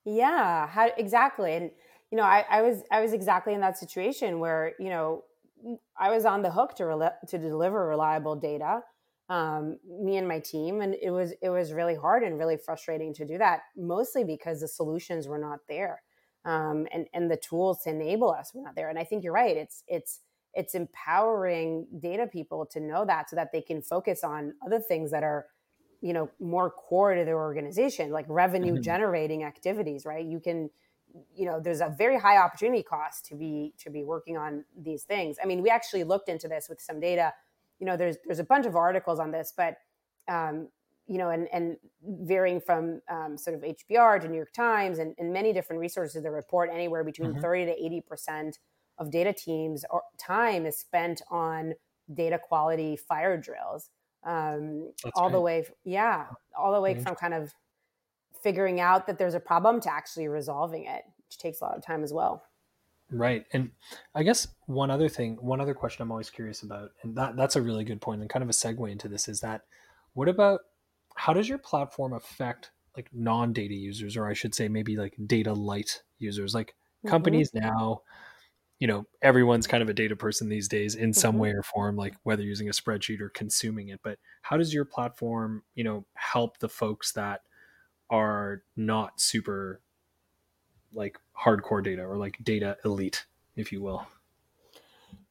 Yeah, 0.06 0.68
how 0.68 0.90
exactly, 0.98 1.54
and 1.54 1.72
you 2.12 2.18
know, 2.18 2.24
I, 2.24 2.46
I 2.50 2.62
was 2.62 2.84
I 2.92 3.02
was 3.02 3.14
exactly 3.14 3.54
in 3.54 3.62
that 3.62 3.78
situation 3.78 4.40
where 4.40 4.74
you 4.80 4.90
know 4.90 5.24
I 5.98 6.12
was 6.12 6.26
on 6.26 6.42
the 6.42 6.52
hook 6.52 6.76
to 6.76 6.86
rel- 6.86 7.18
to 7.28 7.38
deliver 7.38 7.88
reliable 7.88 8.36
data. 8.36 8.82
Um, 9.30 9.78
me 9.88 10.18
and 10.18 10.28
my 10.28 10.40
team, 10.40 10.82
and 10.82 10.96
it 11.02 11.12
was 11.12 11.34
it 11.42 11.50
was 11.50 11.72
really 11.72 11.96
hard 11.96 12.24
and 12.24 12.38
really 12.38 12.58
frustrating 12.58 13.14
to 13.16 13.26
do 13.26 13.38
that. 13.38 13.62
Mostly 13.78 14.24
because 14.24 14.60
the 14.60 14.68
solutions 14.68 15.28
were 15.28 15.38
not 15.38 15.60
there, 15.70 16.02
um, 16.46 16.88
and 16.92 17.08
and 17.14 17.32
the 17.32 17.38
tools 17.38 17.84
to 17.84 17.92
enable 17.92 18.32
us 18.32 18.54
were 18.54 18.62
not 18.62 18.76
there. 18.76 18.90
And 18.90 19.00
I 19.00 19.06
think 19.06 19.24
you're 19.24 19.34
right. 19.34 19.56
It's 19.56 19.84
it's 19.88 20.20
it's 20.54 20.76
empowering 20.76 21.88
data 22.00 22.28
people 22.28 22.66
to 22.66 22.80
know 22.80 23.06
that 23.06 23.30
so 23.30 23.36
that 23.36 23.52
they 23.52 23.62
can 23.62 23.82
focus 23.82 24.24
on 24.24 24.54
other 24.66 24.80
things 24.80 25.12
that 25.12 25.24
are 25.24 25.48
you 26.02 26.14
know 26.14 26.30
more 26.40 26.70
core 26.70 27.16
to 27.16 27.24
their 27.24 27.38
organization 27.38 28.12
like 28.12 28.26
revenue 28.28 28.74
mm-hmm. 28.74 28.82
generating 28.82 29.44
activities 29.44 30.06
right 30.06 30.26
you 30.26 30.40
can 30.40 30.70
you 31.36 31.46
know 31.46 31.60
there's 31.60 31.82
a 31.82 31.94
very 31.98 32.20
high 32.20 32.38
opportunity 32.38 32.84
cost 32.84 33.26
to 33.26 33.36
be 33.36 33.74
to 33.78 33.90
be 33.90 34.04
working 34.04 34.38
on 34.38 34.66
these 34.78 35.04
things 35.04 35.38
i 35.42 35.46
mean 35.46 35.62
we 35.62 35.70
actually 35.70 36.04
looked 36.04 36.30
into 36.30 36.48
this 36.48 36.68
with 36.70 36.82
some 36.82 37.00
data 37.00 37.34
you 37.80 37.86
know 37.86 37.96
there's 37.96 38.18
there's 38.26 38.40
a 38.40 38.44
bunch 38.44 38.66
of 38.66 38.76
articles 38.76 39.20
on 39.20 39.32
this 39.32 39.54
but 39.56 39.78
um, 40.28 40.68
you 41.08 41.18
know 41.18 41.30
and 41.30 41.48
and 41.54 41.78
varying 42.04 42.60
from 42.60 43.02
um, 43.10 43.38
sort 43.38 43.56
of 43.56 43.62
hbr 43.62 44.20
to 44.20 44.28
new 44.28 44.38
york 44.38 44.54
times 44.54 45.00
and, 45.00 45.16
and 45.18 45.32
many 45.32 45.54
different 45.54 45.80
resources 45.80 46.24
that 46.24 46.32
report 46.32 46.70
anywhere 46.74 47.04
between 47.04 47.32
mm-hmm. 47.32 47.42
30 47.42 47.66
to 47.66 47.86
80 47.86 48.02
percent 48.02 48.60
of 48.98 49.12
data 49.12 49.34
teams 49.34 49.84
or 49.90 50.04
time 50.18 50.66
is 50.66 50.78
spent 50.78 51.22
on 51.30 51.74
data 52.14 52.40
quality 52.42 52.96
fire 52.96 53.38
drills 53.38 53.90
um, 54.26 54.92
all 55.16 55.30
the 55.30 55.40
way 55.40 55.66
yeah 55.84 56.26
all 56.58 56.74
the 56.74 56.82
way 56.82 56.94
mm-hmm. 56.94 57.04
from 57.04 57.16
kind 57.16 57.34
of 57.34 57.54
figuring 58.44 58.82
out 58.82 59.08
that 59.08 59.18
there's 59.18 59.34
a 59.34 59.40
problem 59.40 59.80
to 59.80 59.92
actually 59.92 60.28
resolving 60.28 60.84
it, 60.84 61.04
which 61.28 61.38
takes 61.38 61.62
a 61.62 61.64
lot 61.64 61.78
of 61.78 61.84
time 61.84 62.04
as 62.04 62.14
well. 62.14 62.44
Right. 63.10 63.46
And 63.54 63.72
I 64.14 64.24
guess 64.24 64.48
one 64.66 64.92
other 64.92 65.08
thing, 65.08 65.38
one 65.40 65.62
other 65.62 65.74
question 65.74 66.04
I'm 66.04 66.12
always 66.12 66.30
curious 66.30 66.62
about, 66.62 66.92
and 67.02 67.16
that, 67.16 67.38
that's 67.38 67.56
a 67.56 67.62
really 67.62 67.84
good 67.84 68.02
point 68.02 68.22
and 68.22 68.30
kind 68.30 68.44
of 68.44 68.50
a 68.50 68.54
segue 68.54 68.92
into 68.92 69.08
this 69.08 69.28
is 69.28 69.40
that 69.40 69.62
what 70.14 70.28
about 70.28 70.60
how 71.16 71.32
does 71.32 71.48
your 71.48 71.58
platform 71.58 72.14
affect 72.14 72.72
like 72.98 73.10
non-data 73.14 73.74
users, 73.74 74.18
or 74.18 74.28
I 74.28 74.34
should 74.34 74.54
say 74.54 74.68
maybe 74.68 74.98
like 74.98 75.16
data 75.26 75.54
light 75.54 76.02
users? 76.20 76.54
Like 76.54 76.70
mm-hmm. 76.70 77.10
companies 77.10 77.52
now, 77.54 78.02
you 78.84 78.88
know, 78.88 79.06
everyone's 79.22 79.66
kind 79.66 79.82
of 79.82 79.88
a 79.88 79.94
data 79.94 80.14
person 80.14 80.50
these 80.50 80.68
days 80.68 80.96
in 80.96 81.14
some 81.14 81.36
mm-hmm. 81.36 81.42
way 81.42 81.50
or 81.52 81.64
form, 81.64 81.96
like 81.96 82.16
whether 82.24 82.44
using 82.44 82.68
a 82.68 82.74
spreadsheet 82.74 83.22
or 83.22 83.30
consuming 83.30 83.88
it. 83.88 84.02
But 84.04 84.20
how 84.42 84.58
does 84.58 84.74
your 84.74 84.84
platform, 84.84 85.64
you 85.74 85.86
know, 85.86 86.06
help 86.16 86.58
the 86.58 86.68
folks 86.68 87.14
that 87.14 87.44
are 88.10 88.62
not 88.76 89.22
super 89.22 89.80
like 90.92 91.18
hardcore 91.34 91.82
data 91.82 92.04
or 92.04 92.18
like 92.18 92.38
data 92.44 92.76
elite, 92.84 93.26
if 93.56 93.72
you 93.72 93.82
will. 93.82 94.06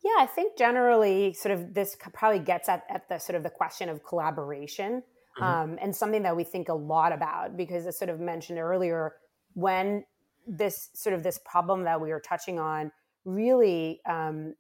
Yeah, 0.03 0.17
I 0.19 0.25
think 0.25 0.57
generally, 0.57 1.35
sort 1.35 1.53
of 1.53 1.75
this 1.75 1.95
probably 2.15 2.39
gets 2.39 2.71
at, 2.71 2.85
at 2.89 3.07
the 3.11 3.19
sort 3.19 3.37
of 3.37 3.43
the 3.43 3.51
question 3.51 3.91
of 3.91 4.03
collaboration, 4.03 5.03
mm-hmm. 5.39 5.43
um, 5.43 5.79
and 5.79 5.95
something 5.95 6.23
that 6.23 6.35
we 6.35 6.43
think 6.43 6.71
a 6.71 6.75
lot 6.75 7.13
about 7.13 7.55
because, 7.55 7.87
as 7.87 7.99
sort 7.99 8.09
of 8.09 8.19
mentioned 8.19 8.59
earlier, 8.59 9.13
when 9.53 10.07
this 10.47 10.89
sort 10.95 11.15
of 11.15 11.23
this 11.23 11.39
problem 11.45 11.85
that 11.85 12.01
we 12.01 12.13
are 12.13 12.19
touching 12.19 12.59
on 12.59 12.91
really, 13.25 14.01
um, 14.09 14.55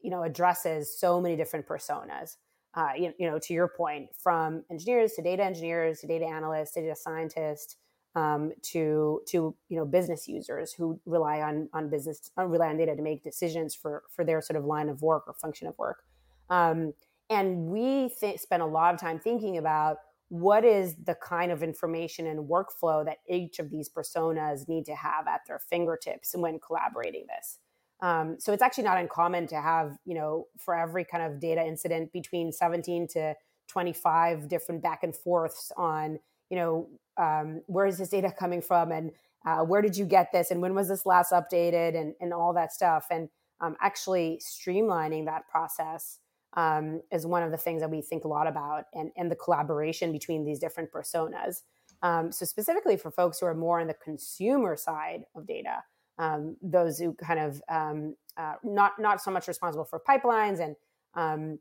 you 0.00 0.10
know, 0.10 0.22
addresses 0.22 0.98
so 0.98 1.20
many 1.20 1.36
different 1.36 1.66
personas 1.66 2.36
uh, 2.74 2.90
you, 2.96 3.12
you, 3.18 3.28
know, 3.28 3.38
to 3.38 3.52
your 3.52 3.68
point, 3.68 4.08
from 4.16 4.62
engineers 4.70 5.12
to 5.14 5.22
data 5.22 5.42
engineers 5.42 6.00
to 6.00 6.06
data 6.06 6.24
analysts 6.24 6.72
to 6.72 6.80
data 6.82 6.94
scientists 6.94 7.76
um, 8.14 8.52
to 8.62 9.22
to 9.28 9.54
you 9.68 9.76
know 9.76 9.84
business 9.84 10.28
users 10.28 10.72
who 10.72 11.00
rely 11.04 11.40
on 11.40 11.68
on 11.72 11.90
business 11.90 12.30
uh, 12.38 12.44
rely 12.44 12.68
on 12.68 12.76
data 12.76 12.94
to 12.94 13.02
make 13.02 13.24
decisions 13.24 13.74
for 13.74 14.04
for 14.14 14.24
their 14.24 14.40
sort 14.40 14.56
of 14.56 14.64
line 14.64 14.88
of 14.88 15.02
work 15.02 15.24
or 15.26 15.34
function 15.34 15.66
of 15.66 15.76
work. 15.78 16.04
Um, 16.48 16.92
and 17.28 17.66
we 17.66 18.10
th- 18.20 18.40
spend 18.40 18.62
a 18.62 18.66
lot 18.66 18.94
of 18.94 19.00
time 19.00 19.18
thinking 19.18 19.58
about 19.58 19.98
what 20.28 20.64
is 20.64 20.94
the 21.04 21.16
kind 21.16 21.50
of 21.50 21.62
information 21.62 22.26
and 22.26 22.48
workflow 22.48 23.04
that 23.04 23.18
each 23.28 23.58
of 23.58 23.70
these 23.70 23.88
personas 23.88 24.68
need 24.68 24.84
to 24.84 24.94
have 24.94 25.26
at 25.26 25.40
their 25.46 25.58
fingertips 25.58 26.34
when 26.36 26.60
collaborating 26.60 27.26
this. 27.36 27.58
Um, 28.02 28.36
so 28.38 28.52
it's 28.52 28.62
actually 28.62 28.84
not 28.84 28.98
uncommon 28.98 29.46
to 29.48 29.60
have, 29.60 29.96
you 30.04 30.14
know, 30.14 30.46
for 30.58 30.74
every 30.74 31.04
kind 31.04 31.22
of 31.22 31.40
data 31.40 31.64
incident 31.64 32.12
between 32.12 32.52
17 32.52 33.08
to 33.08 33.34
25 33.68 34.48
different 34.48 34.82
back 34.82 35.02
and 35.02 35.14
forths 35.14 35.70
on, 35.76 36.18
you 36.48 36.56
know, 36.56 36.88
um, 37.16 37.62
where 37.66 37.86
is 37.86 37.98
this 37.98 38.08
data 38.08 38.32
coming 38.36 38.62
from 38.62 38.90
and 38.90 39.12
uh, 39.46 39.58
where 39.58 39.82
did 39.82 39.96
you 39.96 40.04
get 40.04 40.32
this 40.32 40.50
and 40.50 40.60
when 40.60 40.74
was 40.74 40.88
this 40.88 41.06
last 41.06 41.32
updated 41.32 41.98
and, 41.98 42.14
and 42.20 42.32
all 42.32 42.52
that 42.54 42.72
stuff. 42.72 43.06
And 43.10 43.28
um, 43.60 43.76
actually 43.80 44.40
streamlining 44.42 45.26
that 45.26 45.48
process 45.48 46.18
um, 46.54 47.02
is 47.12 47.26
one 47.26 47.42
of 47.42 47.50
the 47.50 47.56
things 47.56 47.80
that 47.80 47.90
we 47.90 48.00
think 48.00 48.24
a 48.24 48.28
lot 48.28 48.46
about 48.46 48.84
and, 48.94 49.10
and 49.16 49.30
the 49.30 49.36
collaboration 49.36 50.12
between 50.12 50.44
these 50.44 50.58
different 50.58 50.90
personas. 50.90 51.62
Um, 52.02 52.32
so 52.32 52.44
specifically 52.44 52.96
for 52.96 53.10
folks 53.10 53.38
who 53.38 53.46
are 53.46 53.54
more 53.54 53.80
on 53.80 53.86
the 53.86 53.94
consumer 53.94 54.76
side 54.76 55.24
of 55.34 55.46
data, 55.46 55.84
um, 56.20 56.56
those 56.60 56.98
who 56.98 57.14
kind 57.14 57.40
of 57.40 57.62
um, 57.68 58.14
uh, 58.36 58.54
not 58.62 58.92
not 59.00 59.22
so 59.22 59.30
much 59.30 59.48
responsible 59.48 59.84
for 59.84 60.00
pipelines 60.06 60.60
and 60.60 60.76
um, 61.14 61.58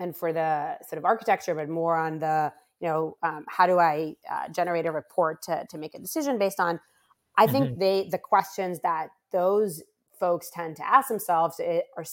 and 0.00 0.14
for 0.16 0.32
the 0.32 0.76
sort 0.88 0.98
of 0.98 1.04
architecture, 1.04 1.54
but 1.54 1.68
more 1.68 1.96
on 1.96 2.18
the 2.18 2.52
you 2.80 2.88
know 2.88 3.16
um, 3.22 3.44
how 3.48 3.66
do 3.66 3.78
I 3.78 4.16
uh, 4.30 4.48
generate 4.48 4.86
a 4.86 4.92
report 4.92 5.40
to 5.42 5.64
to 5.70 5.78
make 5.78 5.94
a 5.94 6.00
decision 6.00 6.36
based 6.38 6.60
on. 6.60 6.80
I 7.38 7.46
think 7.46 7.70
mm-hmm. 7.70 7.80
they 7.80 8.08
the 8.10 8.18
questions 8.18 8.80
that 8.80 9.08
those 9.30 9.82
folks 10.18 10.50
tend 10.50 10.76
to 10.76 10.86
ask 10.86 11.08
themselves 11.08 11.60
are 11.96 12.04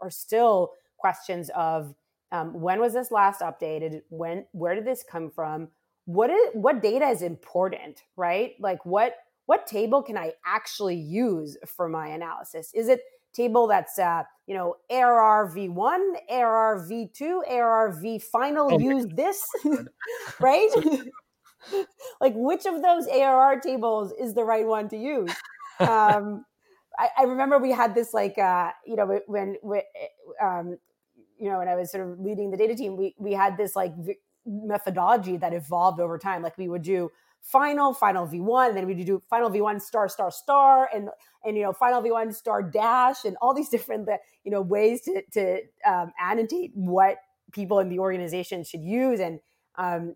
are 0.00 0.10
still 0.10 0.72
questions 0.96 1.50
of 1.54 1.94
um, 2.32 2.60
when 2.60 2.80
was 2.80 2.94
this 2.94 3.10
last 3.10 3.40
updated? 3.42 4.00
When 4.08 4.46
where 4.52 4.74
did 4.74 4.86
this 4.86 5.04
come 5.08 5.30
from? 5.30 5.68
What 6.06 6.30
is 6.30 6.50
what 6.54 6.82
data 6.82 7.06
is 7.06 7.20
important, 7.20 8.02
right? 8.16 8.54
Like 8.58 8.84
what 8.86 9.14
what 9.48 9.66
table 9.66 10.02
can 10.02 10.18
I 10.18 10.34
actually 10.44 10.96
use 10.96 11.56
for 11.66 11.88
my 11.88 12.08
analysis? 12.08 12.70
Is 12.74 12.86
it 12.86 13.00
table 13.32 13.66
that's 13.66 13.98
uh, 13.98 14.24
you 14.46 14.54
know 14.54 14.76
ARR 14.90 15.50
v1, 15.56 16.00
ARR 16.28 16.86
v2, 16.86 17.40
ARR 17.48 17.98
v 17.98 18.18
final 18.18 18.68
oh 18.70 18.78
use 18.78 19.06
this, 19.16 19.42
right? 20.40 20.68
like 22.20 22.34
which 22.36 22.66
of 22.66 22.82
those 22.82 23.06
ARR 23.06 23.60
tables 23.60 24.12
is 24.20 24.34
the 24.34 24.44
right 24.44 24.66
one 24.66 24.86
to 24.90 24.98
use? 24.98 25.32
Um, 25.80 26.44
I, 26.98 27.08
I, 27.20 27.22
remember 27.22 27.56
we 27.58 27.72
had 27.72 27.94
this 27.94 28.12
like 28.12 28.36
uh, 28.36 28.72
you 28.84 28.96
know 28.96 29.18
when, 29.26 29.56
when 29.62 29.80
um, 30.42 30.76
you 31.38 31.48
know 31.50 31.56
when 31.56 31.68
I 31.68 31.74
was 31.74 31.90
sort 31.90 32.06
of 32.06 32.20
leading 32.20 32.50
the 32.50 32.58
data 32.58 32.76
team, 32.76 32.98
we 32.98 33.14
we 33.18 33.32
had 33.32 33.56
this 33.56 33.74
like 33.74 33.96
v- 33.96 34.18
methodology 34.44 35.38
that 35.38 35.54
evolved 35.54 36.00
over 36.00 36.18
time. 36.18 36.42
Like 36.42 36.58
we 36.58 36.68
would 36.68 36.82
do 36.82 37.10
final, 37.42 37.94
final 37.94 38.26
v1, 38.26 38.74
then 38.74 38.86
we 38.86 38.94
do 38.94 39.22
final 39.30 39.50
v1 39.50 39.80
star 39.80 40.08
star 40.08 40.30
star, 40.30 40.88
and 40.94 41.08
and 41.44 41.56
you 41.56 41.62
know 41.62 41.72
final 41.72 42.02
v1 42.02 42.34
star 42.34 42.62
dash, 42.62 43.24
and 43.24 43.36
all 43.40 43.54
these 43.54 43.68
different 43.76 44.08
you 44.44 44.50
know 44.50 44.60
ways 44.60 45.02
to 45.02 45.22
to 45.32 45.60
um, 45.86 46.12
annotate 46.20 46.72
what 46.74 47.18
people 47.52 47.78
in 47.80 47.88
the 47.88 47.98
organization 47.98 48.64
should 48.64 48.82
use 48.82 49.20
and 49.20 49.40
um, 49.76 50.14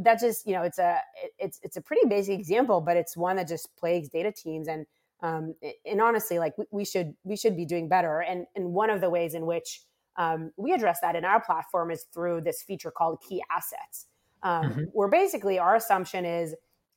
that 0.00 0.18
just 0.18 0.46
you 0.46 0.52
know 0.52 0.62
it's 0.62 0.78
a 0.78 0.98
it's 1.38 1.60
it's 1.62 1.76
a 1.76 1.80
pretty 1.80 2.06
basic 2.08 2.38
example 2.38 2.80
but 2.80 2.96
it's 2.96 3.16
one 3.16 3.36
that 3.36 3.48
just 3.48 3.74
plagues 3.76 4.08
data 4.08 4.32
teams 4.32 4.68
and 4.68 4.86
um, 5.22 5.54
and 5.84 6.00
honestly 6.00 6.38
like 6.38 6.56
we, 6.58 6.64
we 6.70 6.84
should 6.84 7.14
we 7.24 7.36
should 7.36 7.56
be 7.56 7.64
doing 7.64 7.88
better 7.88 8.20
and 8.20 8.46
and 8.56 8.72
one 8.72 8.90
of 8.90 9.00
the 9.00 9.10
ways 9.10 9.34
in 9.34 9.46
which 9.46 9.82
um, 10.16 10.50
we 10.56 10.72
address 10.72 10.98
that 11.00 11.14
in 11.14 11.24
our 11.24 11.40
platform 11.40 11.90
is 11.90 12.06
through 12.12 12.40
this 12.40 12.62
feature 12.62 12.90
called 12.90 13.22
key 13.26 13.42
assets 13.50 14.06
um, 14.42 14.64
mm-hmm. 14.64 14.82
where 14.92 15.08
basically 15.08 15.58
our 15.58 15.76
assumption 15.76 16.24
is 16.24 16.54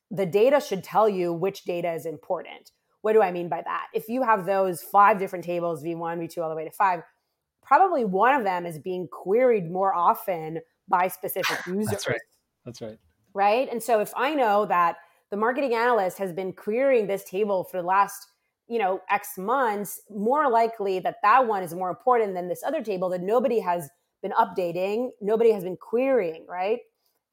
the 0.10 0.26
data 0.26 0.60
should 0.60 0.84
tell 0.84 1.08
you 1.08 1.34
which 1.34 1.64
data 1.64 1.92
is 1.94 2.06
important 2.06 2.72
what 3.02 3.14
do 3.14 3.22
i 3.22 3.32
mean 3.32 3.50
by 3.50 3.62
that 3.62 3.88
if 3.94 4.08
you 4.10 4.24
have 4.24 4.46
those 4.46 4.82
five 4.82 5.18
different 5.20 5.46
tables 5.46 5.84
v1 5.84 6.20
v2 6.20 6.44
all 6.44 6.50
the 6.50 6.56
way 6.56 6.66
to 6.66 6.72
five 6.72 7.02
probably 7.64 8.04
one 8.04 8.36
of 8.36 8.44
them 8.44 8.66
is 8.66 8.78
being 8.80 9.08
queried 9.08 9.72
more 9.72 9.94
often 9.94 10.60
by 10.88 11.08
specific 11.08 11.58
users 11.66 11.88
That's 11.90 12.08
right. 12.08 12.22
That's 12.66 12.82
right. 12.82 13.00
Right. 13.34 13.70
And 13.72 13.82
so 13.82 14.02
if 14.02 14.12
I 14.16 14.36
know 14.36 14.66
that 14.66 14.98
the 15.30 15.38
marketing 15.38 15.74
analyst 15.74 16.18
has 16.18 16.34
been 16.34 16.54
querying 16.54 17.08
this 17.08 17.24
table 17.24 17.64
for 17.64 17.78
the 17.78 17.88
last 17.88 18.28
you 18.68 18.78
know 18.78 19.02
x 19.10 19.38
months 19.38 20.02
more 20.10 20.50
likely 20.50 21.00
that 21.00 21.16
that 21.24 21.48
one 21.48 21.64
is 21.64 21.74
more 21.74 21.90
important 21.90 22.34
than 22.36 22.48
this 22.48 22.64
other 22.66 22.84
table 22.84 23.10
that 23.10 23.22
nobody 23.22 23.60
has 23.60 23.90
been 24.22 24.32
updating 24.32 25.10
nobody 25.20 25.52
has 25.52 25.64
been 25.64 25.76
querying 25.76 26.46
right 26.48 26.80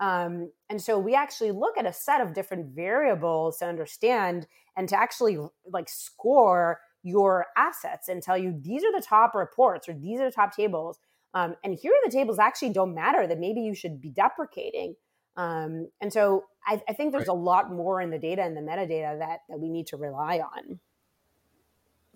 um, 0.01 0.51
and 0.71 0.81
so 0.81 0.99
we 0.99 1.15
actually 1.15 1.51
look 1.51 1.77
at 1.77 1.87
a 1.87 1.93
set 1.93 2.21
of 2.21 2.35
different 2.35 2.75
variables 2.75 3.59
to 3.59 3.67
understand 3.67 4.47
and 4.77 4.89
to 4.89 4.99
actually 4.99 5.39
like 5.67 5.89
score 5.89 6.81
your 7.03 7.47
assets 7.57 8.09
and 8.09 8.23
tell 8.23 8.37
you 8.37 8.59
these 8.61 8.85
are 8.85 8.93
the 8.93 9.05
top 9.05 9.35
reports 9.35 9.89
or 9.89 9.95
these 9.95 10.21
are 10.21 10.27
the 10.27 10.35
top 10.35 10.55
tables 10.55 10.99
um, 11.35 11.55
and 11.63 11.75
here 11.75 11.93
are 11.93 12.09
the 12.09 12.13
tables 12.13 12.39
actually 12.39 12.71
don't 12.71 12.95
matter 12.95 13.27
that 13.27 13.39
maybe 13.39 13.61
you 13.61 13.75
should 13.75 14.01
be 14.01 14.11
deprecating 14.11 14.95
um, 15.39 15.89
and 16.01 16.13
so 16.13 16.47
I, 16.67 16.83
I 16.89 16.93
think 16.93 17.13
there's 17.13 17.29
right. 17.29 17.35
a 17.35 17.41
lot 17.41 17.71
more 17.71 18.01
in 18.01 18.11
the 18.11 18.19
data 18.19 18.43
and 18.43 18.57
the 18.57 18.61
metadata 18.61 19.21
that, 19.21 19.41
that 19.49 19.61
we 19.61 19.69
need 19.71 19.87
to 19.89 19.97
rely 19.97 20.41
on. 20.41 20.81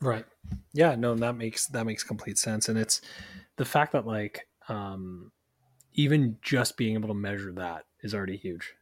Right. 0.00 0.24
Yeah, 0.74 0.96
no, 0.96 1.14
that 1.14 1.36
makes 1.36 1.66
that 1.68 1.86
makes 1.86 2.02
complete 2.02 2.36
sense. 2.36 2.68
And 2.68 2.76
it's 2.76 3.00
the 3.56 3.64
fact 3.64 3.92
that 3.92 4.04
like 4.04 4.48
um 4.68 5.30
even 5.94 6.38
just 6.42 6.76
being 6.76 6.94
able 6.94 7.08
to 7.08 7.14
measure 7.14 7.52
that 7.52 7.84
is 8.02 8.14
already 8.14 8.36
huge. 8.36 8.74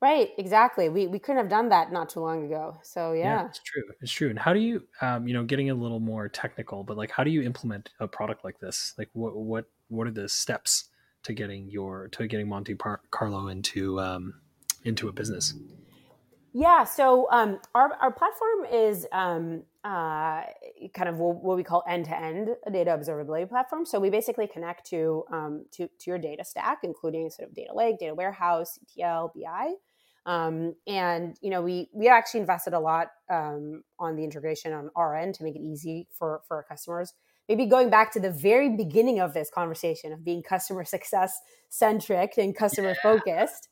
Right, 0.00 0.30
exactly. 0.36 0.88
We 0.88 1.06
we 1.06 1.20
couldn't 1.20 1.36
have 1.36 1.48
done 1.48 1.68
that 1.68 1.92
not 1.92 2.08
too 2.08 2.18
long 2.18 2.44
ago. 2.44 2.76
So 2.82 3.12
yeah. 3.12 3.22
yeah. 3.22 3.46
it's 3.46 3.60
true. 3.60 3.82
It's 4.00 4.10
true. 4.10 4.30
And 4.30 4.38
how 4.38 4.52
do 4.52 4.58
you 4.58 4.82
um, 5.00 5.28
you 5.28 5.32
know, 5.32 5.44
getting 5.44 5.70
a 5.70 5.74
little 5.74 6.00
more 6.00 6.28
technical, 6.28 6.82
but 6.82 6.96
like 6.96 7.12
how 7.12 7.22
do 7.22 7.30
you 7.30 7.42
implement 7.42 7.90
a 8.00 8.08
product 8.08 8.44
like 8.44 8.58
this? 8.58 8.94
Like 8.98 9.10
what 9.12 9.36
what 9.36 9.66
what 9.88 10.08
are 10.08 10.10
the 10.10 10.28
steps 10.28 10.88
to 11.22 11.32
getting 11.32 11.68
your 11.70 12.08
to 12.08 12.26
getting 12.26 12.48
Monte 12.48 12.74
Par- 12.74 13.02
Carlo 13.12 13.46
into 13.46 14.00
um, 14.00 14.34
into 14.84 15.06
a 15.06 15.12
business? 15.12 15.54
Yeah, 16.52 16.82
so 16.82 17.28
um, 17.30 17.60
our 17.72 17.92
our 18.00 18.10
platform 18.10 18.64
is 18.72 19.06
um, 19.12 19.62
uh, 19.84 20.42
kind 20.94 21.08
of 21.08 21.18
what 21.18 21.56
we 21.56 21.64
call 21.64 21.82
end 21.88 22.04
to 22.06 22.18
end 22.18 22.50
data 22.72 22.90
observability 22.90 23.48
platform. 23.48 23.84
So 23.84 23.98
we 23.98 24.10
basically 24.10 24.46
connect 24.46 24.88
to 24.90 25.24
um, 25.32 25.64
to 25.72 25.88
to 25.88 26.10
your 26.10 26.18
data 26.18 26.44
stack, 26.44 26.78
including 26.82 27.30
sort 27.30 27.48
of 27.48 27.54
data 27.54 27.74
lake, 27.74 27.98
data 27.98 28.14
warehouse, 28.14 28.78
ETL, 28.96 29.32
BI. 29.34 29.72
Um, 30.24 30.74
and 30.86 31.36
you 31.42 31.50
know 31.50 31.62
we 31.62 31.88
we 31.92 32.08
actually 32.08 32.40
invested 32.40 32.74
a 32.74 32.80
lot 32.80 33.08
um, 33.28 33.82
on 33.98 34.16
the 34.16 34.24
integration 34.24 34.72
on 34.72 34.90
our 34.94 35.16
end 35.16 35.34
to 35.36 35.44
make 35.44 35.56
it 35.56 35.62
easy 35.62 36.08
for 36.16 36.42
for 36.46 36.58
our 36.58 36.62
customers 36.62 37.12
maybe 37.48 37.66
going 37.66 37.90
back 37.90 38.12
to 38.12 38.20
the 38.20 38.30
very 38.30 38.70
beginning 38.70 39.20
of 39.20 39.34
this 39.34 39.50
conversation 39.50 40.12
of 40.12 40.24
being 40.24 40.42
customer 40.42 40.84
success 40.84 41.40
centric 41.68 42.34
and 42.38 42.56
customer 42.56 42.94
focused. 43.02 43.68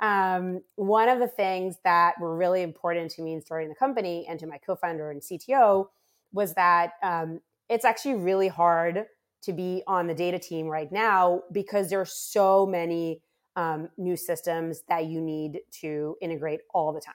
Um, 0.00 0.60
one 0.76 1.08
of 1.08 1.18
the 1.18 1.28
things 1.28 1.76
that 1.84 2.20
were 2.20 2.36
really 2.36 2.62
important 2.62 3.10
to 3.12 3.22
me 3.22 3.32
in 3.34 3.40
starting 3.40 3.68
the 3.68 3.74
company 3.74 4.26
and 4.28 4.38
to 4.40 4.46
my 4.46 4.58
co-founder 4.58 5.10
and 5.10 5.20
CTO 5.20 5.88
was 6.32 6.54
that 6.54 6.92
um, 7.02 7.40
it's 7.68 7.84
actually 7.84 8.14
really 8.14 8.48
hard 8.48 9.06
to 9.42 9.52
be 9.52 9.82
on 9.86 10.06
the 10.06 10.14
data 10.14 10.38
team 10.38 10.66
right 10.66 10.90
now 10.90 11.42
because 11.52 11.90
there 11.90 12.00
are 12.00 12.06
so 12.06 12.66
many 12.66 13.20
um, 13.56 13.88
new 13.96 14.16
systems 14.16 14.82
that 14.88 15.06
you 15.06 15.20
need 15.20 15.60
to 15.80 16.16
integrate 16.20 16.60
all 16.72 16.92
the 16.92 17.00
time 17.00 17.14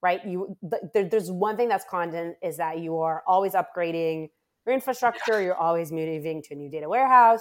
right? 0.00 0.24
You 0.24 0.56
th- 0.94 1.10
there's 1.10 1.30
one 1.30 1.56
thing 1.56 1.68
that's 1.68 1.84
constant 1.84 2.36
is 2.40 2.56
that 2.58 2.78
you 2.78 2.98
are 2.98 3.22
always 3.26 3.54
upgrading 3.54 4.30
your 4.68 4.74
infrastructure 4.74 5.40
you're 5.40 5.56
always 5.56 5.90
moving 5.90 6.42
to 6.42 6.54
a 6.54 6.56
new 6.56 6.68
data 6.68 6.88
warehouse 6.88 7.40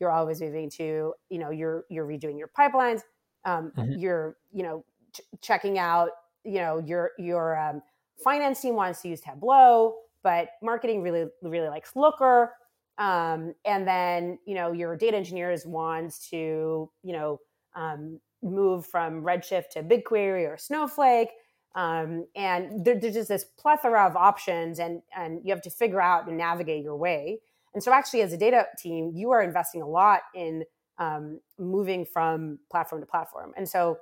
you're 0.00 0.10
always 0.10 0.40
moving 0.40 0.68
to 0.68 1.14
you 1.30 1.38
know 1.38 1.50
you're 1.50 1.84
you're 1.88 2.06
redoing 2.06 2.38
your 2.38 2.50
pipelines 2.56 3.00
um, 3.44 3.72
mm-hmm. 3.76 3.92
you're 3.98 4.36
you 4.52 4.62
know 4.62 4.84
ch- 5.14 5.20
checking 5.40 5.78
out 5.78 6.10
you 6.44 6.58
know 6.58 6.78
your 6.78 7.12
your 7.18 7.58
um, 7.58 7.82
finance 8.22 8.60
team 8.60 8.74
wants 8.74 9.02
to 9.02 9.08
use 9.08 9.20
tableau 9.20 9.94
but 10.22 10.50
marketing 10.62 11.02
really 11.02 11.26
really 11.42 11.68
likes 11.68 11.94
looker 11.94 12.52
um, 12.98 13.54
and 13.64 13.86
then 13.86 14.38
you 14.46 14.54
know 14.54 14.72
your 14.72 14.96
data 14.96 15.16
engineers 15.16 15.66
wants 15.66 16.28
to 16.28 16.90
you 17.02 17.12
know 17.12 17.40
um, 17.74 18.20
move 18.42 18.86
from 18.86 19.22
redshift 19.22 19.68
to 19.70 19.82
bigquery 19.82 20.46
or 20.46 20.56
snowflake 20.56 21.30
um, 21.74 22.26
and 22.34 22.84
there, 22.84 22.98
there's 22.98 23.14
just 23.14 23.28
this 23.28 23.44
plethora 23.58 24.06
of 24.06 24.16
options 24.16 24.78
and 24.78 25.02
and 25.16 25.40
you 25.44 25.52
have 25.52 25.62
to 25.62 25.70
figure 25.70 26.00
out 26.00 26.26
and 26.26 26.36
navigate 26.36 26.82
your 26.82 26.96
way 26.96 27.38
and 27.74 27.82
so 27.82 27.92
actually 27.92 28.22
as 28.22 28.32
a 28.32 28.36
data 28.36 28.66
team 28.76 29.12
you 29.14 29.30
are 29.30 29.42
investing 29.42 29.82
a 29.82 29.88
lot 29.88 30.22
in 30.34 30.64
um, 30.98 31.40
moving 31.58 32.04
from 32.04 32.58
platform 32.70 33.00
to 33.00 33.06
platform. 33.06 33.52
And 33.56 33.68
so 33.68 33.98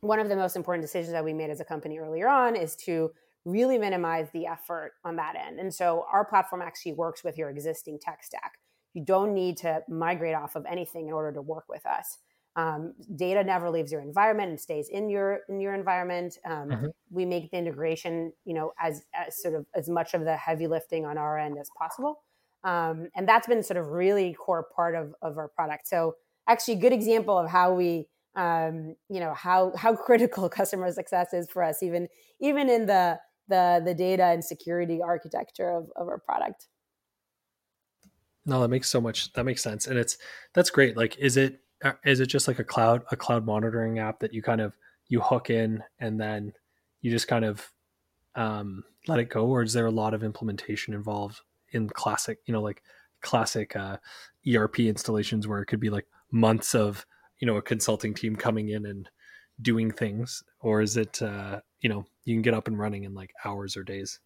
one 0.00 0.18
of 0.18 0.28
the 0.28 0.36
most 0.36 0.56
important 0.56 0.82
decisions 0.82 1.12
that 1.12 1.24
we 1.24 1.32
made 1.32 1.50
as 1.50 1.60
a 1.60 1.64
company 1.64 1.98
earlier 1.98 2.28
on 2.28 2.56
is 2.56 2.74
to 2.76 3.10
really 3.44 3.78
minimize 3.78 4.28
the 4.32 4.46
effort 4.46 4.92
on 5.04 5.16
that 5.16 5.34
end. 5.36 5.58
And 5.58 5.72
so 5.72 6.06
our 6.12 6.24
platform 6.24 6.62
actually 6.62 6.92
works 6.92 7.24
with 7.24 7.38
your 7.38 7.50
existing 7.50 7.98
tech 7.98 8.22
stack. 8.22 8.58
You 8.94 9.04
don't 9.04 9.34
need 9.34 9.56
to 9.58 9.82
migrate 9.88 10.34
off 10.34 10.56
of 10.56 10.66
anything 10.66 11.06
in 11.06 11.12
order 11.12 11.32
to 11.32 11.42
work 11.42 11.64
with 11.68 11.84
us. 11.86 12.18
Um, 12.56 12.94
data 13.14 13.44
never 13.44 13.70
leaves 13.70 13.92
your 13.92 14.00
environment 14.00 14.50
and 14.50 14.60
stays 14.60 14.88
in 14.88 15.08
your 15.08 15.40
in 15.48 15.60
your 15.60 15.72
environment. 15.72 16.36
Um, 16.44 16.68
mm-hmm. 16.68 16.86
We 17.10 17.24
make 17.24 17.50
the 17.50 17.58
integration, 17.58 18.32
you 18.44 18.54
know, 18.54 18.72
as, 18.80 19.04
as 19.14 19.40
sort 19.40 19.54
of 19.54 19.66
as 19.74 19.88
much 19.88 20.14
of 20.14 20.24
the 20.24 20.36
heavy 20.36 20.66
lifting 20.66 21.06
on 21.06 21.16
our 21.16 21.38
end 21.38 21.58
as 21.58 21.70
possible, 21.78 22.22
um, 22.64 23.08
and 23.14 23.28
that's 23.28 23.46
been 23.46 23.62
sort 23.62 23.78
of 23.78 23.88
really 23.88 24.34
core 24.34 24.66
part 24.74 24.94
of 24.94 25.14
of 25.22 25.38
our 25.38 25.48
product. 25.48 25.88
So 25.88 26.16
actually, 26.48 26.74
a 26.74 26.80
good 26.80 26.92
example 26.92 27.38
of 27.38 27.48
how 27.48 27.74
we, 27.74 28.06
um, 28.36 28.94
you 29.08 29.20
know, 29.20 29.34
how 29.34 29.72
how 29.76 29.94
critical 30.06 30.48
customer 30.48 30.90
success 30.92 31.32
is 31.32 31.48
for 31.50 31.62
us, 31.62 31.82
even 31.82 32.08
even 32.40 32.68
in 32.68 32.86
the 32.86 33.18
the 33.48 33.82
the 33.84 33.94
data 33.94 34.24
and 34.24 34.44
security 34.44 35.00
architecture 35.02 35.70
of, 35.70 35.90
of 35.96 36.08
our 36.08 36.18
product. 36.18 36.66
No, 38.46 38.60
that 38.62 38.68
makes 38.68 38.88
so 38.88 39.00
much 39.00 39.32
that 39.34 39.44
makes 39.44 39.62
sense, 39.62 39.86
and 39.86 39.98
it's 39.98 40.18
that's 40.54 40.70
great. 40.70 40.96
Like, 40.96 41.16
is 41.18 41.36
it 41.36 41.60
uh, 41.82 41.92
it 42.04 42.26
just 42.26 42.48
like 42.48 42.58
a 42.58 42.64
cloud 42.64 43.02
a 43.10 43.16
cloud 43.16 43.46
monitoring 43.46 43.98
app 43.98 44.20
that 44.20 44.34
you 44.34 44.42
kind 44.42 44.60
of 44.60 44.74
you 45.08 45.20
hook 45.20 45.50
in 45.50 45.82
and 45.98 46.20
then 46.20 46.52
you 47.00 47.10
just 47.10 47.26
kind 47.26 47.44
of 47.44 47.70
um, 48.36 48.84
let 49.08 49.18
it 49.18 49.28
go 49.28 49.46
or 49.46 49.62
is 49.62 49.72
there 49.72 49.86
a 49.86 49.90
lot 49.90 50.14
of 50.14 50.22
implementation 50.22 50.94
involved 50.94 51.40
in 51.72 51.88
classic 51.88 52.38
you 52.46 52.52
know 52.52 52.62
like 52.62 52.82
classic 53.22 53.76
uh, 53.76 53.96
erp 54.54 54.80
installations 54.80 55.46
where 55.46 55.60
it 55.60 55.66
could 55.66 55.80
be 55.80 55.90
like 55.90 56.06
months 56.32 56.74
of 56.74 57.06
you 57.40 57.46
know 57.46 57.56
a 57.56 57.62
consulting 57.62 58.14
team 58.14 58.36
coming 58.36 58.68
in 58.68 58.86
and 58.86 59.08
doing 59.62 59.90
things 59.90 60.42
or 60.60 60.80
is 60.80 60.96
it 60.96 61.20
uh, 61.22 61.60
you 61.80 61.88
know 61.88 62.04
you 62.24 62.34
can 62.34 62.42
get 62.42 62.54
up 62.54 62.68
and 62.68 62.78
running 62.78 63.04
in 63.04 63.14
like 63.14 63.30
hours 63.44 63.76
or 63.76 63.82
days 63.82 64.20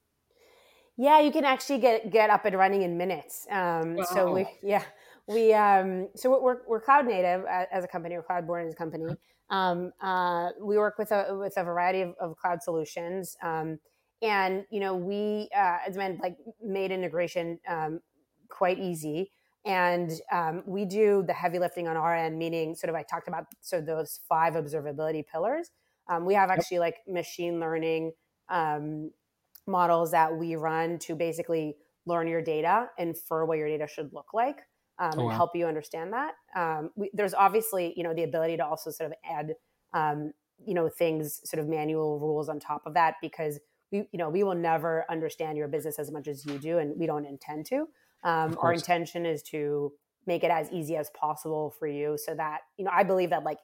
yeah 0.96 1.20
you 1.20 1.32
can 1.32 1.44
actually 1.44 1.78
get 1.78 2.10
get 2.10 2.30
up 2.30 2.44
and 2.44 2.56
running 2.56 2.82
in 2.82 2.96
minutes 2.96 3.46
um, 3.50 3.96
wow. 3.96 4.04
so 4.04 4.32
we 4.32 4.46
yeah 4.62 4.84
we 5.26 5.54
um, 5.54 6.08
so 6.14 6.38
we're 6.40 6.58
we're 6.66 6.80
cloud 6.80 7.06
native 7.06 7.44
as 7.46 7.84
a 7.84 7.88
company, 7.88 8.16
we're 8.16 8.22
cloud 8.22 8.46
born 8.46 8.66
as 8.66 8.72
a 8.72 8.76
company. 8.76 9.16
Um, 9.50 9.92
uh, 10.00 10.50
we 10.60 10.76
work 10.76 10.98
with 10.98 11.12
a 11.12 11.34
with 11.38 11.54
a 11.56 11.64
variety 11.64 12.02
of, 12.02 12.14
of 12.20 12.36
cloud 12.36 12.62
solutions, 12.62 13.36
um, 13.42 13.78
and 14.24 14.64
you 14.70 14.80
know 14.80 14.96
we 14.96 15.48
uh, 15.56 15.78
as 15.86 15.96
meant 15.96 16.20
like 16.20 16.36
made 16.62 16.90
integration 16.90 17.60
um, 17.68 18.00
quite 18.48 18.78
easy. 18.78 19.30
And 19.66 20.10
um, 20.30 20.62
we 20.66 20.84
do 20.84 21.24
the 21.26 21.32
heavy 21.32 21.58
lifting 21.58 21.88
on 21.88 21.96
our 21.96 22.14
end, 22.14 22.38
meaning 22.38 22.74
sort 22.74 22.90
of 22.90 22.96
I 22.96 23.02
talked 23.02 23.28
about 23.28 23.46
so 23.62 23.80
those 23.80 24.20
five 24.28 24.54
observability 24.54 25.24
pillars. 25.26 25.70
Um, 26.08 26.26
we 26.26 26.34
have 26.34 26.50
actually 26.50 26.80
like 26.80 26.96
machine 27.08 27.60
learning 27.60 28.12
um, 28.50 29.10
models 29.66 30.10
that 30.10 30.36
we 30.36 30.56
run 30.56 30.98
to 31.00 31.14
basically 31.14 31.76
learn 32.04 32.28
your 32.28 32.42
data, 32.42 32.88
infer 32.98 33.46
what 33.46 33.56
your 33.56 33.68
data 33.68 33.86
should 33.86 34.12
look 34.12 34.34
like, 34.34 34.58
um, 34.98 35.12
oh, 35.16 35.28
and 35.28 35.32
help 35.32 35.56
you 35.56 35.66
understand 35.66 36.12
that. 36.12 36.34
Um, 36.54 36.90
we, 36.94 37.10
there's 37.14 37.32
obviously 37.32 37.94
you 37.96 38.02
know 38.02 38.12
the 38.12 38.24
ability 38.24 38.58
to 38.58 38.66
also 38.66 38.90
sort 38.90 39.10
of 39.10 39.16
add 39.24 39.54
um, 39.94 40.32
you 40.66 40.74
know 40.74 40.90
things 40.90 41.40
sort 41.48 41.62
of 41.62 41.68
manual 41.68 42.18
rules 42.18 42.50
on 42.50 42.60
top 42.60 42.82
of 42.84 42.92
that 42.94 43.14
because 43.22 43.58
we 43.94 44.08
you 44.12 44.18
know 44.18 44.28
we 44.28 44.42
will 44.42 44.54
never 44.54 45.04
understand 45.08 45.56
your 45.56 45.68
business 45.68 45.98
as 45.98 46.10
much 46.10 46.28
as 46.28 46.44
you 46.44 46.58
do, 46.58 46.78
and 46.78 46.98
we 46.98 47.06
don't 47.06 47.24
intend 47.24 47.66
to. 47.66 47.86
Um, 48.24 48.56
our 48.60 48.72
intention 48.72 49.26
is 49.26 49.42
to 49.44 49.92
make 50.26 50.44
it 50.44 50.50
as 50.50 50.70
easy 50.72 50.96
as 50.96 51.10
possible 51.10 51.74
for 51.78 51.86
you 51.86 52.16
so 52.16 52.34
that, 52.34 52.60
you 52.78 52.84
know, 52.84 52.90
I 52.92 53.02
believe 53.02 53.30
that 53.30 53.44
like 53.44 53.58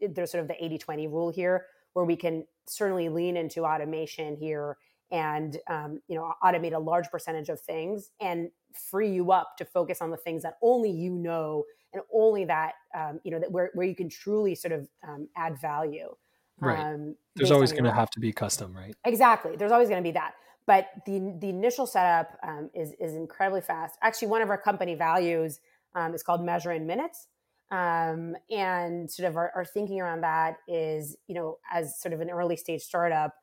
there's 0.00 0.30
sort 0.30 0.42
of 0.42 0.48
the 0.48 0.62
80 0.62 0.78
20 0.78 1.08
rule 1.08 1.30
here 1.30 1.66
where 1.94 2.04
we 2.04 2.16
can 2.16 2.44
certainly 2.66 3.08
lean 3.08 3.36
into 3.36 3.64
automation 3.64 4.36
here 4.36 4.76
and 5.10 5.58
um, 5.68 6.00
you 6.08 6.16
know 6.16 6.32
automate 6.42 6.74
a 6.74 6.78
large 6.78 7.10
percentage 7.10 7.48
of 7.48 7.60
things 7.60 8.10
and 8.20 8.50
free 8.90 9.10
you 9.10 9.32
up 9.32 9.56
to 9.58 9.64
focus 9.64 9.98
on 10.00 10.10
the 10.10 10.16
things 10.16 10.42
that 10.42 10.54
only 10.62 10.90
you 10.90 11.10
know 11.10 11.64
and 11.92 12.02
only 12.12 12.44
that 12.44 12.74
um, 12.96 13.20
you 13.24 13.30
know 13.30 13.40
that 13.40 13.50
where, 13.50 13.70
where 13.74 13.86
you 13.86 13.94
can 13.94 14.08
truly 14.08 14.54
sort 14.54 14.72
of 14.72 14.88
um, 15.06 15.28
add 15.36 15.60
value 15.60 16.14
right. 16.60 16.94
um, 16.94 17.16
there's 17.36 17.50
always 17.50 17.72
going 17.72 17.84
to 17.84 17.92
have 17.92 18.10
to 18.10 18.20
be 18.20 18.32
custom 18.32 18.76
right? 18.76 18.94
Exactly. 19.04 19.56
There's 19.56 19.72
always 19.72 19.88
going 19.88 20.02
to 20.02 20.06
be 20.06 20.12
that. 20.12 20.34
But 20.66 20.88
the 21.04 21.36
the 21.40 21.48
initial 21.48 21.86
setup 21.86 22.38
um, 22.42 22.70
is 22.74 22.94
is 22.98 23.14
incredibly 23.14 23.60
fast. 23.60 23.98
Actually, 24.02 24.28
one 24.28 24.40
of 24.40 24.48
our 24.48 24.58
company 24.58 24.94
values 24.94 25.60
um, 25.94 26.14
is 26.14 26.22
called 26.22 26.42
measure 26.42 26.72
in 26.72 26.86
minutes, 26.86 27.26
um, 27.70 28.34
and 28.50 29.10
sort 29.10 29.28
of 29.28 29.36
our, 29.36 29.52
our, 29.54 29.64
thinking 29.64 30.00
around 30.00 30.22
that 30.22 30.56
is 30.66 31.16
you 31.26 31.34
know 31.34 31.58
as 31.70 32.00
sort 32.00 32.14
of 32.14 32.20
an 32.20 32.30
early 32.30 32.56
stage 32.56 32.80
startup, 32.80 33.34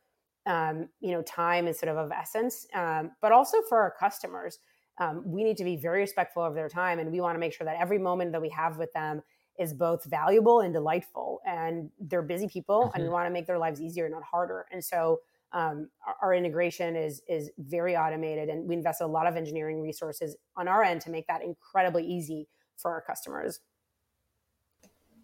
um, 0.48 0.90
you 1.00 1.12
know 1.12 1.22
time 1.22 1.68
is 1.68 1.78
sort 1.78 1.92
of 1.92 1.98
of 1.98 2.12
essence, 2.12 2.66
um, 2.74 3.12
but 3.22 3.32
also 3.32 3.58
for 3.70 3.80
our 3.80 3.94
customers, 4.00 4.58
um, 4.98 5.22
we 5.24 5.44
need 5.44 5.58
to 5.58 5.64
be 5.64 5.76
very 5.76 6.02
respectful 6.02 6.44
of 6.44 6.56
their 6.56 6.70
time, 6.70 6.98
and 6.98 7.12
we 7.12 7.22
want 7.22 7.36
to 7.36 7.40
make 7.40 7.54
sure 7.54 7.66
that 7.66 7.78
every 7.80 8.00
moment 8.00 8.32
that 8.32 8.42
we 8.42 8.50
have 8.50 8.78
with 8.78 8.92
them 8.94 9.22
is 9.60 9.74
both 9.74 10.04
valuable 10.06 10.62
and 10.62 10.74
delightful. 10.74 11.42
And 11.46 11.90
they're 12.00 12.22
busy 12.22 12.48
people, 12.48 12.86
mm-hmm. 12.86 12.96
and 12.96 13.04
we 13.04 13.10
want 13.10 13.28
to 13.28 13.32
make 13.32 13.48
their 13.48 13.60
lives 13.60 13.82
easier, 13.82 14.10
not 14.10 14.24
harder. 14.24 14.66
And 14.72 14.84
so 14.84 15.22
um, 15.54 15.90
our, 16.06 16.16
our, 16.22 16.34
integration 16.34 16.96
is 16.96 17.22
is 17.28 17.50
very 17.58 17.96
automated, 17.98 18.48
and 18.50 18.68
we 18.68 18.76
invest 18.76 19.02
a 19.02 19.08
lot 19.08 19.28
of 19.28 19.36
engineering 19.36 19.82
resources 19.82 20.38
on 20.56 20.68
our 20.68 20.82
end 20.84 21.02
to 21.02 21.10
make 21.10 21.28
that 21.28 21.44
incredibly 21.44 22.06
easy 22.06 22.48
for 22.78 22.92
our 22.92 23.02
customers. 23.02 23.60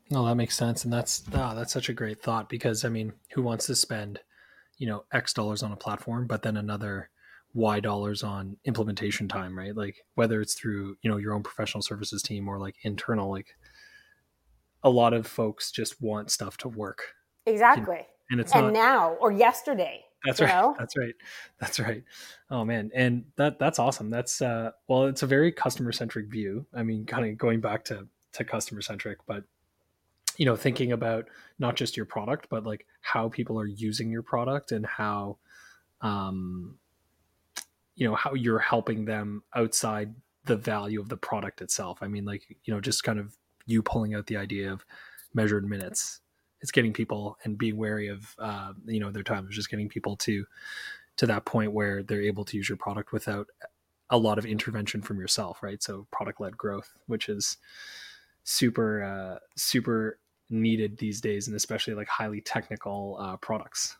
No, 0.09 0.25
that 0.25 0.35
makes 0.35 0.57
sense, 0.57 0.83
and 0.83 0.91
that's 0.91 1.23
oh, 1.33 1.55
that's 1.55 1.71
such 1.71 1.87
a 1.87 1.93
great 1.93 2.21
thought 2.21 2.49
because 2.49 2.83
I 2.83 2.89
mean, 2.89 3.13
who 3.33 3.41
wants 3.41 3.67
to 3.67 3.75
spend, 3.75 4.19
you 4.77 4.87
know, 4.87 5.05
X 5.13 5.33
dollars 5.33 5.63
on 5.63 5.71
a 5.71 5.77
platform, 5.77 6.27
but 6.27 6.43
then 6.43 6.57
another 6.57 7.09
Y 7.53 7.79
dollars 7.79 8.21
on 8.21 8.57
implementation 8.65 9.29
time, 9.29 9.57
right? 9.57 9.75
Like 9.75 9.95
whether 10.15 10.41
it's 10.41 10.55
through 10.55 10.97
you 11.01 11.09
know 11.09 11.17
your 11.17 11.33
own 11.33 11.43
professional 11.43 11.81
services 11.81 12.21
team 12.21 12.49
or 12.49 12.59
like 12.59 12.75
internal, 12.83 13.31
like 13.31 13.55
a 14.83 14.89
lot 14.89 15.13
of 15.13 15.27
folks 15.27 15.71
just 15.71 16.01
want 16.01 16.31
stuff 16.31 16.57
to 16.57 16.69
work. 16.69 17.13
Exactly. 17.45 18.05
And 18.29 18.39
it's 18.39 18.53
and 18.53 18.67
not, 18.67 18.73
now 18.73 19.09
or 19.21 19.31
yesterday 19.31 20.03
that's 20.27 20.41
right. 20.41 20.49
Know? 20.49 20.75
That's 20.77 20.97
right. 20.97 21.15
That's 21.59 21.79
right. 21.79 22.03
Oh 22.49 22.65
man, 22.65 22.91
and 22.93 23.25
that 23.37 23.59
that's 23.59 23.79
awesome. 23.79 24.09
That's 24.09 24.41
uh, 24.41 24.71
well, 24.87 25.05
it's 25.05 25.23
a 25.23 25.27
very 25.27 25.51
customer 25.51 25.91
centric 25.91 26.27
view. 26.27 26.65
I 26.73 26.83
mean, 26.83 27.05
kind 27.05 27.29
of 27.29 27.37
going 27.37 27.61
back 27.61 27.85
to 27.85 28.07
to 28.33 28.43
customer 28.43 28.81
centric, 28.81 29.19
but 29.25 29.43
you 30.37 30.45
know, 30.45 30.55
thinking 30.55 30.91
about 30.91 31.27
not 31.59 31.75
just 31.75 31.97
your 31.97 32.05
product, 32.05 32.47
but 32.49 32.65
like 32.65 32.85
how 33.01 33.29
people 33.29 33.59
are 33.59 33.65
using 33.65 34.11
your 34.11 34.21
product 34.21 34.71
and 34.71 34.85
how, 34.85 35.37
um, 36.01 36.77
you 37.95 38.07
know, 38.07 38.15
how 38.15 38.33
you're 38.35 38.59
helping 38.59 39.05
them 39.05 39.43
outside 39.55 40.13
the 40.45 40.57
value 40.57 41.01
of 41.01 41.09
the 41.09 41.17
product 41.17 41.61
itself. 41.61 41.99
I 42.01 42.07
mean, 42.07 42.25
like 42.25 42.43
you 42.63 42.73
know, 42.73 42.81
just 42.81 43.03
kind 43.03 43.19
of 43.19 43.35
you 43.67 43.83
pulling 43.83 44.15
out 44.15 44.25
the 44.25 44.37
idea 44.37 44.71
of 44.71 44.83
measured 45.33 45.69
minutes 45.69 46.21
it's 46.61 46.71
getting 46.71 46.93
people 46.93 47.37
and 47.43 47.57
being 47.57 47.77
wary 47.77 48.07
of 48.07 48.35
uh, 48.39 48.73
you 48.85 48.99
know 48.99 49.11
their 49.11 49.23
time. 49.23 49.45
It's 49.45 49.55
just 49.55 49.69
getting 49.69 49.89
people 49.89 50.15
to 50.17 50.45
to 51.17 51.25
that 51.25 51.45
point 51.45 51.71
where 51.71 52.03
they're 52.03 52.21
able 52.21 52.45
to 52.45 52.57
use 52.57 52.69
your 52.69 52.77
product 52.77 53.11
without 53.11 53.47
a 54.09 54.17
lot 54.17 54.37
of 54.37 54.45
intervention 54.45 55.01
from 55.01 55.19
yourself, 55.19 55.61
right? 55.61 55.81
So 55.81 56.07
product 56.11 56.39
led 56.39 56.57
growth, 56.57 56.99
which 57.07 57.29
is 57.29 57.57
super 58.43 59.03
uh, 59.03 59.39
super 59.55 60.19
needed 60.49 60.97
these 60.97 61.21
days, 61.21 61.47
and 61.47 61.55
especially 61.55 61.93
like 61.93 62.07
highly 62.07 62.41
technical 62.41 63.17
uh, 63.19 63.37
products. 63.37 63.97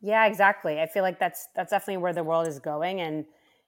Yeah, 0.00 0.26
exactly. 0.26 0.80
I 0.80 0.86
feel 0.86 1.02
like 1.02 1.18
that's 1.18 1.48
that's 1.56 1.70
definitely 1.70 1.98
where 1.98 2.12
the 2.12 2.24
world 2.24 2.46
is 2.46 2.58
going, 2.60 3.00
and 3.00 3.24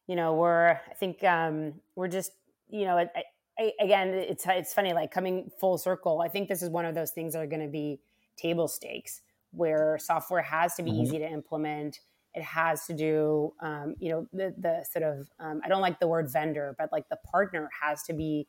you 0.06 0.14
know, 0.14 0.34
we're 0.34 0.80
I 0.90 0.94
think 0.94 1.24
um, 1.24 1.74
we're 1.96 2.08
just 2.08 2.32
you 2.68 2.84
know 2.84 2.98
I, 2.98 3.24
I, 3.58 3.72
again, 3.80 4.08
it's 4.08 4.44
it's 4.46 4.74
funny, 4.74 4.92
like 4.92 5.10
coming 5.10 5.50
full 5.58 5.78
circle. 5.78 6.20
I 6.20 6.28
think 6.28 6.48
this 6.48 6.62
is 6.62 6.70
one 6.70 6.84
of 6.84 6.94
those 6.94 7.10
things 7.10 7.32
that 7.32 7.42
are 7.42 7.46
going 7.46 7.62
to 7.62 7.68
be 7.68 8.00
table 8.36 8.68
stakes, 8.68 9.22
where 9.52 9.98
software 9.98 10.42
has 10.42 10.74
to 10.74 10.82
be 10.82 10.90
mm-hmm. 10.90 11.02
easy 11.02 11.18
to 11.18 11.28
implement. 11.28 12.00
It 12.34 12.42
has 12.42 12.84
to 12.86 12.92
do, 12.92 13.54
um, 13.60 13.94
you 13.98 14.10
know, 14.10 14.26
the 14.32 14.54
the 14.58 14.84
sort 14.90 15.04
of 15.04 15.30
um, 15.40 15.60
I 15.64 15.68
don't 15.68 15.80
like 15.80 16.00
the 16.00 16.08
word 16.08 16.30
vendor, 16.30 16.74
but 16.78 16.90
like 16.92 17.08
the 17.08 17.18
partner 17.30 17.70
has 17.82 18.02
to 18.04 18.12
be, 18.12 18.46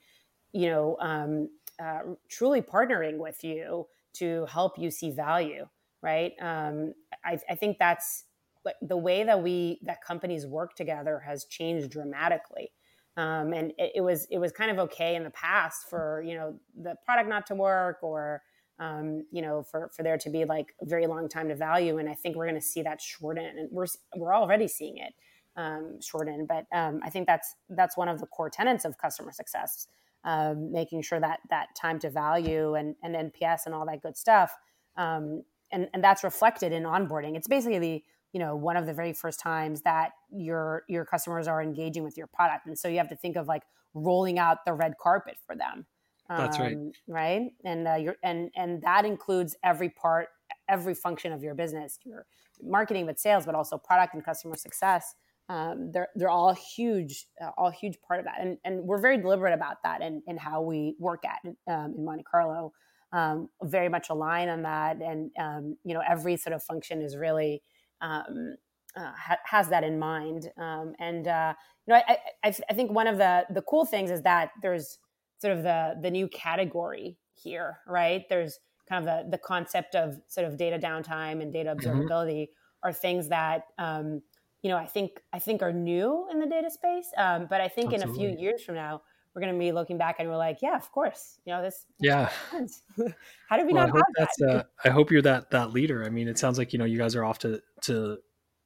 you 0.51 0.69
know, 0.69 0.97
um, 0.99 1.49
uh, 1.81 1.99
truly 2.27 2.61
partnering 2.61 3.17
with 3.17 3.43
you 3.43 3.87
to 4.15 4.45
help 4.47 4.77
you 4.77 4.91
see 4.91 5.11
value, 5.11 5.67
right? 6.01 6.33
Um, 6.41 6.93
I, 7.23 7.39
I 7.49 7.55
think 7.55 7.77
that's 7.77 8.25
like 8.65 8.75
the 8.81 8.97
way 8.97 9.23
that 9.23 9.41
we 9.41 9.79
that 9.83 10.01
companies 10.01 10.45
work 10.45 10.75
together 10.75 11.19
has 11.25 11.45
changed 11.45 11.89
dramatically 11.89 12.71
um, 13.17 13.51
and 13.53 13.73
it, 13.77 13.93
it, 13.95 14.01
was 14.01 14.27
it 14.31 14.37
was 14.37 14.51
kind 14.51 14.71
of 14.71 14.79
okay 14.79 15.15
in 15.15 15.23
the 15.23 15.29
past 15.31 15.89
for 15.89 16.23
you 16.25 16.35
know 16.35 16.59
the 16.81 16.95
product 17.05 17.27
not 17.27 17.45
to 17.47 17.55
work 17.55 17.97
or 18.01 18.41
um, 18.79 19.25
you 19.31 19.41
know 19.41 19.63
for 19.63 19.89
for 19.95 20.03
there 20.03 20.17
to 20.17 20.29
be 20.29 20.45
like 20.45 20.73
a 20.81 20.85
very 20.85 21.07
long 21.07 21.27
time 21.27 21.49
to 21.49 21.55
value. 21.55 21.97
And 21.97 22.07
i 22.07 22.13
think 22.13 22.35
we're 22.35 22.45
going 22.45 22.59
to 22.59 22.65
see 22.65 22.83
that 22.83 23.01
shorten 23.01 23.45
and 23.45 23.69
we're 23.71 23.87
we're 24.15 24.35
already 24.35 24.67
seeing 24.67 24.97
it 24.97 25.13
um, 25.55 25.99
shorten. 26.01 26.45
But 26.47 26.65
um, 26.71 27.01
i 27.03 27.09
think 27.09 27.27
that's 27.27 27.55
that's 27.69 27.97
one 27.97 28.07
of 28.07 28.19
the 28.19 28.27
core 28.27 28.49
tenets 28.49 28.85
of 28.85 28.97
customer 28.97 29.31
success 29.31 29.87
um, 30.23 30.71
making 30.71 31.01
sure 31.01 31.19
that 31.19 31.39
that 31.49 31.67
time 31.75 31.99
to 31.99 32.09
value 32.09 32.75
and 32.75 32.95
and 33.03 33.15
nps 33.33 33.65
and 33.65 33.75
all 33.75 33.85
that 33.85 34.01
good 34.01 34.15
stuff 34.15 34.55
um, 34.97 35.43
and 35.71 35.87
and 35.93 36.03
that's 36.03 36.23
reflected 36.23 36.71
in 36.71 36.83
onboarding. 36.83 37.35
It's 37.35 37.47
basically 37.47 37.79
the 37.79 38.03
you 38.33 38.39
know 38.39 38.55
one 38.55 38.77
of 38.77 38.85
the 38.85 38.93
very 38.93 39.13
first 39.13 39.39
times 39.39 39.81
that 39.81 40.11
your 40.31 40.83
your 40.87 41.05
customers 41.05 41.47
are 41.47 41.61
engaging 41.61 42.03
with 42.03 42.17
your 42.17 42.27
product. 42.27 42.67
And 42.67 42.77
so 42.77 42.87
you 42.87 42.97
have 42.97 43.09
to 43.09 43.15
think 43.15 43.35
of 43.35 43.47
like 43.47 43.63
rolling 43.93 44.39
out 44.39 44.65
the 44.65 44.73
red 44.73 44.93
carpet 45.01 45.37
for 45.45 45.55
them. 45.55 45.85
That's 46.29 46.59
right. 46.59 46.75
Um, 46.75 46.91
right? 47.07 47.51
And 47.63 47.87
uh, 47.87 47.95
your 47.95 48.15
and 48.23 48.49
and 48.55 48.81
that 48.81 49.05
includes 49.05 49.55
every 49.63 49.89
part 49.89 50.29
every 50.69 50.93
function 50.93 51.31
of 51.31 51.43
your 51.43 51.55
business 51.55 51.99
your 52.03 52.25
marketing 52.61 53.05
but 53.05 53.19
sales 53.19 53.45
but 53.45 53.55
also 53.55 53.77
product 53.77 54.13
and 54.13 54.23
customer 54.23 54.55
success. 54.55 55.15
Um, 55.49 55.91
they're 55.93 56.09
they're 56.15 56.29
all 56.29 56.53
huge 56.53 57.27
uh, 57.41 57.51
all 57.57 57.69
huge 57.69 57.97
part 58.05 58.19
of 58.19 58.25
that. 58.25 58.41
And 58.41 58.57
and 58.65 58.83
we're 58.83 59.01
very 59.01 59.17
deliberate 59.17 59.53
about 59.53 59.77
that 59.83 60.01
and 60.01 60.21
and 60.27 60.37
how 60.39 60.61
we 60.61 60.95
work 60.99 61.23
at 61.23 61.39
um, 61.71 61.93
in 61.97 62.03
monte 62.03 62.23
carlo 62.23 62.73
um, 63.13 63.47
very 63.63 63.87
much 63.87 64.09
align 64.09 64.49
on 64.49 64.63
that. 64.63 64.97
And 64.97 65.31
um, 65.39 65.77
you 65.85 65.93
know 65.93 66.01
every 66.07 66.35
sort 66.35 66.53
of 66.53 66.61
function 66.61 67.01
is 67.01 67.15
really 67.15 67.61
um, 68.01 68.55
uh, 68.95 69.11
ha- 69.15 69.39
has 69.45 69.69
that 69.69 69.83
in 69.83 69.99
mind. 69.99 70.49
Um, 70.57 70.93
and 70.99 71.27
uh, 71.27 71.53
you 71.85 71.93
know, 71.93 72.01
I, 72.07 72.17
I, 72.43 72.55
I, 72.69 72.73
think 72.73 72.91
one 72.91 73.07
of 73.07 73.17
the 73.17 73.45
the 73.49 73.61
cool 73.61 73.85
things 73.85 74.11
is 74.11 74.21
that 74.23 74.51
there's 74.61 74.97
sort 75.39 75.55
of 75.55 75.63
the 75.63 75.95
the 76.01 76.11
new 76.11 76.27
category 76.27 77.17
here, 77.35 77.79
right? 77.87 78.23
There's 78.29 78.59
kind 78.89 79.07
of 79.07 79.25
the 79.25 79.31
the 79.31 79.37
concept 79.37 79.95
of 79.95 80.19
sort 80.27 80.47
of 80.47 80.57
data 80.57 80.79
downtime 80.79 81.41
and 81.41 81.53
data 81.53 81.75
mm-hmm. 81.75 81.87
observability 81.87 82.43
mm-hmm. 82.43 82.87
are 82.87 82.93
things 82.93 83.29
that 83.29 83.63
um, 83.77 84.21
you 84.61 84.69
know 84.69 84.77
I 84.77 84.85
think 84.85 85.11
I 85.33 85.39
think 85.39 85.61
are 85.61 85.73
new 85.73 86.27
in 86.31 86.39
the 86.39 86.47
data 86.47 86.69
space. 86.71 87.07
Um, 87.17 87.47
but 87.49 87.61
I 87.61 87.67
think 87.67 87.93
Absolutely. 87.93 88.25
in 88.25 88.31
a 88.31 88.35
few 88.35 88.41
years 88.41 88.63
from 88.63 88.75
now, 88.75 89.01
we're 89.37 89.41
going 89.41 89.53
to 89.53 89.59
be 89.59 89.71
looking 89.71 89.99
back 89.99 90.15
and 90.17 90.27
we're 90.27 90.35
like, 90.35 90.63
yeah, 90.63 90.75
of 90.75 90.91
course, 90.91 91.37
you 91.45 91.53
know 91.53 91.61
this. 91.61 91.85
Yeah. 91.99 92.31
How 93.49 93.57
did 93.57 93.67
we 93.67 93.73
well, 93.73 93.85
not 93.85 93.89
I 93.89 93.99
hope 93.99 94.05
have 94.17 94.29
that? 94.39 94.49
Uh, 94.49 94.63
I 94.83 94.89
hope 94.89 95.11
you're 95.11 95.21
that 95.21 95.51
that 95.51 95.73
leader. 95.73 96.03
I 96.03 96.09
mean, 96.09 96.27
it 96.27 96.39
sounds 96.39 96.57
like 96.57 96.73
you 96.73 96.79
know 96.79 96.85
you 96.85 96.97
guys 96.97 97.15
are 97.15 97.23
off 97.23 97.37
to 97.39 97.61
to 97.81 98.17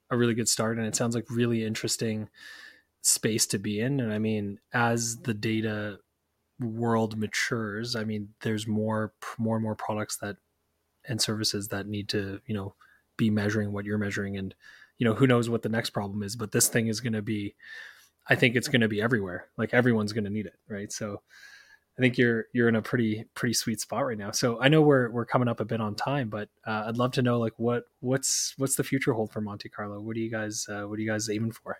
a 0.09 0.15
really 0.15 0.33
good 0.33 0.47
start, 0.47 0.77
and 0.77 0.87
it 0.87 0.95
sounds 0.95 1.13
like 1.13 1.29
really 1.29 1.65
interesting 1.65 2.29
space 3.01 3.45
to 3.47 3.59
be 3.59 3.81
in. 3.81 3.99
And 3.99 4.13
I 4.13 4.17
mean, 4.17 4.59
as 4.71 5.17
the 5.17 5.33
data 5.33 5.99
world 6.57 7.17
matures, 7.17 7.97
I 7.97 8.05
mean, 8.05 8.29
there's 8.39 8.65
more 8.65 9.11
more 9.37 9.57
and 9.57 9.63
more 9.63 9.75
products 9.75 10.19
that 10.21 10.37
and 11.05 11.21
services 11.21 11.67
that 11.67 11.85
need 11.85 12.07
to 12.09 12.39
you 12.45 12.55
know 12.55 12.75
be 13.17 13.29
measuring 13.29 13.73
what 13.73 13.83
you're 13.83 13.97
measuring, 13.97 14.37
and 14.37 14.55
you 14.97 15.05
know 15.05 15.15
who 15.15 15.27
knows 15.27 15.49
what 15.49 15.63
the 15.63 15.69
next 15.69 15.89
problem 15.89 16.23
is, 16.23 16.37
but 16.37 16.53
this 16.53 16.69
thing 16.69 16.87
is 16.87 17.01
going 17.01 17.11
to 17.11 17.21
be. 17.21 17.55
I 18.27 18.35
think 18.35 18.55
it's 18.55 18.67
going 18.67 18.81
to 18.81 18.87
be 18.87 19.01
everywhere. 19.01 19.47
Like 19.57 19.73
everyone's 19.73 20.13
going 20.13 20.23
to 20.25 20.29
need 20.29 20.45
it, 20.45 20.55
right? 20.69 20.91
So 20.91 21.21
I 21.97 22.01
think 22.01 22.17
you're 22.17 22.45
you're 22.53 22.69
in 22.69 22.75
a 22.75 22.81
pretty 22.81 23.25
pretty 23.35 23.53
sweet 23.53 23.81
spot 23.81 24.05
right 24.05 24.17
now. 24.17 24.31
So 24.31 24.61
I 24.61 24.69
know 24.69 24.81
we're 24.81 25.11
we're 25.11 25.25
coming 25.25 25.47
up 25.47 25.59
a 25.59 25.65
bit 25.65 25.81
on 25.81 25.95
time, 25.95 26.29
but 26.29 26.49
uh, 26.65 26.85
I'd 26.87 26.97
love 26.97 27.11
to 27.13 27.21
know 27.21 27.39
like 27.39 27.53
what 27.57 27.83
what's 27.99 28.53
what's 28.57 28.75
the 28.75 28.83
future 28.83 29.13
hold 29.13 29.31
for 29.31 29.41
Monte 29.41 29.69
Carlo? 29.69 29.99
What 30.01 30.15
do 30.15 30.21
you 30.21 30.31
guys 30.31 30.65
uh, 30.69 30.83
what 30.83 30.97
are 30.97 31.01
you 31.01 31.09
guys 31.09 31.29
aiming 31.29 31.51
for? 31.51 31.77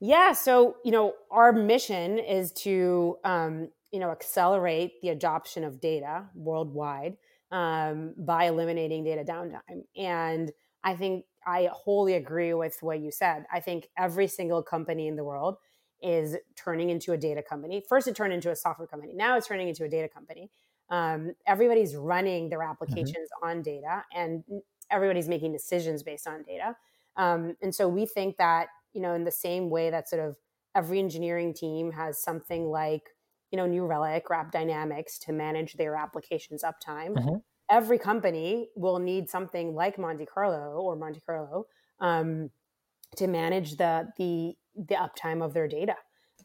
Yeah, 0.00 0.32
so 0.32 0.76
you 0.84 0.92
know 0.92 1.14
our 1.30 1.52
mission 1.52 2.18
is 2.18 2.52
to 2.62 3.16
um, 3.24 3.70
you 3.90 3.98
know 3.98 4.10
accelerate 4.10 5.00
the 5.02 5.08
adoption 5.08 5.64
of 5.64 5.80
data 5.80 6.26
worldwide 6.34 7.16
um, 7.50 8.14
by 8.16 8.44
eliminating 8.44 9.04
data 9.04 9.24
downtime, 9.24 9.82
and 9.96 10.52
I 10.84 10.94
think 10.94 11.24
I 11.46 11.68
wholly 11.72 12.14
agree 12.14 12.54
with 12.54 12.78
what 12.82 13.00
you 13.00 13.10
said. 13.10 13.46
I 13.52 13.60
think 13.60 13.88
every 13.96 14.26
single 14.28 14.62
company 14.62 15.08
in 15.08 15.16
the 15.16 15.24
world 15.24 15.56
is 16.02 16.36
turning 16.56 16.90
into 16.90 17.12
a 17.12 17.16
data 17.16 17.42
company. 17.42 17.82
First, 17.88 18.08
it 18.08 18.16
turned 18.16 18.32
into 18.32 18.50
a 18.50 18.56
software 18.56 18.88
company. 18.88 19.12
Now 19.14 19.36
it's 19.36 19.46
turning 19.46 19.68
into 19.68 19.84
a 19.84 19.88
data 19.88 20.08
company. 20.08 20.50
Um, 20.90 21.34
everybody's 21.46 21.96
running 21.96 22.48
their 22.48 22.60
mm-hmm. 22.60 22.70
applications 22.70 23.28
mm-hmm. 23.42 23.48
on 23.48 23.62
data, 23.62 24.04
and 24.14 24.44
everybody's 24.90 25.28
making 25.28 25.52
decisions 25.52 26.02
based 26.02 26.26
on 26.26 26.42
data. 26.42 26.76
Um, 27.16 27.56
and 27.62 27.74
so 27.74 27.88
we 27.88 28.06
think 28.06 28.36
that 28.38 28.68
you 28.92 29.00
know, 29.00 29.14
in 29.14 29.24
the 29.24 29.30
same 29.30 29.70
way 29.70 29.90
that 29.90 30.08
sort 30.08 30.22
of 30.22 30.36
every 30.74 30.98
engineering 30.98 31.54
team 31.54 31.92
has 31.92 32.22
something 32.22 32.70
like 32.70 33.10
you 33.50 33.56
know 33.56 33.66
New 33.66 33.86
Relic 33.86 34.30
or 34.30 34.36
AppDynamics 34.36 35.18
to 35.20 35.32
manage 35.32 35.74
their 35.74 35.96
applications 35.96 36.62
uptime. 36.62 37.14
Mm-hmm. 37.14 37.36
Every 37.70 37.98
company 37.98 38.68
will 38.76 38.98
need 38.98 39.30
something 39.30 39.74
like 39.74 39.98
Monte 39.98 40.26
Carlo 40.26 40.80
or 40.80 40.96
Monte 40.96 41.20
Carlo 41.24 41.66
um, 42.00 42.50
to 43.16 43.26
manage 43.26 43.76
the 43.76 44.08
the 44.18 44.54
the 44.76 44.94
uptime 44.94 45.42
of 45.44 45.54
their 45.54 45.68
data. 45.68 45.96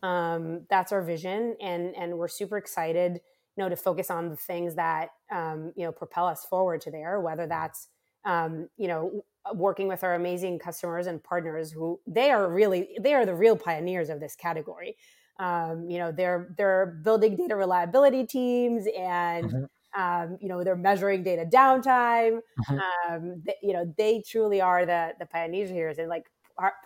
Um, 0.03 0.65
that's 0.69 0.91
our 0.91 1.01
vision, 1.01 1.55
and 1.61 1.95
and 1.95 2.17
we're 2.17 2.27
super 2.27 2.57
excited, 2.57 3.13
you 3.55 3.63
know, 3.63 3.69
to 3.69 3.75
focus 3.75 4.09
on 4.09 4.29
the 4.29 4.35
things 4.35 4.75
that 4.75 5.09
um, 5.31 5.73
you 5.75 5.85
know 5.85 5.91
propel 5.91 6.27
us 6.27 6.45
forward 6.45 6.81
to 6.81 6.91
there. 6.91 7.19
Whether 7.19 7.47
that's 7.47 7.87
um, 8.25 8.69
you 8.77 8.87
know 8.87 9.23
working 9.53 9.87
with 9.87 10.03
our 10.03 10.15
amazing 10.15 10.59
customers 10.59 11.07
and 11.07 11.23
partners 11.23 11.71
who 11.71 11.99
they 12.05 12.31
are 12.31 12.49
really 12.51 12.89
they 12.99 13.13
are 13.13 13.25
the 13.25 13.33
real 13.33 13.57
pioneers 13.57 14.09
of 14.09 14.19
this 14.19 14.35
category. 14.35 14.95
Um, 15.39 15.89
you 15.89 15.99
know, 15.99 16.11
they're 16.11 16.53
they're 16.57 16.99
building 17.03 17.35
data 17.35 17.55
reliability 17.55 18.25
teams 18.25 18.85
and. 18.97 19.45
Mm-hmm. 19.45 19.63
Um, 19.97 20.37
you 20.39 20.47
know 20.47 20.63
they're 20.63 20.75
measuring 20.75 21.23
data 21.23 21.45
downtime. 21.51 22.39
Mm-hmm. 22.69 23.13
Um, 23.13 23.41
they, 23.45 23.55
you 23.61 23.73
know 23.73 23.93
they 23.97 24.23
truly 24.25 24.61
are 24.61 24.85
the 24.85 25.13
the 25.19 25.25
pioneers 25.25 25.69
here, 25.69 25.93
and 25.97 26.07
like 26.07 26.25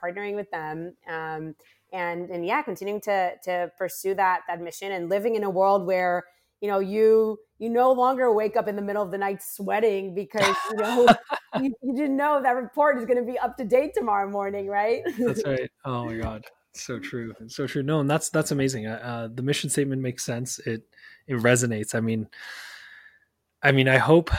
partnering 0.02 0.36
with 0.36 0.50
them. 0.52 0.96
Um, 1.08 1.56
and 1.94 2.30
and 2.30 2.46
yeah 2.46 2.62
continuing 2.62 3.02
to 3.02 3.34
to 3.44 3.72
pursue 3.78 4.16
that 4.16 4.42
that 4.48 4.62
mission 4.62 4.92
and 4.92 5.10
living 5.10 5.36
in 5.36 5.44
a 5.44 5.50
world 5.50 5.86
where 5.86 6.24
you 6.62 6.70
know 6.70 6.80
you 6.80 7.38
you 7.58 7.70
no 7.70 7.92
longer 7.92 8.34
wake 8.34 8.56
up 8.56 8.68
in 8.68 8.76
the 8.76 8.82
middle 8.82 9.04
of 9.04 9.12
the 9.12 9.18
night 9.18 9.44
sweating 9.44 10.16
because 10.16 10.56
you 10.72 10.78
know 10.78 11.08
you, 11.60 11.74
you, 11.82 11.96
didn't 11.96 12.16
know 12.16 12.42
that 12.42 12.52
report 12.52 12.98
is 12.98 13.06
going 13.06 13.18
to 13.18 13.30
be 13.30 13.38
up 13.40 13.58
to 13.58 13.66
date 13.66 13.92
tomorrow 13.94 14.30
morning 14.30 14.68
right? 14.68 15.02
That's 15.18 15.44
right. 15.46 15.70
Oh 15.84 16.06
my 16.06 16.16
god. 16.16 16.46
So 16.74 17.00
true. 17.00 17.34
So 17.48 17.68
true. 17.68 17.84
No 17.84 18.00
and 18.00 18.10
that's 18.10 18.30
that's 18.30 18.52
amazing. 18.52 18.88
Uh, 18.88 19.00
uh, 19.04 19.28
the 19.34 19.42
mission 19.42 19.70
statement 19.70 20.02
makes 20.02 20.24
sense. 20.24 20.60
It 20.60 20.84
it 21.28 21.36
resonates. 21.36 21.94
I 21.94 22.00
mean 22.00 22.28
i 23.64 23.72
mean 23.72 23.88
i 23.88 23.98
hope 23.98 24.32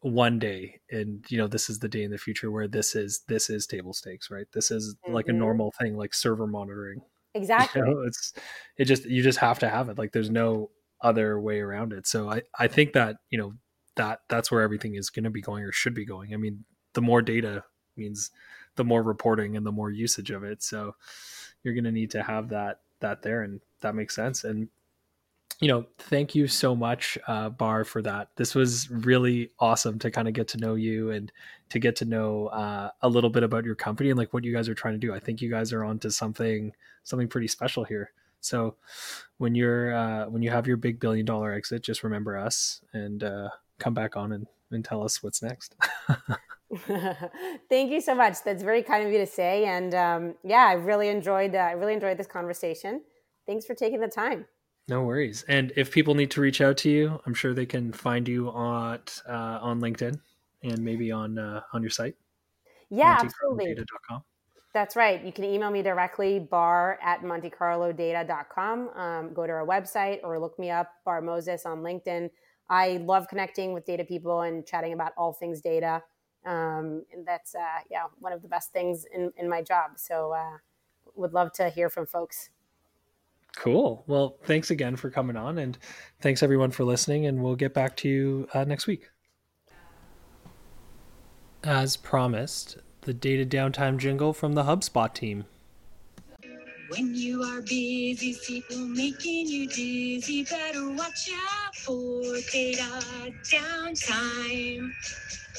one 0.00 0.38
day 0.38 0.80
and 0.90 1.24
you 1.28 1.36
know 1.36 1.48
this 1.48 1.68
is 1.68 1.78
the 1.80 1.88
day 1.88 2.04
in 2.04 2.10
the 2.10 2.18
future 2.18 2.50
where 2.50 2.68
this 2.68 2.94
is 2.94 3.22
this 3.26 3.50
is 3.50 3.66
table 3.66 3.92
stakes 3.92 4.30
right? 4.30 4.46
This 4.52 4.70
is 4.70 4.94
mm-hmm. 4.94 5.14
like 5.14 5.26
a 5.26 5.30
mm-hmm. 5.30 5.40
normal 5.40 5.72
thing 5.72 5.96
like 5.96 6.14
server 6.14 6.46
monitoring. 6.46 7.00
Exactly. 7.34 7.82
you 7.82 7.86
know, 7.86 8.00
it's 8.00 8.32
it 8.78 8.86
just 8.86 9.04
you 9.04 9.22
just 9.22 9.38
have 9.38 9.58
to 9.58 9.68
have 9.68 9.90
it 9.90 9.98
like 9.98 10.12
there's 10.12 10.30
no 10.30 10.70
other 11.02 11.38
way 11.38 11.60
around 11.60 11.92
it. 11.92 12.06
So 12.06 12.30
i 12.30 12.42
i 12.58 12.66
think 12.66 12.94
that 12.94 13.16
you 13.30 13.38
know 13.38 13.52
that 13.96 14.22
that's 14.28 14.50
where 14.50 14.62
everything 14.62 14.94
is 14.94 15.10
going 15.10 15.24
to 15.24 15.30
be 15.30 15.42
going 15.42 15.62
or 15.62 15.70
should 15.70 15.94
be 15.94 16.06
going. 16.06 16.32
I 16.32 16.38
mean 16.38 16.64
the 16.94 17.02
more 17.02 17.20
data 17.20 17.64
means 17.96 18.30
the 18.76 18.82
more 18.82 19.02
reporting 19.02 19.56
and 19.56 19.64
the 19.64 19.70
more 19.70 19.90
usage 19.90 20.30
of 20.30 20.42
it. 20.42 20.62
So 20.62 20.96
you're 21.62 21.74
going 21.74 21.84
to 21.84 21.92
need 21.92 22.10
to 22.12 22.22
have 22.22 22.48
that 22.48 22.80
that 23.00 23.22
there 23.22 23.42
and 23.42 23.60
that 23.82 23.94
makes 23.94 24.16
sense. 24.16 24.42
And 24.42 24.68
you 25.60 25.66
know, 25.66 25.86
thank 25.98 26.34
you 26.34 26.46
so 26.46 26.76
much, 26.76 27.18
uh, 27.26 27.48
Bar, 27.48 27.84
for 27.84 28.00
that. 28.02 28.28
This 28.36 28.54
was 28.54 28.90
really 28.90 29.50
awesome 29.58 29.98
to 29.98 30.10
kind 30.10 30.28
of 30.28 30.34
get 30.34 30.46
to 30.48 30.58
know 30.58 30.76
you 30.76 31.10
and 31.10 31.32
to 31.70 31.78
get 31.80 31.96
to 31.96 32.04
know 32.04 32.46
uh, 32.48 32.90
a 33.02 33.08
little 33.08 33.30
bit 33.30 33.42
about 33.42 33.64
your 33.64 33.74
company 33.74 34.10
and 34.10 34.18
like 34.18 34.32
what 34.32 34.44
you 34.44 34.54
guys 34.54 34.68
are 34.68 34.74
trying 34.74 34.94
to 34.94 34.98
do. 34.98 35.12
I 35.12 35.18
think 35.18 35.42
you 35.42 35.50
guys 35.50 35.72
are 35.72 35.84
onto 35.84 36.10
something 36.10 36.72
something 37.02 37.28
pretty 37.28 37.48
special 37.48 37.84
here. 37.84 38.12
So 38.40 38.76
when 39.38 39.56
you're 39.56 39.94
uh, 39.94 40.26
when 40.26 40.42
you 40.42 40.50
have 40.50 40.68
your 40.68 40.76
big 40.76 41.00
billion 41.00 41.26
dollar 41.26 41.52
exit, 41.52 41.82
just 41.82 42.04
remember 42.04 42.38
us 42.38 42.80
and 42.92 43.24
uh, 43.24 43.48
come 43.78 43.94
back 43.94 44.16
on 44.16 44.32
and, 44.32 44.46
and 44.70 44.84
tell 44.84 45.02
us 45.02 45.22
what's 45.24 45.42
next. 45.42 45.74
Thank 47.68 47.90
you 47.90 48.00
so 48.00 48.14
much. 48.14 48.44
That's 48.44 48.62
very 48.62 48.82
kind 48.82 49.04
of 49.04 49.12
you 49.12 49.18
to 49.18 49.26
say. 49.26 49.64
And 49.64 49.94
um, 49.94 50.34
yeah, 50.44 50.66
I 50.68 50.74
really 50.74 51.08
enjoyed 51.08 51.54
uh, 51.54 51.58
I 51.58 51.72
really 51.72 51.94
enjoyed 51.94 52.16
this 52.16 52.28
conversation. 52.28 53.02
Thanks 53.44 53.66
for 53.66 53.74
taking 53.74 54.00
the 54.00 54.08
time. 54.08 54.44
No 54.88 55.02
worries. 55.02 55.44
And 55.48 55.72
if 55.76 55.92
people 55.92 56.14
need 56.14 56.30
to 56.32 56.40
reach 56.40 56.60
out 56.60 56.78
to 56.78 56.90
you, 56.90 57.20
I'm 57.26 57.34
sure 57.34 57.52
they 57.52 57.66
can 57.66 57.92
find 57.92 58.26
you 58.26 58.50
on 58.50 59.00
uh, 59.28 59.58
on 59.60 59.80
LinkedIn 59.80 60.18
and 60.62 60.78
maybe 60.78 61.12
on 61.12 61.38
uh, 61.38 61.60
on 61.72 61.82
your 61.82 61.90
site. 61.90 62.16
Yeah, 62.90 63.18
absolutely. 63.20 63.74
Data.com. 63.74 64.24
That's 64.74 64.96
right. 64.96 65.22
You 65.24 65.32
can 65.32 65.44
email 65.44 65.70
me 65.70 65.82
directly, 65.82 66.38
bar 66.38 66.98
at 67.02 67.22
montecarlodata.com. 67.22 68.88
Um, 68.90 69.34
go 69.34 69.46
to 69.46 69.52
our 69.52 69.66
website 69.66 70.20
or 70.22 70.38
look 70.38 70.58
me 70.58 70.70
up, 70.70 70.90
Bar 71.04 71.20
Moses, 71.20 71.66
on 71.66 71.82
LinkedIn. 71.82 72.30
I 72.70 72.98
love 72.98 73.28
connecting 73.28 73.72
with 73.72 73.86
data 73.86 74.04
people 74.04 74.42
and 74.42 74.66
chatting 74.66 74.92
about 74.92 75.12
all 75.16 75.32
things 75.32 75.60
data. 75.60 76.02
Um, 76.44 77.04
and 77.12 77.26
that's, 77.26 77.54
uh, 77.54 77.80
yeah, 77.90 78.04
one 78.20 78.32
of 78.32 78.42
the 78.42 78.48
best 78.48 78.72
things 78.72 79.06
in, 79.12 79.32
in 79.36 79.48
my 79.48 79.62
job. 79.62 79.92
So 79.96 80.32
uh, 80.32 80.58
would 81.14 81.32
love 81.32 81.52
to 81.54 81.70
hear 81.70 81.88
from 81.88 82.06
folks. 82.06 82.50
Cool. 83.56 84.04
Well, 84.06 84.36
thanks 84.44 84.70
again 84.70 84.96
for 84.96 85.10
coming 85.10 85.36
on, 85.36 85.58
and 85.58 85.76
thanks 86.20 86.42
everyone 86.42 86.70
for 86.70 86.84
listening. 86.84 87.26
And 87.26 87.42
we'll 87.42 87.56
get 87.56 87.74
back 87.74 87.96
to 87.98 88.08
you 88.08 88.48
uh, 88.54 88.64
next 88.64 88.86
week. 88.86 89.08
As 91.64 91.96
promised, 91.96 92.78
the 93.02 93.12
data 93.12 93.44
downtime 93.44 93.98
jingle 93.98 94.32
from 94.32 94.54
the 94.54 94.62
HubSpot 94.62 95.12
team. 95.12 95.44
When 96.90 97.14
you 97.14 97.42
are 97.42 97.60
busy, 97.60 98.36
people 98.46 98.78
making 98.78 99.46
you 99.48 99.68
dizzy, 99.68 100.44
better 100.44 100.90
watch 100.90 101.28
out 101.34 101.74
for 101.74 102.22
data 102.50 103.02
downtime. 103.42 104.90